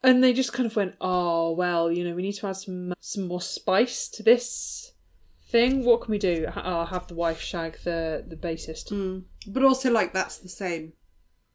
And 0.04 0.24
they 0.24 0.34
just 0.34 0.54
kind 0.54 0.66
of 0.66 0.76
went, 0.76 0.96
oh 1.00 1.52
well, 1.52 1.92
you 1.92 2.04
know, 2.04 2.16
we 2.16 2.22
need 2.22 2.34
to 2.34 2.48
add 2.48 2.58
some 2.58 2.94
some 3.00 3.28
more 3.28 3.42
spice 3.42 4.08
to 4.10 4.24
this 4.24 4.94
thing. 5.50 5.84
What 5.84 6.02
can 6.02 6.12
we 6.12 6.18
do? 6.18 6.48
Oh, 6.56 6.86
have 6.86 7.08
the 7.08 7.16
wife 7.16 7.40
shag 7.42 7.78
the 7.84 8.24
the 8.28 8.36
bassist. 8.36 8.92
Mm. 8.92 9.24
But 9.48 9.64
also 9.64 9.92
like 9.92 10.14
that's 10.14 10.38
the 10.38 10.50
same. 10.50 10.94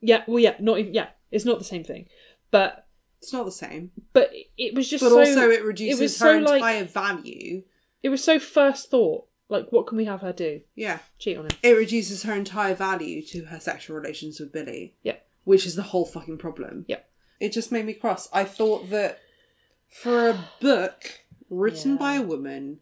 Yeah, 0.00 0.22
well, 0.26 0.38
yeah, 0.38 0.56
not 0.60 0.78
even 0.78 0.94
yeah, 0.94 1.08
it's 1.30 1.44
not 1.44 1.58
the 1.58 1.64
same 1.64 1.82
thing, 1.84 2.06
but 2.50 2.86
It's 3.18 3.32
not 3.32 3.46
the 3.46 3.52
same. 3.52 3.90
but 4.12 4.30
it 4.56 4.74
was 4.74 4.88
just 4.88 5.02
But 5.02 5.10
so, 5.10 5.18
also 5.18 5.50
it 5.50 5.64
reduces 5.64 6.00
was 6.00 6.18
her 6.20 6.38
so, 6.38 6.44
like- 6.44 6.56
entire 6.56 6.84
value. 6.84 7.62
It 8.06 8.10
was 8.10 8.22
so 8.22 8.38
first 8.38 8.88
thought. 8.88 9.26
Like, 9.48 9.70
what 9.72 9.88
can 9.88 9.98
we 9.98 10.04
have 10.04 10.20
her 10.20 10.32
do? 10.32 10.60
Yeah. 10.76 10.98
Cheat 11.18 11.36
on 11.38 11.46
him? 11.46 11.50
It 11.62 11.72
reduces 11.76 12.22
her 12.22 12.32
entire 12.34 12.74
value 12.74 13.20
to 13.26 13.44
her 13.46 13.58
sexual 13.58 13.96
relations 13.96 14.38
with 14.38 14.52
Billy. 14.52 14.94
Yeah, 15.02 15.16
Which 15.42 15.66
is 15.66 15.74
the 15.74 15.82
whole 15.82 16.04
fucking 16.04 16.38
problem. 16.38 16.84
yeah. 16.86 17.00
It 17.40 17.52
just 17.52 17.72
made 17.72 17.84
me 17.84 17.94
cross. 17.94 18.28
I 18.32 18.44
thought 18.44 18.90
that 18.90 19.18
for 19.88 20.30
a 20.30 20.44
book 20.60 21.20
written 21.50 21.92
Yeah. 21.92 21.98
by 21.98 22.14
a 22.14 22.22
woman, 22.22 22.78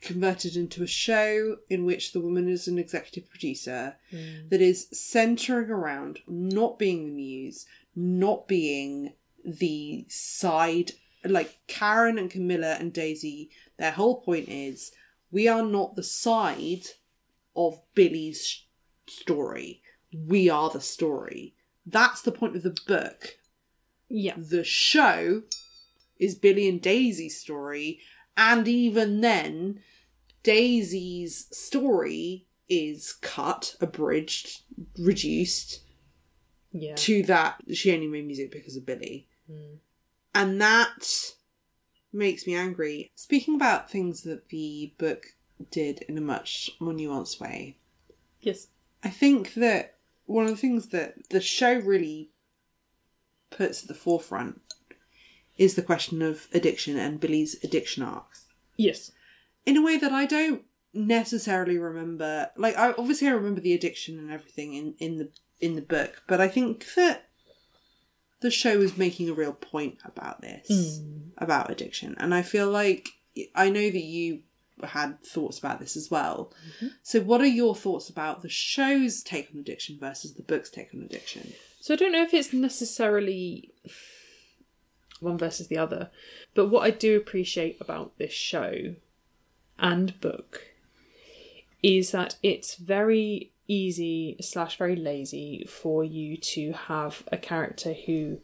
converted 0.00 0.56
into 0.56 0.82
a 0.84 0.86
show 0.86 1.56
in 1.68 1.84
which 1.84 2.12
the 2.12 2.20
woman 2.20 2.48
is 2.48 2.68
an 2.68 2.78
executive 2.78 3.28
producer, 3.28 3.96
mm. 4.12 4.48
that 4.50 4.60
is 4.62 4.88
centering 4.92 5.70
around 5.70 6.20
not 6.28 6.78
being 6.78 7.04
the 7.06 7.12
muse, 7.12 7.66
not 7.96 8.46
being 8.46 9.12
the 9.44 10.06
side. 10.08 10.92
Like 11.30 11.58
Karen 11.66 12.18
and 12.18 12.30
Camilla 12.30 12.76
and 12.78 12.92
Daisy, 12.92 13.50
their 13.78 13.92
whole 13.92 14.20
point 14.20 14.48
is 14.48 14.92
we 15.30 15.48
are 15.48 15.62
not 15.62 15.96
the 15.96 16.02
side 16.02 16.86
of 17.54 17.80
Billy's 17.94 18.64
story. 19.06 19.82
We 20.12 20.48
are 20.48 20.70
the 20.70 20.80
story. 20.80 21.54
That's 21.84 22.22
the 22.22 22.32
point 22.32 22.56
of 22.56 22.62
the 22.62 22.76
book 22.86 23.36
Yeah, 24.08 24.34
the 24.36 24.64
show 24.64 25.42
is 26.18 26.34
Billy 26.34 26.68
and 26.68 26.80
Daisy's 26.80 27.38
story, 27.38 28.00
and 28.36 28.66
even 28.66 29.20
then, 29.20 29.80
Daisy's 30.42 31.46
story 31.50 32.46
is 32.68 33.12
cut, 33.12 33.76
abridged, 33.80 34.62
reduced 34.98 35.80
yeah. 36.72 36.94
to 36.96 37.22
that 37.24 37.60
she 37.72 37.92
only 37.92 38.06
made 38.06 38.26
music 38.26 38.50
because 38.50 38.76
of 38.76 38.86
Billy. 38.86 39.28
Mm. 39.50 39.78
And 40.36 40.60
that 40.60 41.08
makes 42.12 42.46
me 42.46 42.54
angry. 42.54 43.10
Speaking 43.14 43.54
about 43.54 43.90
things 43.90 44.22
that 44.22 44.50
the 44.50 44.92
book 44.98 45.28
did 45.70 46.02
in 46.08 46.18
a 46.18 46.20
much 46.20 46.70
more 46.78 46.92
nuanced 46.92 47.40
way, 47.40 47.78
Yes. 48.40 48.68
I 49.02 49.08
think 49.10 49.54
that 49.54 49.94
one 50.26 50.44
of 50.44 50.50
the 50.50 50.56
things 50.56 50.88
that 50.88 51.30
the 51.30 51.40
show 51.40 51.78
really 51.78 52.30
puts 53.50 53.82
at 53.82 53.88
the 53.88 53.94
forefront 53.94 54.60
is 55.56 55.74
the 55.74 55.82
question 55.82 56.20
of 56.22 56.48
addiction 56.52 56.98
and 56.98 57.18
Billy's 57.18 57.62
addiction 57.64 58.02
arc 58.02 58.28
Yes. 58.76 59.12
in 59.64 59.76
a 59.76 59.82
way 59.82 59.96
that 59.96 60.12
I 60.12 60.26
don't 60.26 60.64
necessarily 60.92 61.78
remember. 61.78 62.50
Like, 62.56 62.76
I 62.76 62.92
obviously 62.92 63.26
I 63.28 63.32
remember 63.32 63.60
the 63.62 63.72
addiction 63.74 64.18
and 64.18 64.30
everything 64.30 64.74
in 64.74 64.94
in 64.98 65.16
the 65.16 65.30
in 65.60 65.74
the 65.76 65.82
book, 65.82 66.22
but 66.28 66.40
I 66.40 66.48
think 66.48 66.86
that 66.94 67.25
the 68.46 68.50
show 68.52 68.80
is 68.80 68.96
making 68.96 69.28
a 69.28 69.34
real 69.34 69.52
point 69.52 69.98
about 70.04 70.40
this, 70.40 71.00
hmm. 71.00 71.30
about 71.36 71.70
addiction. 71.70 72.14
And 72.18 72.32
I 72.32 72.42
feel 72.42 72.70
like 72.70 73.08
I 73.56 73.68
know 73.68 73.90
that 73.90 74.04
you 74.04 74.40
had 74.84 75.20
thoughts 75.22 75.58
about 75.58 75.80
this 75.80 75.96
as 75.96 76.10
well. 76.10 76.52
Mm-hmm. 76.76 76.86
So, 77.02 77.20
what 77.20 77.40
are 77.40 77.46
your 77.46 77.74
thoughts 77.74 78.08
about 78.08 78.42
the 78.42 78.48
show's 78.48 79.22
take 79.22 79.48
on 79.52 79.60
addiction 79.60 79.98
versus 79.98 80.34
the 80.34 80.42
book's 80.42 80.70
take 80.70 80.94
on 80.94 81.02
addiction? 81.02 81.54
So 81.80 81.94
I 81.94 81.96
don't 81.96 82.12
know 82.12 82.22
if 82.22 82.34
it's 82.34 82.52
necessarily 82.52 83.72
one 85.20 85.38
versus 85.38 85.68
the 85.68 85.78
other, 85.78 86.10
but 86.54 86.68
what 86.68 86.84
I 86.84 86.90
do 86.90 87.16
appreciate 87.16 87.80
about 87.80 88.18
this 88.18 88.32
show 88.32 88.94
and 89.78 90.20
book 90.20 90.62
is 91.82 92.12
that 92.12 92.36
it's 92.42 92.76
very 92.76 93.52
easy 93.68 94.36
slash 94.40 94.76
very 94.76 94.96
lazy 94.96 95.66
for 95.68 96.04
you 96.04 96.36
to 96.36 96.72
have 96.72 97.22
a 97.30 97.36
character 97.36 97.92
who 97.92 98.38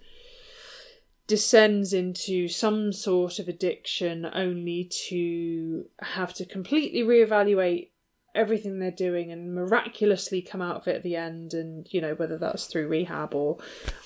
descends 1.27 1.93
into 1.93 2.49
some 2.49 2.93
sort 2.93 3.39
of 3.39 3.49
addiction 3.49 4.29
only 4.35 4.85
to 4.85 5.87
have 6.01 6.35
to 6.35 6.45
completely 6.45 7.03
reevaluate 7.03 7.89
everything 8.35 8.79
they're 8.79 8.91
doing 8.91 9.31
and 9.31 9.55
miraculously 9.55 10.41
come 10.41 10.63
out 10.63 10.77
of 10.77 10.89
it 10.89 10.97
at 10.97 11.03
the 11.03 11.17
end 11.17 11.53
and 11.53 11.87
you 11.91 12.01
know 12.01 12.15
whether 12.15 12.39
that's 12.39 12.67
through 12.67 12.89
rehab 12.89 13.35
or 13.35 13.59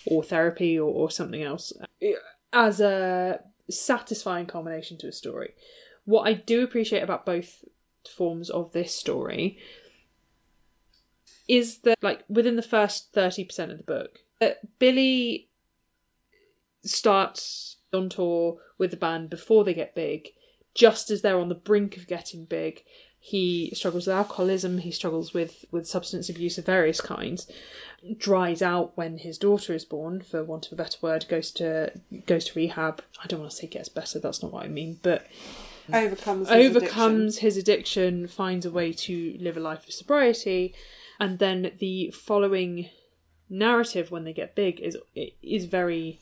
or 0.07 0.23
therapy 0.23 0.79
or, 0.79 0.91
or 0.91 1.11
something 1.11 1.43
else. 1.43 1.73
As 2.53 2.81
a 2.81 3.41
satisfying 3.71 4.47
culmination 4.47 4.99
to 4.99 5.09
a 5.09 5.12
story. 5.12 5.55
What 6.05 6.29
i 6.29 6.35
do 6.35 6.62
appreciate 6.62 7.03
about 7.03 7.27
both 7.27 7.64
forms 8.09 8.51
of 8.51 8.73
this 8.73 8.95
story 8.95 9.59
is 11.49 11.79
that 11.79 11.97
like 12.03 12.25
within 12.29 12.57
the 12.57 12.63
first 12.63 13.13
30% 13.15 13.71
of 13.71 13.79
the 13.79 13.85
book 13.85 14.21
that 14.41 14.79
billy 14.79 15.49
starts 16.85 17.77
on 17.93 18.09
tour 18.09 18.59
with 18.79 18.91
the 18.91 18.97
band 18.97 19.31
before 19.31 19.65
they 19.65 19.75
get 19.75 19.95
big. 19.95 20.29
Just 20.75 21.11
as 21.11 21.23
they're 21.23 21.41
on 21.41 21.49
the 21.49 21.55
brink 21.55 21.97
of 21.97 22.07
getting 22.07 22.45
big 22.45 22.83
he 23.19 23.73
struggles 23.75 24.07
with 24.07 24.15
alcoholism 24.15 24.79
he 24.79 24.93
struggles 24.93 25.35
with 25.35 25.65
with 25.73 25.85
substance 25.85 26.29
abuse 26.29 26.59
of 26.59 26.67
various 26.67 27.01
kinds 27.01 27.51
dries 28.17 28.63
out 28.63 28.97
when 28.97 29.19
his 29.19 29.37
daughter 29.37 29.75
is 29.75 29.85
born 29.85 30.21
for 30.21 30.45
want 30.45 30.67
of 30.67 30.73
a 30.73 30.77
better 30.77 30.99
word 31.03 31.27
goes 31.29 31.51
to 31.51 31.91
goes 32.27 32.45
to 32.45 32.57
rehab. 32.57 33.03
I 33.21 33.27
don't 33.27 33.41
want 33.41 33.51
to 33.51 33.57
say 33.57 33.67
gets 33.67 33.89
better 33.89 34.21
that's 34.21 34.43
not 34.43 34.53
what 34.53 34.65
i 34.65 34.69
mean 34.69 35.01
but 35.03 35.27
Overcomes 35.93 36.49
his 36.49 36.77
overcomes 36.77 37.39
his 37.39 37.57
addiction, 37.57 38.27
finds 38.27 38.67
a 38.67 38.71
way 38.71 38.93
to 38.93 39.37
live 39.39 39.57
a 39.57 39.61
life 39.61 39.87
of 39.87 39.93
sobriety, 39.93 40.75
and 41.19 41.39
then 41.39 41.73
the 41.79 42.11
following 42.11 42.89
narrative 43.49 44.11
when 44.11 44.25
they 44.25 44.33
get 44.33 44.55
big 44.55 44.81
is 44.81 44.97
is 45.43 45.67
very 45.67 46.21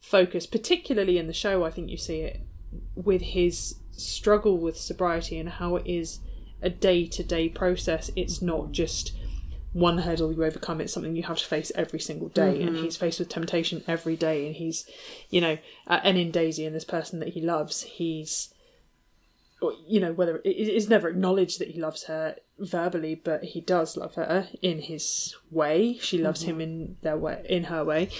focused, 0.00 0.52
particularly 0.52 1.18
in 1.18 1.26
the 1.26 1.32
show. 1.32 1.64
I 1.64 1.70
think 1.70 1.90
you 1.90 1.96
see 1.96 2.20
it 2.20 2.40
with 2.94 3.22
his 3.22 3.76
struggle 3.92 4.58
with 4.58 4.76
sobriety 4.76 5.38
and 5.38 5.48
how 5.48 5.76
it 5.76 5.86
is 5.86 6.20
a 6.62 6.70
day 6.70 7.06
to 7.06 7.22
day 7.22 7.48
process. 7.48 8.10
It's 8.16 8.42
not 8.42 8.72
just 8.72 9.12
one 9.72 9.98
hurdle 9.98 10.32
you 10.32 10.44
overcome 10.44 10.80
it's 10.80 10.92
something 10.92 11.16
you 11.16 11.24
have 11.24 11.36
to 11.36 11.44
face 11.44 11.72
every 11.74 11.98
single 11.98 12.28
day 12.28 12.62
and 12.62 12.76
he's 12.76 12.96
faced 12.96 13.18
with 13.18 13.28
temptation 13.28 13.82
every 13.88 14.14
day 14.14 14.46
and 14.46 14.54
he's 14.54 14.88
you 15.30 15.40
know 15.40 15.58
uh, 15.88 15.98
and 16.04 16.16
in 16.16 16.30
daisy 16.30 16.64
and 16.64 16.76
this 16.76 16.84
person 16.84 17.18
that 17.18 17.30
he 17.30 17.40
loves 17.40 17.82
he's 17.82 18.53
you 19.86 20.00
know 20.00 20.12
whether 20.12 20.40
it 20.44 20.56
is 20.56 20.88
never 20.88 21.08
acknowledged 21.08 21.58
that 21.58 21.70
he 21.70 21.80
loves 21.80 22.04
her 22.04 22.36
verbally 22.58 23.14
but 23.14 23.42
he 23.42 23.60
does 23.60 23.96
love 23.96 24.14
her 24.14 24.48
in 24.62 24.80
his 24.80 25.34
way. 25.50 25.98
She 26.00 26.18
loves 26.18 26.42
him 26.42 26.54
mm-hmm. 26.54 26.60
in 26.60 26.96
their 27.02 27.16
way 27.16 27.44
in 27.48 27.64
her 27.64 27.84
way. 27.84 28.10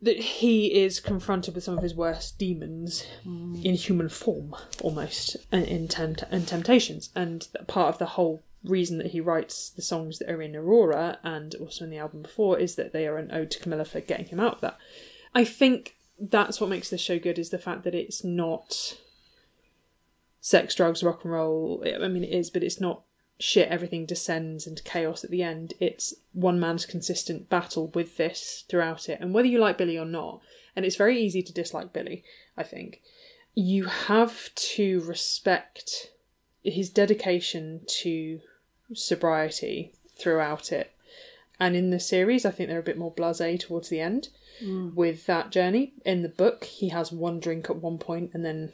That 0.00 0.18
he 0.18 0.82
is 0.82 0.98
confronted 0.98 1.54
with 1.54 1.62
some 1.62 1.76
of 1.76 1.82
his 1.82 1.94
worst 1.94 2.36
demons 2.36 3.06
mm. 3.24 3.64
in 3.64 3.74
human 3.74 4.08
form 4.08 4.56
almost 4.80 5.36
and 5.52 5.64
in 5.64 5.86
tempt- 5.86 6.24
and 6.28 6.46
temptations. 6.46 7.10
And 7.14 7.46
part 7.68 7.88
of 7.90 7.98
the 7.98 8.06
whole 8.06 8.42
reason 8.64 8.98
that 8.98 9.12
he 9.12 9.20
writes 9.20 9.70
the 9.70 9.82
songs 9.82 10.18
that 10.18 10.28
are 10.28 10.42
in 10.42 10.56
aurora 10.56 11.18
and 11.22 11.54
also 11.56 11.84
in 11.84 11.90
the 11.90 11.98
album 11.98 12.22
before 12.22 12.58
is 12.58 12.74
that 12.74 12.92
they 12.92 13.06
are 13.06 13.16
an 13.16 13.30
ode 13.32 13.52
to 13.52 13.60
camilla 13.60 13.84
for 13.84 14.00
getting 14.00 14.26
him 14.26 14.40
out 14.40 14.54
of 14.54 14.60
that. 14.62 14.78
I 15.36 15.44
think 15.44 15.96
that's 16.18 16.60
what 16.60 16.70
makes 16.70 16.90
this 16.90 17.00
show 17.00 17.18
good 17.18 17.38
is 17.38 17.50
the 17.50 17.58
fact 17.58 17.84
that 17.84 17.94
it's 17.94 18.22
not 18.22 18.96
sex, 20.42 20.74
drugs, 20.74 21.02
rock 21.02 21.24
and 21.24 21.32
roll. 21.32 21.82
I 21.86 22.08
mean, 22.08 22.24
it 22.24 22.30
is, 22.30 22.50
but 22.50 22.64
it's 22.64 22.80
not 22.80 23.02
shit. 23.38 23.68
Everything 23.68 24.04
descends 24.04 24.66
into 24.66 24.82
chaos 24.82 25.24
at 25.24 25.30
the 25.30 25.42
end. 25.42 25.72
It's 25.80 26.14
one 26.32 26.60
man's 26.60 26.84
consistent 26.84 27.48
battle 27.48 27.86
with 27.94 28.18
this 28.18 28.64
throughout 28.68 29.08
it. 29.08 29.20
And 29.20 29.32
whether 29.32 29.48
you 29.48 29.58
like 29.58 29.78
Billy 29.78 29.96
or 29.96 30.04
not, 30.04 30.42
and 30.74 30.84
it's 30.84 30.96
very 30.96 31.18
easy 31.18 31.42
to 31.42 31.52
dislike 31.52 31.92
Billy, 31.92 32.24
I 32.56 32.64
think, 32.64 33.00
you 33.54 33.84
have 33.84 34.52
to 34.54 35.00
respect 35.02 36.10
his 36.64 36.90
dedication 36.90 37.82
to 37.86 38.40
sobriety 38.92 39.92
throughout 40.18 40.72
it. 40.72 40.92
And 41.60 41.76
in 41.76 41.90
the 41.90 42.00
series, 42.00 42.44
I 42.44 42.50
think 42.50 42.68
they're 42.68 42.80
a 42.80 42.82
bit 42.82 42.98
more 42.98 43.14
blasé 43.14 43.60
towards 43.60 43.90
the 43.90 44.00
end 44.00 44.30
mm. 44.60 44.92
with 44.92 45.26
that 45.26 45.52
journey. 45.52 45.92
In 46.04 46.22
the 46.22 46.28
book, 46.28 46.64
he 46.64 46.88
has 46.88 47.12
one 47.12 47.38
drink 47.38 47.70
at 47.70 47.76
one 47.76 47.98
point 47.98 48.32
and 48.34 48.44
then 48.44 48.72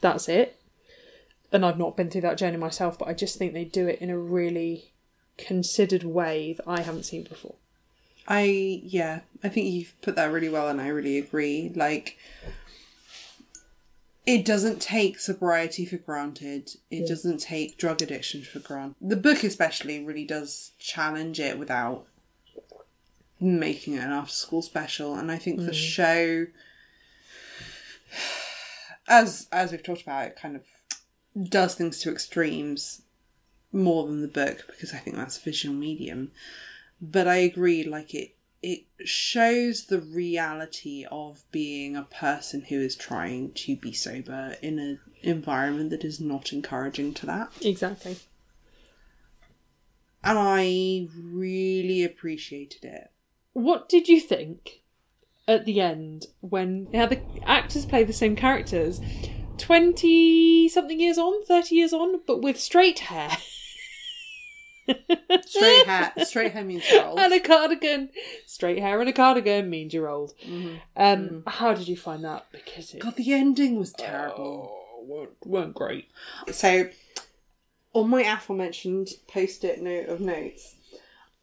that's 0.00 0.28
it 0.28 0.59
and 1.52 1.64
I've 1.64 1.78
not 1.78 1.96
been 1.96 2.10
through 2.10 2.20
that 2.22 2.38
journey 2.38 2.56
myself, 2.56 2.98
but 2.98 3.08
I 3.08 3.14
just 3.14 3.38
think 3.38 3.52
they 3.52 3.64
do 3.64 3.86
it 3.88 4.00
in 4.00 4.10
a 4.10 4.18
really 4.18 4.92
considered 5.36 6.04
way 6.04 6.52
that 6.52 6.68
I 6.68 6.82
haven't 6.82 7.04
seen 7.04 7.24
before. 7.24 7.54
I 8.28 8.80
yeah, 8.84 9.20
I 9.42 9.48
think 9.48 9.66
you've 9.66 9.94
put 10.02 10.14
that 10.16 10.30
really 10.30 10.48
well, 10.48 10.68
and 10.68 10.80
I 10.80 10.88
really 10.88 11.18
agree. 11.18 11.72
Like, 11.74 12.16
it 14.26 14.44
doesn't 14.44 14.80
take 14.80 15.18
sobriety 15.18 15.84
for 15.84 15.96
granted. 15.96 16.70
It 16.90 17.08
doesn't 17.08 17.38
take 17.38 17.76
drug 17.76 18.02
addiction 18.02 18.42
for 18.42 18.60
granted. 18.60 18.96
The 19.00 19.16
book, 19.16 19.42
especially, 19.42 20.04
really 20.04 20.24
does 20.24 20.72
challenge 20.78 21.40
it 21.40 21.58
without 21.58 22.06
making 23.40 23.94
it 23.94 24.04
an 24.04 24.12
after-school 24.12 24.62
special. 24.62 25.16
And 25.16 25.32
I 25.32 25.38
think 25.38 25.58
the 25.58 25.72
mm. 25.72 25.74
show, 25.74 26.46
as 29.08 29.48
as 29.50 29.72
we've 29.72 29.82
talked 29.82 30.02
about, 30.02 30.26
it 30.26 30.36
kind 30.36 30.54
of 30.54 30.62
does 31.40 31.74
things 31.74 32.00
to 32.00 32.10
extremes 32.10 33.02
more 33.72 34.06
than 34.06 34.20
the 34.22 34.28
book 34.28 34.64
because 34.68 34.92
I 34.92 34.98
think 34.98 35.16
that's 35.16 35.38
a 35.38 35.42
visual 35.42 35.74
medium. 35.74 36.32
But 37.00 37.28
I 37.28 37.36
agree, 37.36 37.84
like 37.84 38.14
it 38.14 38.34
it 38.62 38.84
shows 39.04 39.86
the 39.86 40.00
reality 40.00 41.06
of 41.10 41.42
being 41.50 41.96
a 41.96 42.02
person 42.02 42.62
who 42.62 42.78
is 42.78 42.94
trying 42.94 43.52
to 43.52 43.74
be 43.76 43.92
sober 43.92 44.56
in 44.60 44.78
an 44.78 45.00
environment 45.22 45.88
that 45.90 46.04
is 46.04 46.20
not 46.20 46.52
encouraging 46.52 47.14
to 47.14 47.26
that. 47.26 47.50
Exactly. 47.62 48.18
And 50.22 50.38
I 50.38 51.08
really 51.16 52.04
appreciated 52.04 52.84
it. 52.84 53.10
What 53.54 53.88
did 53.88 54.08
you 54.08 54.20
think 54.20 54.82
at 55.48 55.64
the 55.64 55.80
end 55.80 56.26
when 56.40 56.86
now 56.92 57.06
the 57.06 57.20
actors 57.46 57.86
play 57.86 58.04
the 58.04 58.12
same 58.12 58.36
characters 58.36 59.00
20 59.60 60.68
something 60.68 61.00
years 61.00 61.18
on, 61.18 61.44
30 61.44 61.74
years 61.74 61.92
on, 61.92 62.20
but 62.26 62.40
with 62.42 62.58
straight 62.58 63.00
hair? 63.00 63.30
Straight 65.46 65.86
hair 65.86 66.12
straight 66.24 66.52
hair 66.52 66.64
means 66.64 66.90
you're 66.90 67.04
old. 67.04 67.18
and 67.18 67.32
a 67.32 67.40
cardigan. 67.40 68.10
Straight 68.46 68.78
hair 68.78 69.00
and 69.00 69.08
a 69.08 69.12
cardigan 69.12 69.70
means 69.70 69.94
you're 69.94 70.08
old. 70.08 70.34
Mm-hmm. 70.44 70.76
Um, 70.96 71.18
mm-hmm. 71.18 71.48
How 71.48 71.74
did 71.74 71.88
you 71.88 71.96
find 71.96 72.24
that? 72.24 72.46
Because 72.50 72.94
it 72.94 73.00
God, 73.00 73.16
the 73.16 73.32
ending 73.32 73.78
was 73.78 73.92
terrible. 73.92 74.72
oh, 74.72 75.04
weren't, 75.04 75.30
weren't 75.44 75.74
great. 75.74 76.08
So, 76.50 76.88
on 77.92 78.10
my 78.10 78.22
aforementioned 78.22 79.10
post 79.28 79.64
it 79.64 79.80
note 79.80 80.08
of 80.08 80.20
notes, 80.20 80.76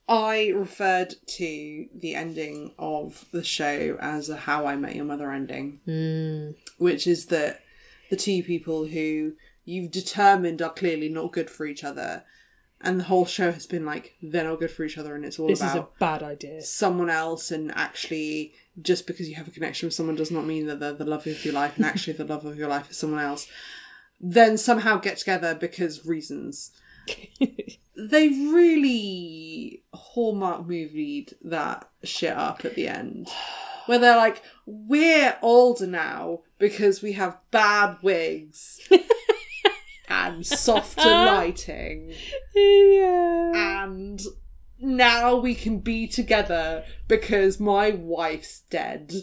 I 0.10 0.54
referred 0.56 1.16
to 1.26 1.88
the 1.94 2.16
ending 2.16 2.74
of 2.80 3.26
the 3.32 3.44
show 3.44 3.98
as 4.00 4.30
a 4.30 4.38
How 4.38 4.66
I 4.66 4.76
Met 4.76 4.96
Your 4.96 5.06
Mother 5.06 5.32
ending, 5.32 5.80
hmm. 5.86 6.52
which 6.78 7.08
is 7.08 7.28
that 7.28 7.62
the 8.10 8.16
two 8.16 8.44
people 8.44 8.86
who 8.86 9.34
you've 9.66 9.92
determined 9.92 10.62
are 10.62 10.72
clearly 10.74 11.10
not 11.10 11.32
good 11.32 11.50
for 11.50 11.66
each 11.66 11.84
other, 11.84 12.24
and 12.82 13.00
the 13.00 13.06
whole 13.06 13.26
show 13.26 13.52
has 13.52 13.66
been 13.66 13.86
like 13.86 14.16
they're 14.22 14.44
not 14.44 14.60
good 14.60 14.72
for 14.72 14.84
each 14.84 14.98
other, 14.98 15.16
and 15.16 15.26
it's 15.26 15.40
all 15.40 15.48
This 15.48 15.60
about 15.62 15.76
is 15.76 15.82
a 15.82 15.88
bad 16.00 16.24
idea. 16.24 16.62
someone 16.62 17.10
else 17.10 17.52
and 17.52 17.72
actually 17.76 18.54
just 18.82 19.08
because 19.08 19.28
you 19.28 19.36
have 19.36 19.48
a 19.48 19.52
connection 19.52 19.88
with 19.88 19.94
someone 19.96 20.16
does 20.16 20.30
not 20.32 20.46
mean 20.46 20.68
that 20.68 20.80
they're 20.80 20.94
the 20.94 21.04
love 21.06 21.26
of 21.26 21.44
your 21.44 21.54
life 21.56 21.76
and 21.78 21.86
actually 21.86 22.14
the 22.14 22.24
love 22.26 22.46
of 22.46 22.58
your 22.58 22.68
life 22.68 22.92
is 22.92 22.98
someone 22.98 23.20
else. 23.20 23.48
Then 24.20 24.58
somehow 24.58 24.98
get 24.98 25.18
together 25.18 25.56
because 25.56 26.06
reasons. 26.06 26.72
They 28.00 28.28
really 28.30 29.82
hallmark 29.92 30.68
movied 30.68 31.34
that 31.44 31.90
shit 32.04 32.32
up 32.38 32.64
at 32.64 32.76
the 32.76 32.88
end. 32.88 33.28
Where 33.88 33.98
they're 33.98 34.16
like 34.18 34.44
we're 34.68 35.36
older 35.42 35.88
now 35.88 36.42
because 36.60 37.02
we 37.02 37.14
have 37.14 37.38
bad 37.52 37.98
wigs 38.02 38.80
and 40.10 40.46
softer 40.46 41.02
lighting 41.10 42.14
yeah. 42.56 43.82
and 43.84 44.22
now 44.80 45.36
we 45.36 45.56
can 45.56 45.80
be 45.80 46.08
together 46.08 46.84
because 47.08 47.60
my 47.60 47.92
wife's 47.92 48.62
dead. 48.70 49.14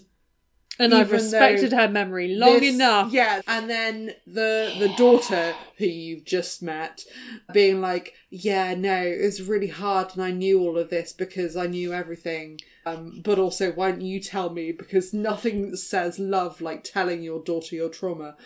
And 0.77 0.93
I've 0.93 1.07
Even 1.07 1.21
respected 1.21 1.73
her 1.73 1.89
memory 1.89 2.35
long 2.35 2.59
This- 2.59 2.75
enough. 2.75 3.13
Yeah, 3.13 3.41
and 3.47 3.71
then 3.71 4.11
the 4.27 4.75
the 4.81 4.93
daughter 4.97 5.55
who 5.79 5.85
you've 5.87 6.25
just 6.25 6.65
met 6.65 7.05
being 7.53 7.81
like, 7.81 8.13
"Yeah, 8.29 8.75
no, 8.75 9.01
it 9.01 9.23
was 9.23 9.41
really 9.41 9.69
hard, 9.69 10.09
and 10.15 10.23
I 10.25 10.33
knew 10.33 10.61
all 10.61 10.77
of 10.77 10.91
this 10.91 11.13
because 11.13 11.57
I 11.57 11.67
knew 11.69 11.93
everything. 11.93 12.59
Um, 12.87 13.23
but 13.25 13.39
also, 13.39 13.73
why 13.73 13.91
don't 13.91 14.01
you 14.03 14.21
tell 14.21 14.51
me? 14.51 14.73
Because 14.73 15.15
nothing 15.15 15.77
says 15.77 16.19
love 16.19 16.61
like 16.61 16.85
telling 16.85 17.23
your 17.23 17.43
daughter 17.43 17.77
your 17.77 17.89
trauma." 17.89 18.37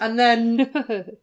And 0.00 0.18
then 0.18 0.70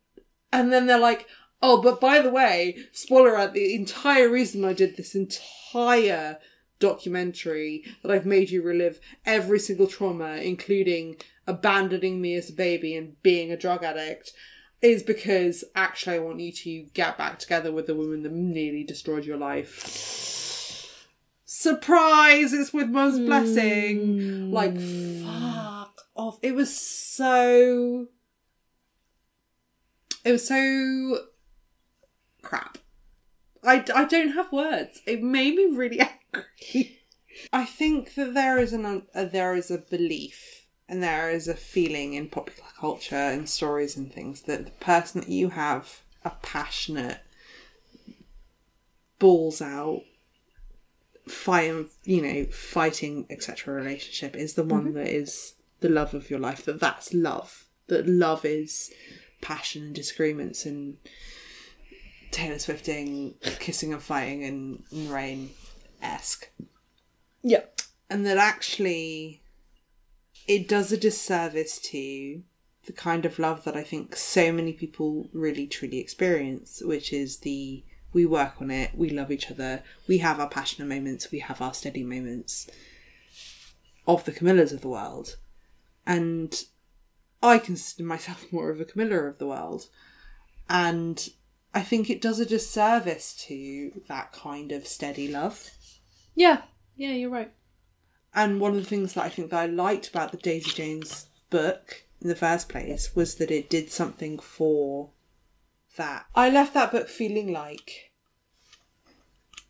and 0.52 0.74
then 0.74 0.88
they're 0.88 1.00
like, 1.00 1.28
"Oh, 1.62 1.82
but 1.82 2.02
by 2.02 2.22
the 2.22 2.30
way, 2.30 2.78
spoiler 2.92 3.36
alert: 3.36 3.54
the 3.54 3.76
entire 3.76 4.30
reason 4.30 4.66
I 4.66 4.74
did 4.74 4.98
this 4.98 5.16
entire." 5.16 6.40
documentary 6.78 7.84
that 8.02 8.12
I've 8.12 8.26
made 8.26 8.50
you 8.50 8.62
relive 8.62 9.00
every 9.26 9.60
single 9.60 9.88
trauma, 9.88 10.36
including 10.36 11.16
abandoning 11.48 12.22
me 12.22 12.36
as 12.36 12.50
a 12.50 12.54
baby 12.54 12.96
and 12.96 13.22
being 13.24 13.52
a 13.52 13.58
drug 13.58 13.84
addict, 13.84 14.34
is 14.82 15.04
because 15.04 15.64
actually 15.76 16.18
I 16.18 16.20
want 16.20 16.40
you 16.40 16.52
to 16.52 16.84
get 16.94 17.18
back 17.18 17.40
together 17.40 17.72
with 17.72 17.88
the 17.88 17.96
woman 17.96 18.24
that 18.24 18.32
nearly 18.32 18.84
destroyed 18.84 19.26
your 19.26 19.38
life. 19.38 20.65
Surprise! 21.66 22.54
It's 22.54 22.72
with 22.72 22.90
mum's 22.90 23.18
blessing. 23.18 24.52
Like, 24.52 24.80
fuck 24.80 26.00
off. 26.16 26.38
It 26.44 26.54
was 26.54 26.72
so. 26.80 28.06
It 30.24 30.32
was 30.32 30.48
so. 30.48 31.22
crap. 32.44 32.78
I, 33.64 33.84
I 33.96 34.06
don't 34.06 34.34
have 34.34 34.52
words. 34.52 35.02
It 35.08 35.24
made 35.24 35.56
me 35.56 35.76
really 35.76 36.02
angry. 36.36 37.00
I 37.52 37.66
think 37.66 38.14
that 38.14 38.36
there 38.36 38.60
is 38.60 38.72
an 38.72 39.08
uh, 39.16 39.26
there 39.26 39.56
is 39.56 39.72
a 39.72 39.80
belief 39.80 40.68
and 40.88 41.02
there 41.02 41.32
is 41.32 41.48
a 41.48 41.56
feeling 41.56 42.14
in 42.14 42.30
popular 42.30 42.70
culture 42.80 43.16
and 43.16 43.50
stories 43.50 43.98
and 43.98 44.14
things 44.14 44.44
that 44.44 44.66
the 44.66 44.72
person 44.72 45.22
that 45.22 45.32
you 45.32 45.50
have 45.50 46.04
a 46.24 46.30
passionate 46.44 47.22
balls 49.18 49.64
out 49.64 50.04
fight 51.28 51.74
you 52.04 52.22
know 52.22 52.46
fighting 52.46 53.26
etc 53.30 53.74
relationship 53.74 54.36
is 54.36 54.54
the 54.54 54.64
one 54.64 54.86
mm-hmm. 54.86 54.94
that 54.94 55.08
is 55.08 55.56
the 55.80 55.90
love 55.90 56.14
of 56.14 56.30
your 56.30 56.40
life 56.40 56.66
that 56.66 56.80
that's 56.80 57.14
love 57.14 57.66
that 57.88 58.08
love 58.08 58.46
is 58.46 58.92
passion 59.42 59.84
and 59.84 59.96
disagreements 59.96 60.66
and 60.66 60.98
Taylor 62.32 62.60
Swifting 62.60 63.36
kissing 63.60 63.94
and 63.94 64.02
fighting 64.02 64.44
and, 64.44 64.84
and 64.92 65.10
rain 65.10 65.52
esque 66.02 66.50
yeah. 67.44 67.62
and 68.10 68.26
that 68.26 68.38
actually 68.38 69.42
it 70.48 70.68
does 70.68 70.92
a 70.92 70.98
disservice 70.98 71.80
to 71.80 72.44
the 72.86 72.94
kind 72.94 73.26
of 73.26 73.40
love 73.40 73.64
that 73.64 73.76
I 73.76 73.84
think 73.84 74.16
so 74.16 74.52
many 74.52 74.74
people 74.74 75.30
really 75.34 75.68
truly 75.68 76.00
experience, 76.00 76.82
which 76.84 77.12
is 77.12 77.38
the 77.38 77.84
we 78.16 78.26
work 78.26 78.54
on 78.62 78.72
it, 78.72 78.92
we 78.96 79.10
love 79.10 79.30
each 79.30 79.52
other, 79.52 79.84
we 80.08 80.20
have 80.20 80.40
our 80.40 80.48
passionate 80.48 80.88
moments, 80.88 81.32
we 81.32 81.40
have 81.40 81.62
our 81.62 81.74
steady 81.74 82.02
moments 82.02 82.68
of 84.08 84.24
the 84.24 84.32
Camillas 84.32 84.72
of 84.72 84.80
the 84.80 84.88
world. 84.88 85.36
And 86.08 86.64
I 87.44 87.60
consider 87.60 88.08
myself 88.08 88.46
more 88.52 88.72
of 88.72 88.80
a 88.80 88.86
Camilla 88.86 89.26
of 89.26 89.38
the 89.38 89.48
world. 89.48 89.90
And 90.70 91.30
I 91.74 91.82
think 91.82 92.10
it 92.10 92.22
does 92.22 92.40
a 92.40 92.46
disservice 92.46 93.36
to 93.48 94.02
that 94.08 94.32
kind 94.32 94.72
of 94.72 94.88
steady 94.88 95.28
love. 95.28 95.70
Yeah. 96.34 96.62
Yeah, 96.96 97.12
you're 97.12 97.30
right. 97.30 97.52
And 98.34 98.62
one 98.62 98.72
of 98.72 98.78
the 98.78 98.90
things 98.90 99.14
that 99.14 99.26
I 99.26 99.30
think 99.30 99.52
that 99.52 99.60
I 99.60 99.66
liked 99.66 100.08
about 100.08 100.32
the 100.32 100.38
Daisy 100.38 100.72
Jones 100.72 101.28
book 101.50 102.06
in 102.22 102.30
the 102.30 102.36
first 102.36 102.70
place 102.70 103.14
was 103.14 103.36
that 103.36 103.52
it 103.52 103.70
did 103.70 103.92
something 103.92 104.40
for 104.40 105.10
that. 105.98 106.26
I 106.36 106.50
left 106.50 106.74
that 106.74 106.92
book 106.92 107.08
feeling 107.08 107.52
like 107.52 108.12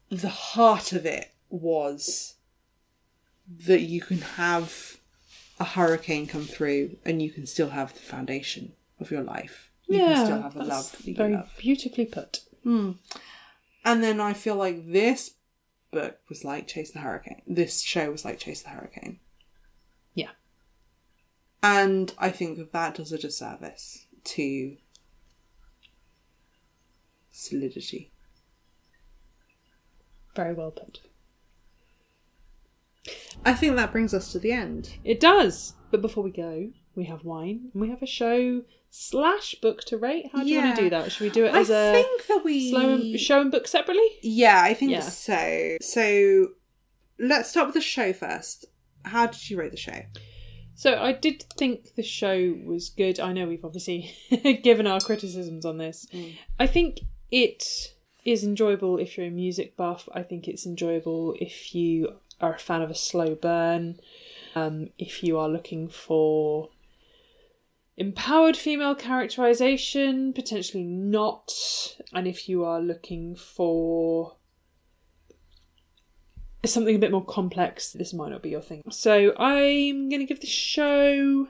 the 0.10 0.30
heart 0.30 0.92
of 0.94 1.06
it 1.06 1.34
was 1.50 2.36
that 3.48 3.82
you 3.82 4.02
can 4.02 4.22
have 4.22 4.98
a 5.60 5.64
hurricane 5.64 6.28
come 6.28 6.46
through 6.46 6.98
and 7.06 7.22
you 7.22 7.32
can 7.32 7.46
still 7.46 7.70
have 7.70 7.94
the 7.94 8.00
foundation 8.00 8.74
of 9.00 9.12
your 9.12 9.22
life. 9.22 9.72
You 9.88 10.00
yeah. 10.00 10.14
can 10.14 10.26
still 10.26 10.42
have 10.42 10.56
a 10.56 10.64
love 10.64 10.92
that 10.92 11.06
you 11.06 11.16
very 11.16 11.34
love. 11.34 11.54
beautifully 11.58 12.06
put. 12.06 12.40
Hmm. 12.64 12.94
And 13.84 14.04
then 14.04 14.20
I 14.20 14.34
feel 14.34 14.56
like 14.56 14.92
this 14.92 15.36
book 15.92 16.18
was 16.28 16.44
like 16.44 16.68
Chase 16.68 16.92
the 16.92 17.00
Hurricane. 17.00 17.42
This 17.48 17.82
show 17.82 18.12
was 18.12 18.26
like 18.26 18.40
Chase 18.40 18.64
the 18.64 18.70
Hurricane. 18.70 19.20
Yeah. 20.14 20.32
And 21.62 22.14
I 22.18 22.30
think 22.30 22.58
that 22.58 22.74
that 22.74 22.96
does 22.96 23.12
a 23.12 23.18
disservice 23.18 24.08
to 24.24 24.78
solidity. 27.36 28.12
Very 30.36 30.54
well 30.54 30.72
put. 30.72 31.02
I 33.46 33.54
think 33.54 33.76
that 33.76 33.92
brings 33.92 34.14
us 34.14 34.32
to 34.32 34.40
the 34.40 34.52
end. 34.52 34.98
It 35.04 35.20
does. 35.20 35.74
But 35.92 36.02
before 36.02 36.24
we 36.24 36.32
go, 36.32 36.70
we 36.96 37.06
have 37.06 37.24
wine 37.24 37.70
and 37.74 37.82
we 37.82 37.90
have 37.90 38.02
a 38.02 38.08
show 38.08 38.64
slash 38.90 39.56
book 39.56 39.82
to 39.86 39.98
rate. 39.98 40.30
How 40.32 40.44
do 40.44 40.50
you 40.50 40.60
want 40.62 40.76
to 40.78 40.82
do 40.84 40.90
that? 40.90 41.12
Should 41.12 41.24
we 41.24 41.30
do 41.30 41.46
it 41.46 41.54
I 41.54 41.60
as 41.60 41.70
a 41.70 41.92
think 41.94 42.28
that 42.28 42.42
we 42.44 42.72
slow 42.72 42.96
and, 42.96 43.20
show 43.20 43.42
and 43.42 43.52
book 43.52 43.68
separately? 43.68 44.08
Yeah, 44.24 44.62
I 44.62 44.74
think 44.74 44.92
Yeah. 44.92 45.02
so. 45.02 45.78
So 45.82 46.48
let's 47.20 47.50
start 47.50 47.68
with 47.68 47.76
the 47.76 47.82
show 47.82 48.14
first. 48.14 48.66
How 49.04 49.28
did 49.28 49.50
you 49.50 49.60
rate 49.60 49.72
the 49.72 49.78
show? 49.78 50.02
So 50.74 50.96
I 51.02 51.14
did 51.14 51.44
think 51.58 51.96
the 51.96 52.04
show 52.04 52.58
was 52.66 52.90
good. 52.90 53.20
I 53.20 53.32
know 53.32 53.48
we've 53.48 53.64
obviously 53.64 54.12
given 54.64 54.88
our 54.88 55.00
criticisms 55.00 55.66
on 55.66 55.78
this. 55.78 56.08
Mm. 56.14 56.36
I 56.60 56.68
think 56.68 57.02
it 57.32 57.94
is 58.24 58.44
enjoyable 58.44 58.98
if 58.98 59.18
you're 59.18 59.28
a 59.28 59.32
music 59.32 59.78
buff. 59.78 60.10
I 60.14 60.24
think 60.24 60.48
it's 60.48 60.66
enjoyable 60.66 61.36
if 61.40 61.76
you 61.76 62.16
are 62.42 62.56
a 62.56 62.60
fan 62.60 62.82
of 62.82 62.90
a 62.90 62.96
slow 62.96 63.36
burn. 63.36 64.00
Um, 64.56 64.90
if 64.98 65.24
you 65.24 65.38
are 65.38 65.50
looking 65.50 65.88
for 65.88 66.70
empowered 67.98 68.58
female 68.58 68.96
characterization, 68.96 70.34
potentially 70.34 70.84
not. 70.84 71.52
And 72.14 72.28
if 72.28 72.50
you 72.50 72.64
are 72.64 72.82
looking 72.82 73.36
for 73.36 74.38
something 76.66 76.96
a 76.96 77.00
bit 77.00 77.12
more 77.12 77.24
complex, 77.24 77.92
this 77.92 78.14
might 78.14 78.32
not 78.32 78.42
be 78.42 78.50
your 78.50 78.62
thing. 78.62 78.82
So 78.90 79.34
I'm 79.38 80.10
going 80.10 80.22
to 80.22 80.26
give 80.26 80.42
the 80.42 80.48
show 80.48 81.48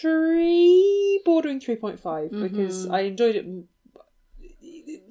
three, 0.00 1.20
bordering 1.24 1.60
3.5, 1.60 2.00
mm-hmm. 2.00 2.42
because 2.42 2.88
I 2.88 3.00
enjoyed 3.00 3.36
it 3.36 3.46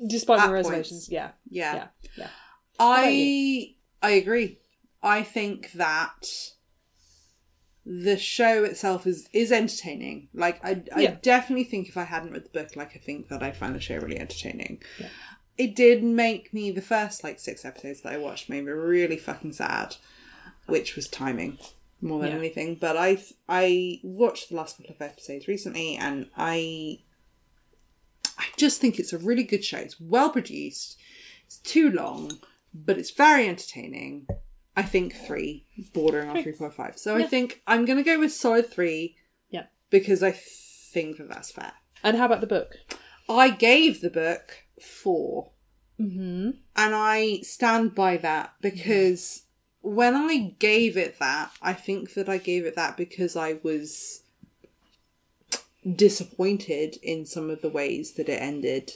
despite 0.08 0.40
At 0.40 0.48
my 0.48 0.54
reservations. 0.54 1.10
Yeah, 1.10 1.32
Yeah. 1.50 1.76
yeah, 1.76 1.88
yeah. 2.18 2.28
I 2.80 3.76
I 4.02 4.12
agree. 4.12 4.60
I 5.02 5.24
think 5.24 5.72
that 5.74 6.28
the 7.86 8.18
show 8.18 8.64
itself 8.64 9.06
is 9.06 9.28
is 9.34 9.52
entertaining. 9.52 10.30
Like 10.34 10.64
I 10.64 10.84
I 10.96 11.02
Yeah. 11.02 11.18
definitely 11.22 11.66
think 11.66 11.88
if 11.90 11.98
I 11.98 12.04
hadn't 12.04 12.32
read 12.32 12.46
the 12.46 12.50
book, 12.50 12.76
like 12.76 12.96
I 12.96 13.00
think 13.00 13.28
that 13.30 13.44
I'd 13.44 13.58
find 13.58 13.76
the 13.76 13.80
show 13.80 13.98
really 13.98 14.20
entertaining. 14.20 14.82
Yeah. 15.00 15.10
It 15.58 15.76
did 15.76 16.04
make 16.04 16.54
me 16.54 16.72
the 16.72 16.82
first 16.82 17.24
like 17.24 17.40
six 17.40 17.64
episodes 17.64 18.02
that 18.02 18.14
I 18.14 18.18
watched 18.18 18.50
made 18.50 18.66
me 18.66 18.72
really 18.72 19.18
fucking 19.18 19.54
sad, 19.54 19.98
which 20.66 20.96
was 20.96 21.08
timing 21.08 21.60
more 22.04 22.20
than 22.22 22.32
Yeah. 22.32 22.38
anything. 22.38 22.76
But 22.76 22.98
I 22.98 23.18
I 23.50 24.00
watched 24.04 24.50
the 24.50 24.56
last 24.56 24.78
couple 24.78 24.94
of 24.96 25.02
episodes 25.02 25.48
recently, 25.48 25.96
and 25.96 26.30
I 26.38 27.00
I 28.38 28.46
just 28.58 28.80
think 28.82 29.00
it's 29.00 29.14
a 29.14 29.18
really 29.18 29.44
good 29.44 29.64
show. 29.64 29.78
It's 29.78 30.00
well 30.00 30.30
produced. 30.30 30.98
It's 31.46 31.58
too 31.58 31.90
long, 31.92 32.40
but 32.74 32.98
it's 32.98 33.12
very 33.12 33.48
entertaining. 33.48 34.28
I 34.76 34.82
think 34.82 35.14
three, 35.16 35.68
bordering 35.94 36.30
on 36.30 36.42
three 36.44 36.52
point 36.54 36.74
five. 36.74 36.98
So 36.98 37.16
I 37.16 37.24
think 37.24 37.62
I'm 37.68 37.86
gonna 37.86 38.04
go 38.04 38.20
with 38.20 38.34
solid 38.34 38.70
three 38.72 39.16
Yeah. 39.52 39.68
because 39.92 40.24
I 40.24 40.32
think 40.32 41.18
that 41.18 41.30
that's 41.30 41.52
fair. 41.52 41.74
And 42.04 42.18
how 42.18 42.26
about 42.26 42.42
the 42.42 42.48
book? 42.48 42.80
I 43.30 43.50
gave 43.52 44.02
the 44.02 44.10
book 44.10 44.66
four, 44.82 45.52
Mm-hmm. 46.00 46.50
and 46.76 46.96
I 46.96 47.40
stand 47.44 47.94
by 47.94 48.18
that 48.18 48.56
because 48.62 49.44
when 49.84 50.16
I 50.16 50.56
gave 50.60 50.96
it 50.96 51.20
that, 51.20 51.52
I 51.62 51.74
think 51.74 52.14
that 52.14 52.30
I 52.30 52.38
gave 52.38 52.66
it 52.66 52.76
that 52.76 52.96
because 52.96 53.36
I 53.36 53.60
was 53.64 54.24
disappointed 55.96 56.98
in 57.04 57.26
some 57.26 57.50
of 57.50 57.62
the 57.62 57.70
ways 57.70 58.14
that 58.14 58.30
it 58.30 58.42
ended, 58.42 58.94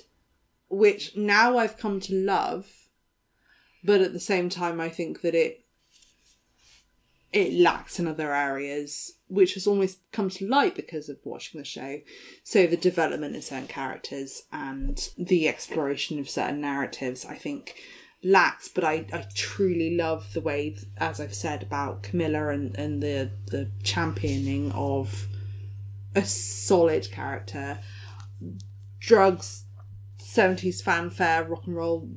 which 0.70 1.16
now 1.16 1.58
I've 1.58 1.78
come 1.78 2.00
to 2.00 2.16
love, 2.16 2.88
but 3.84 4.00
at 4.00 4.14
the 4.14 4.20
same 4.20 4.48
time, 4.48 4.80
I 4.80 4.88
think 4.88 5.22
that 5.22 5.36
it 5.36 5.66
it 7.34 7.52
lacks 7.54 8.00
in 8.00 8.08
other 8.08 8.34
areas, 8.34 9.18
which 9.28 9.56
has 9.56 9.68
almost 9.68 10.00
come 10.14 10.30
to 10.30 10.48
light 10.48 10.74
because 10.74 11.10
of 11.10 11.18
watching 11.26 11.60
the 11.60 11.66
show. 11.66 12.00
So 12.44 12.66
the 12.66 12.78
development 12.78 13.36
of 13.36 13.44
certain 13.44 13.68
characters 13.68 14.44
and 14.54 14.98
the 15.18 15.50
exploration 15.50 16.18
of 16.20 16.30
certain 16.30 16.62
narratives, 16.62 17.26
I 17.26 17.36
think, 17.36 17.76
lacks, 18.24 18.68
but 18.68 18.84
I, 18.84 19.06
I 19.14 19.26
truly 19.34 19.96
love 19.96 20.34
the 20.34 20.42
way, 20.42 20.76
as 20.98 21.20
I've 21.20 21.34
said 21.34 21.64
about 21.64 22.04
Camilla 22.04 22.50
and, 22.50 22.76
and 22.78 23.02
the 23.02 23.32
the 23.48 23.72
championing 23.84 24.72
of 24.72 25.28
a 26.16 26.26
solid 26.26 27.12
character. 27.12 27.80
Drugs, 29.00 29.66
seventies 30.18 30.82
fanfare, 30.82 31.46
rock 31.46 31.66
and 31.66 31.76
roll, 31.76 32.10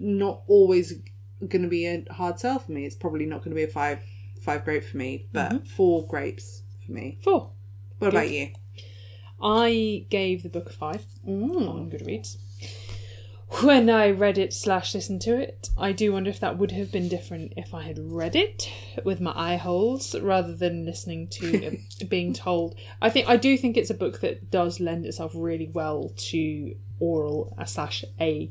not 0.00 0.42
always 0.46 0.94
going 1.40 1.62
to 1.62 1.68
be 1.68 1.86
a 1.86 2.04
hard 2.10 2.38
sell 2.38 2.58
for 2.58 2.72
me. 2.72 2.86
It's 2.86 2.96
probably 2.96 3.26
not 3.26 3.38
going 3.38 3.50
to 3.50 3.56
be 3.56 3.64
a 3.64 3.68
five 3.68 4.00
five 4.42 4.64
grape 4.64 4.84
for 4.84 4.96
me, 4.96 5.28
but 5.32 5.52
mm-hmm. 5.52 5.64
four 5.64 6.06
grapes 6.06 6.62
for 6.84 6.92
me. 6.92 7.18
Four. 7.22 7.50
What 7.98 8.08
about 8.08 8.30
you? 8.30 8.50
I 9.42 10.06
gave 10.10 10.42
the 10.42 10.48
book 10.48 10.70
a 10.70 10.72
five 10.72 11.04
mm. 11.26 11.68
on 11.68 11.90
Goodreads. 11.90 12.36
When 13.62 13.88
I 13.88 14.10
read 14.10 14.38
it 14.38 14.52
slash 14.52 14.94
listened 14.94 15.22
to 15.22 15.38
it, 15.38 15.70
I 15.76 15.92
do 15.92 16.12
wonder 16.12 16.30
if 16.30 16.40
that 16.40 16.58
would 16.58 16.72
have 16.72 16.90
been 16.90 17.08
different 17.08 17.54
if 17.56 17.72
I 17.72 17.82
had 17.82 17.98
read 17.98 18.34
it 18.34 18.68
with 19.04 19.20
my 19.20 19.32
eye 19.34 19.56
holes 19.56 20.18
rather 20.18 20.54
than 20.54 20.84
listening 20.84 21.28
to 21.28 21.78
being 22.08 22.32
told. 22.32 22.74
I 23.00 23.10
think 23.10 23.28
I 23.28 23.36
do 23.36 23.56
think 23.56 23.76
it's 23.76 23.90
a 23.90 23.94
book 23.94 24.20
that 24.20 24.50
does 24.50 24.80
lend 24.80 25.06
itself 25.06 25.32
really 25.34 25.68
well 25.72 26.12
to 26.16 26.74
oral 26.98 27.54
uh, 27.58 27.64
slash 27.64 28.04
a 28.20 28.50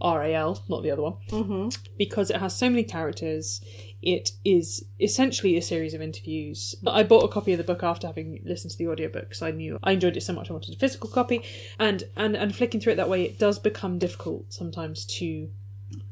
u 0.00 0.06
r 0.08 0.22
a 0.24 0.34
l, 0.34 0.62
not 0.68 0.82
the 0.82 0.90
other 0.90 1.02
one 1.02 1.14
Mm-hmm. 1.30 1.68
because 1.96 2.30
it 2.30 2.36
has 2.36 2.54
so 2.56 2.68
many 2.68 2.84
characters. 2.84 3.60
It 4.02 4.32
is 4.44 4.84
essentially 5.00 5.56
a 5.56 5.62
series 5.62 5.94
of 5.94 6.02
interviews. 6.02 6.74
I 6.86 7.02
bought 7.04 7.24
a 7.24 7.28
copy 7.28 7.52
of 7.52 7.58
the 7.58 7.64
book 7.64 7.82
after 7.82 8.06
having 8.06 8.40
listened 8.44 8.72
to 8.72 8.78
the 8.78 8.88
audiobook 8.88 9.28
because 9.30 9.40
I 9.40 9.50
knew 9.50 9.78
I 9.82 9.92
enjoyed 9.92 10.16
it 10.16 10.22
so 10.22 10.34
much 10.34 10.50
I 10.50 10.52
wanted 10.52 10.74
a 10.74 10.78
physical 10.78 11.08
copy. 11.08 11.42
And, 11.78 12.04
and, 12.14 12.36
and 12.36 12.54
flicking 12.54 12.80
through 12.80 12.92
it 12.94 12.96
that 12.96 13.08
way, 13.08 13.22
it 13.24 13.38
does 13.38 13.58
become 13.58 13.98
difficult 13.98 14.52
sometimes 14.52 15.06
to 15.18 15.48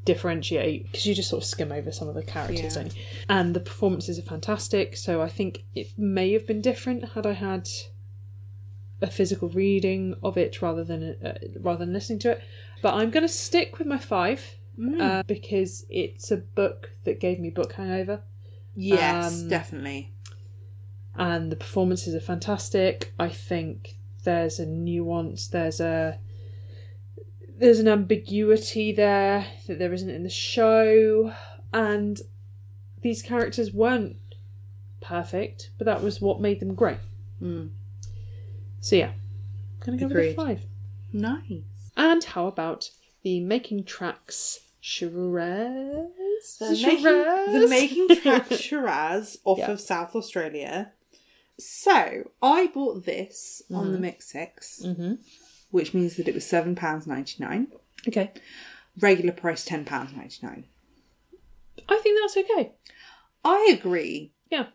differentiate 0.04 0.84
because 0.90 1.06
you 1.06 1.14
just 1.14 1.28
sort 1.30 1.42
of 1.42 1.46
skim 1.48 1.70
over 1.72 1.92
some 1.92 2.08
of 2.08 2.14
the 2.14 2.22
characters, 2.22 2.76
Yeah. 2.76 2.88
And 3.28 3.54
the 3.54 3.60
performances 3.60 4.18
are 4.18 4.22
fantastic. 4.22 4.96
So 4.96 5.20
I 5.20 5.28
think 5.28 5.64
it 5.74 5.88
may 5.98 6.32
have 6.32 6.46
been 6.46 6.60
different 6.60 7.10
had 7.10 7.26
I 7.26 7.32
had 7.32 7.68
a 9.02 9.08
physical 9.08 9.48
reading 9.48 10.14
of 10.22 10.38
it 10.38 10.62
rather 10.62 10.84
than 10.84 11.16
uh, 11.24 11.34
rather 11.60 11.84
than 11.84 11.92
listening 11.92 12.20
to 12.20 12.30
it. 12.30 12.42
But 12.80 12.94
I'm 12.94 13.10
going 13.10 13.24
to 13.26 13.32
stick 13.32 13.78
with 13.78 13.86
my 13.86 13.98
five 13.98 14.56
uh, 15.00 15.22
because 15.26 15.84
it's 15.90 16.30
a 16.30 16.36
book 16.38 16.92
that 17.04 17.20
gave 17.20 17.38
me 17.38 17.50
book 17.50 17.72
hangover, 17.74 18.22
Yes, 18.74 19.42
Um, 19.42 19.48
definitely. 19.48 20.12
and 21.14 21.52
the 21.52 21.56
performances 21.56 22.14
are 22.14 22.20
fantastic. 22.20 23.12
I 23.18 23.28
think 23.28 23.96
there's 24.24 24.58
a 24.58 24.66
nuance, 24.66 25.46
there's 25.48 25.80
a 25.80 26.18
there's 27.58 27.78
an 27.78 27.86
ambiguity 27.88 28.92
there 28.92 29.46
that 29.68 29.78
there 29.78 29.92
isn't 29.92 30.10
in 30.10 30.22
the 30.24 30.28
show, 30.30 31.32
and 31.72 32.20
these 33.02 33.22
characters 33.22 33.72
weren't 33.72 34.16
perfect, 35.00 35.70
but 35.78 35.84
that 35.84 36.02
was 36.02 36.20
what 36.20 36.40
made 36.40 36.60
them 36.60 36.74
great. 36.74 36.98
Mm. 37.40 37.70
So 38.82 38.96
yeah, 38.96 39.12
gonna 39.80 39.96
go 39.96 40.06
Agreed. 40.06 40.36
with 40.36 40.38
a 40.38 40.46
five. 40.46 40.60
Nice. 41.12 41.62
And 41.96 42.22
how 42.24 42.46
about 42.48 42.90
the 43.22 43.38
Making 43.40 43.84
Tracks 43.84 44.60
Shiraz? 44.80 46.08
The 46.58 46.80
making, 46.82 47.60
the 47.60 47.66
making 47.70 48.08
track 48.20 48.46
Shiraz 48.50 49.38
off 49.44 49.58
Yeah. 49.58 49.70
of 49.70 49.80
South 49.80 50.16
Australia. 50.16 50.90
So 51.58 52.30
I 52.42 52.66
bought 52.74 53.04
this 53.04 53.62
on 53.70 53.84
Mm-hmm. 53.84 53.92
the 53.92 53.98
Mix 53.98 54.26
Six, 54.32 54.82
hmm 54.84 55.14
which 55.70 55.94
means 55.94 56.16
that 56.16 56.26
it 56.28 56.34
was 56.34 56.44
seven 56.46 56.74
pounds 56.74 57.06
ninety 57.06 57.36
nine. 57.42 57.68
Okay, 58.08 58.32
Regular 58.98 59.32
price 59.32 59.64
ten 59.64 59.84
pounds 59.84 60.12
ninety 60.12 60.38
nine. 60.42 60.64
I 61.88 61.96
think 62.02 62.18
that's 62.20 62.36
okay. 62.36 62.72
I 63.44 63.70
agree. 63.72 64.32
Yeah. 64.50 64.66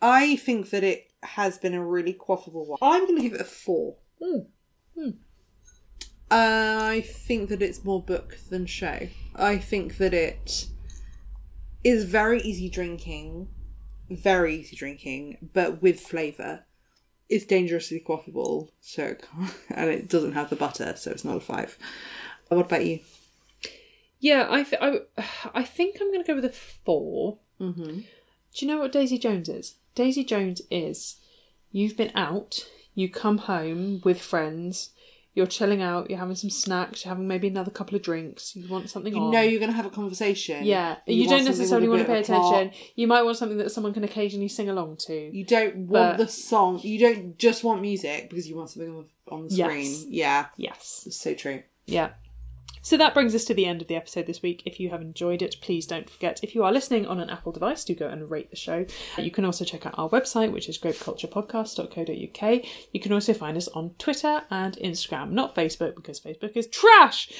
I 0.00 0.34
think 0.36 0.70
that 0.70 0.82
it 0.82 1.11
has 1.22 1.58
been 1.58 1.74
a 1.74 1.84
really 1.84 2.14
quaffable 2.14 2.66
one. 2.66 2.78
I'm 2.82 3.06
going 3.06 3.16
to 3.16 3.22
give 3.22 3.34
it 3.34 3.40
a 3.40 3.44
four. 3.44 3.96
Mm. 4.22 4.46
I 6.30 7.02
think 7.02 7.50
that 7.50 7.60
it's 7.60 7.84
more 7.84 8.02
book 8.02 8.38
than 8.48 8.64
show. 8.64 9.08
I 9.34 9.58
think 9.58 9.98
that 9.98 10.14
it 10.14 10.66
is 11.84 12.04
very 12.04 12.40
easy 12.40 12.70
drinking, 12.70 13.48
very 14.08 14.56
easy 14.56 14.74
drinking, 14.74 15.50
but 15.52 15.82
with 15.82 16.00
flavour. 16.00 16.64
It's 17.28 17.46
dangerously 17.46 18.02
quaffable, 18.06 18.70
so 18.80 19.04
it 19.04 19.24
and 19.70 19.90
it 19.90 20.08
doesn't 20.08 20.32
have 20.32 20.50
the 20.50 20.56
butter, 20.56 20.94
so 20.96 21.10
it's 21.10 21.24
not 21.24 21.36
a 21.36 21.40
five. 21.40 21.78
What 22.48 22.66
about 22.66 22.84
you? 22.84 23.00
Yeah, 24.20 24.46
I, 24.50 24.62
th- 24.62 24.82
I, 24.82 25.00
I 25.54 25.62
think 25.64 25.96
I'm 26.00 26.12
going 26.12 26.22
to 26.22 26.26
go 26.26 26.34
with 26.34 26.44
a 26.44 26.50
four. 26.50 27.38
Mm-hmm. 27.60 28.00
Do 28.00 28.66
you 28.66 28.66
know 28.66 28.78
what 28.78 28.92
Daisy 28.92 29.18
Jones 29.18 29.48
is? 29.48 29.76
Daisy 29.94 30.24
Jones 30.24 30.62
is 30.70 31.16
you've 31.70 31.96
been 31.96 32.12
out, 32.14 32.66
you 32.94 33.08
come 33.08 33.38
home 33.38 34.00
with 34.04 34.20
friends, 34.20 34.90
you're 35.34 35.46
chilling 35.46 35.80
out, 35.80 36.10
you're 36.10 36.18
having 36.18 36.34
some 36.34 36.50
snacks, 36.50 37.04
you're 37.04 37.10
having 37.14 37.26
maybe 37.26 37.48
another 37.48 37.70
couple 37.70 37.96
of 37.96 38.02
drinks, 38.02 38.54
you 38.54 38.68
want 38.68 38.90
something 38.90 39.14
You 39.14 39.22
on. 39.22 39.30
know 39.30 39.40
you're 39.40 39.58
going 39.60 39.70
to 39.70 39.76
have 39.76 39.86
a 39.86 39.90
conversation. 39.90 40.64
yeah, 40.64 40.96
You 41.06 41.22
you, 41.22 41.28
don't 41.28 41.44
necessarily 41.44 41.88
want 41.88 42.02
to 42.02 42.06
pay 42.06 42.18
of 42.20 42.24
a 42.24 42.26
plot. 42.26 42.54
attention. 42.54 42.80
You 42.96 43.06
might 43.06 43.22
want 43.22 43.38
something 43.38 43.56
that 43.58 43.70
someone 43.72 43.94
can 43.94 44.04
occasionally 44.04 44.48
sing 44.48 44.68
along 44.68 44.98
to. 45.06 45.14
You 45.34 45.44
don't 45.44 45.76
want 45.88 46.18
But- 46.18 46.24
the 46.24 46.28
song. 46.28 46.80
You 46.82 46.98
don't 46.98 47.38
just 47.38 47.64
want 47.64 47.80
music 47.80 48.28
because 48.28 48.46
you 48.48 48.56
want 48.56 48.70
something 48.70 48.90
on 48.94 49.04
the, 49.26 49.32
on 49.34 49.48
the 49.48 49.54
Yes. 49.54 49.68
screen. 49.70 50.12
Yeah, 50.12 50.46
Yes. 50.58 51.04
it's 51.06 51.16
so 51.16 51.32
true. 51.34 51.62
Yeah. 51.86 52.10
So 52.82 52.96
that 52.96 53.14
brings 53.14 53.34
us 53.34 53.44
to 53.44 53.54
the 53.54 53.64
end 53.64 53.80
of 53.80 53.88
the 53.88 53.94
episode 53.94 54.26
this 54.26 54.42
week. 54.42 54.62
If 54.66 54.80
you 54.80 54.90
have 54.90 55.00
enjoyed 55.00 55.40
it, 55.40 55.56
please 55.60 55.86
don't 55.86 56.10
forget, 56.10 56.40
if 56.42 56.54
you 56.54 56.64
are 56.64 56.72
listening 56.72 57.06
on 57.06 57.20
an 57.20 57.30
Apple 57.30 57.52
device, 57.52 57.84
do 57.84 57.94
go 57.94 58.08
and 58.08 58.28
rate 58.28 58.50
the 58.50 58.56
show. 58.56 58.84
You 59.16 59.30
can 59.30 59.44
also 59.44 59.64
check 59.64 59.86
out 59.86 59.94
our 59.96 60.10
website, 60.10 60.52
which 60.52 60.68
is 60.68 60.78
grapeculturepodcast.co.uk. 60.78 62.64
You 62.92 63.00
can 63.00 63.12
also 63.12 63.32
find 63.34 63.56
us 63.56 63.68
on 63.68 63.94
Twitter 63.98 64.42
and 64.50 64.76
Instagram, 64.78 65.30
not 65.30 65.54
Facebook, 65.54 65.94
because 65.94 66.20
Facebook 66.20 66.56
is 66.56 66.66
trash. 66.66 67.30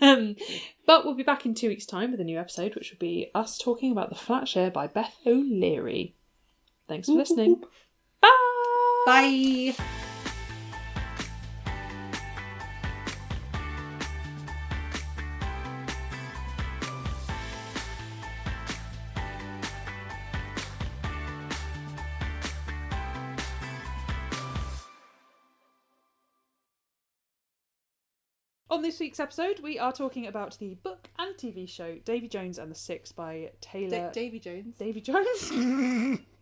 Um, 0.00 0.36
but 0.86 1.04
we'll 1.04 1.14
be 1.14 1.22
back 1.22 1.44
in 1.44 1.54
two 1.54 1.68
weeks' 1.68 1.86
time 1.86 2.10
with 2.10 2.20
a 2.20 2.24
new 2.24 2.38
episode, 2.38 2.74
which 2.74 2.90
will 2.90 2.98
be 2.98 3.30
us 3.34 3.58
talking 3.58 3.92
about 3.92 4.08
The 4.08 4.14
Flat 4.14 4.48
Share 4.48 4.70
by 4.70 4.86
Beth 4.86 5.14
O'Leary. 5.26 6.14
Thanks 6.88 7.08
for 7.08 7.14
listening. 7.14 7.62
Bye! 8.20 8.28
Bye. 9.06 10.07
On 28.70 28.82
this 28.82 29.00
week's 29.00 29.18
episode, 29.18 29.60
we 29.60 29.78
are 29.78 29.92
talking 29.92 30.26
about 30.26 30.58
the 30.58 30.74
book 30.74 31.08
and 31.18 31.34
TV 31.36 31.66
show 31.66 31.96
Davy 32.04 32.28
Jones 32.28 32.58
and 32.58 32.70
the 32.70 32.74
Six 32.74 33.12
by 33.12 33.52
Taylor 33.62 34.10
Davy 34.12 34.38
Jones. 34.38 34.76
Davy 34.76 35.00
Jones. 35.00 36.18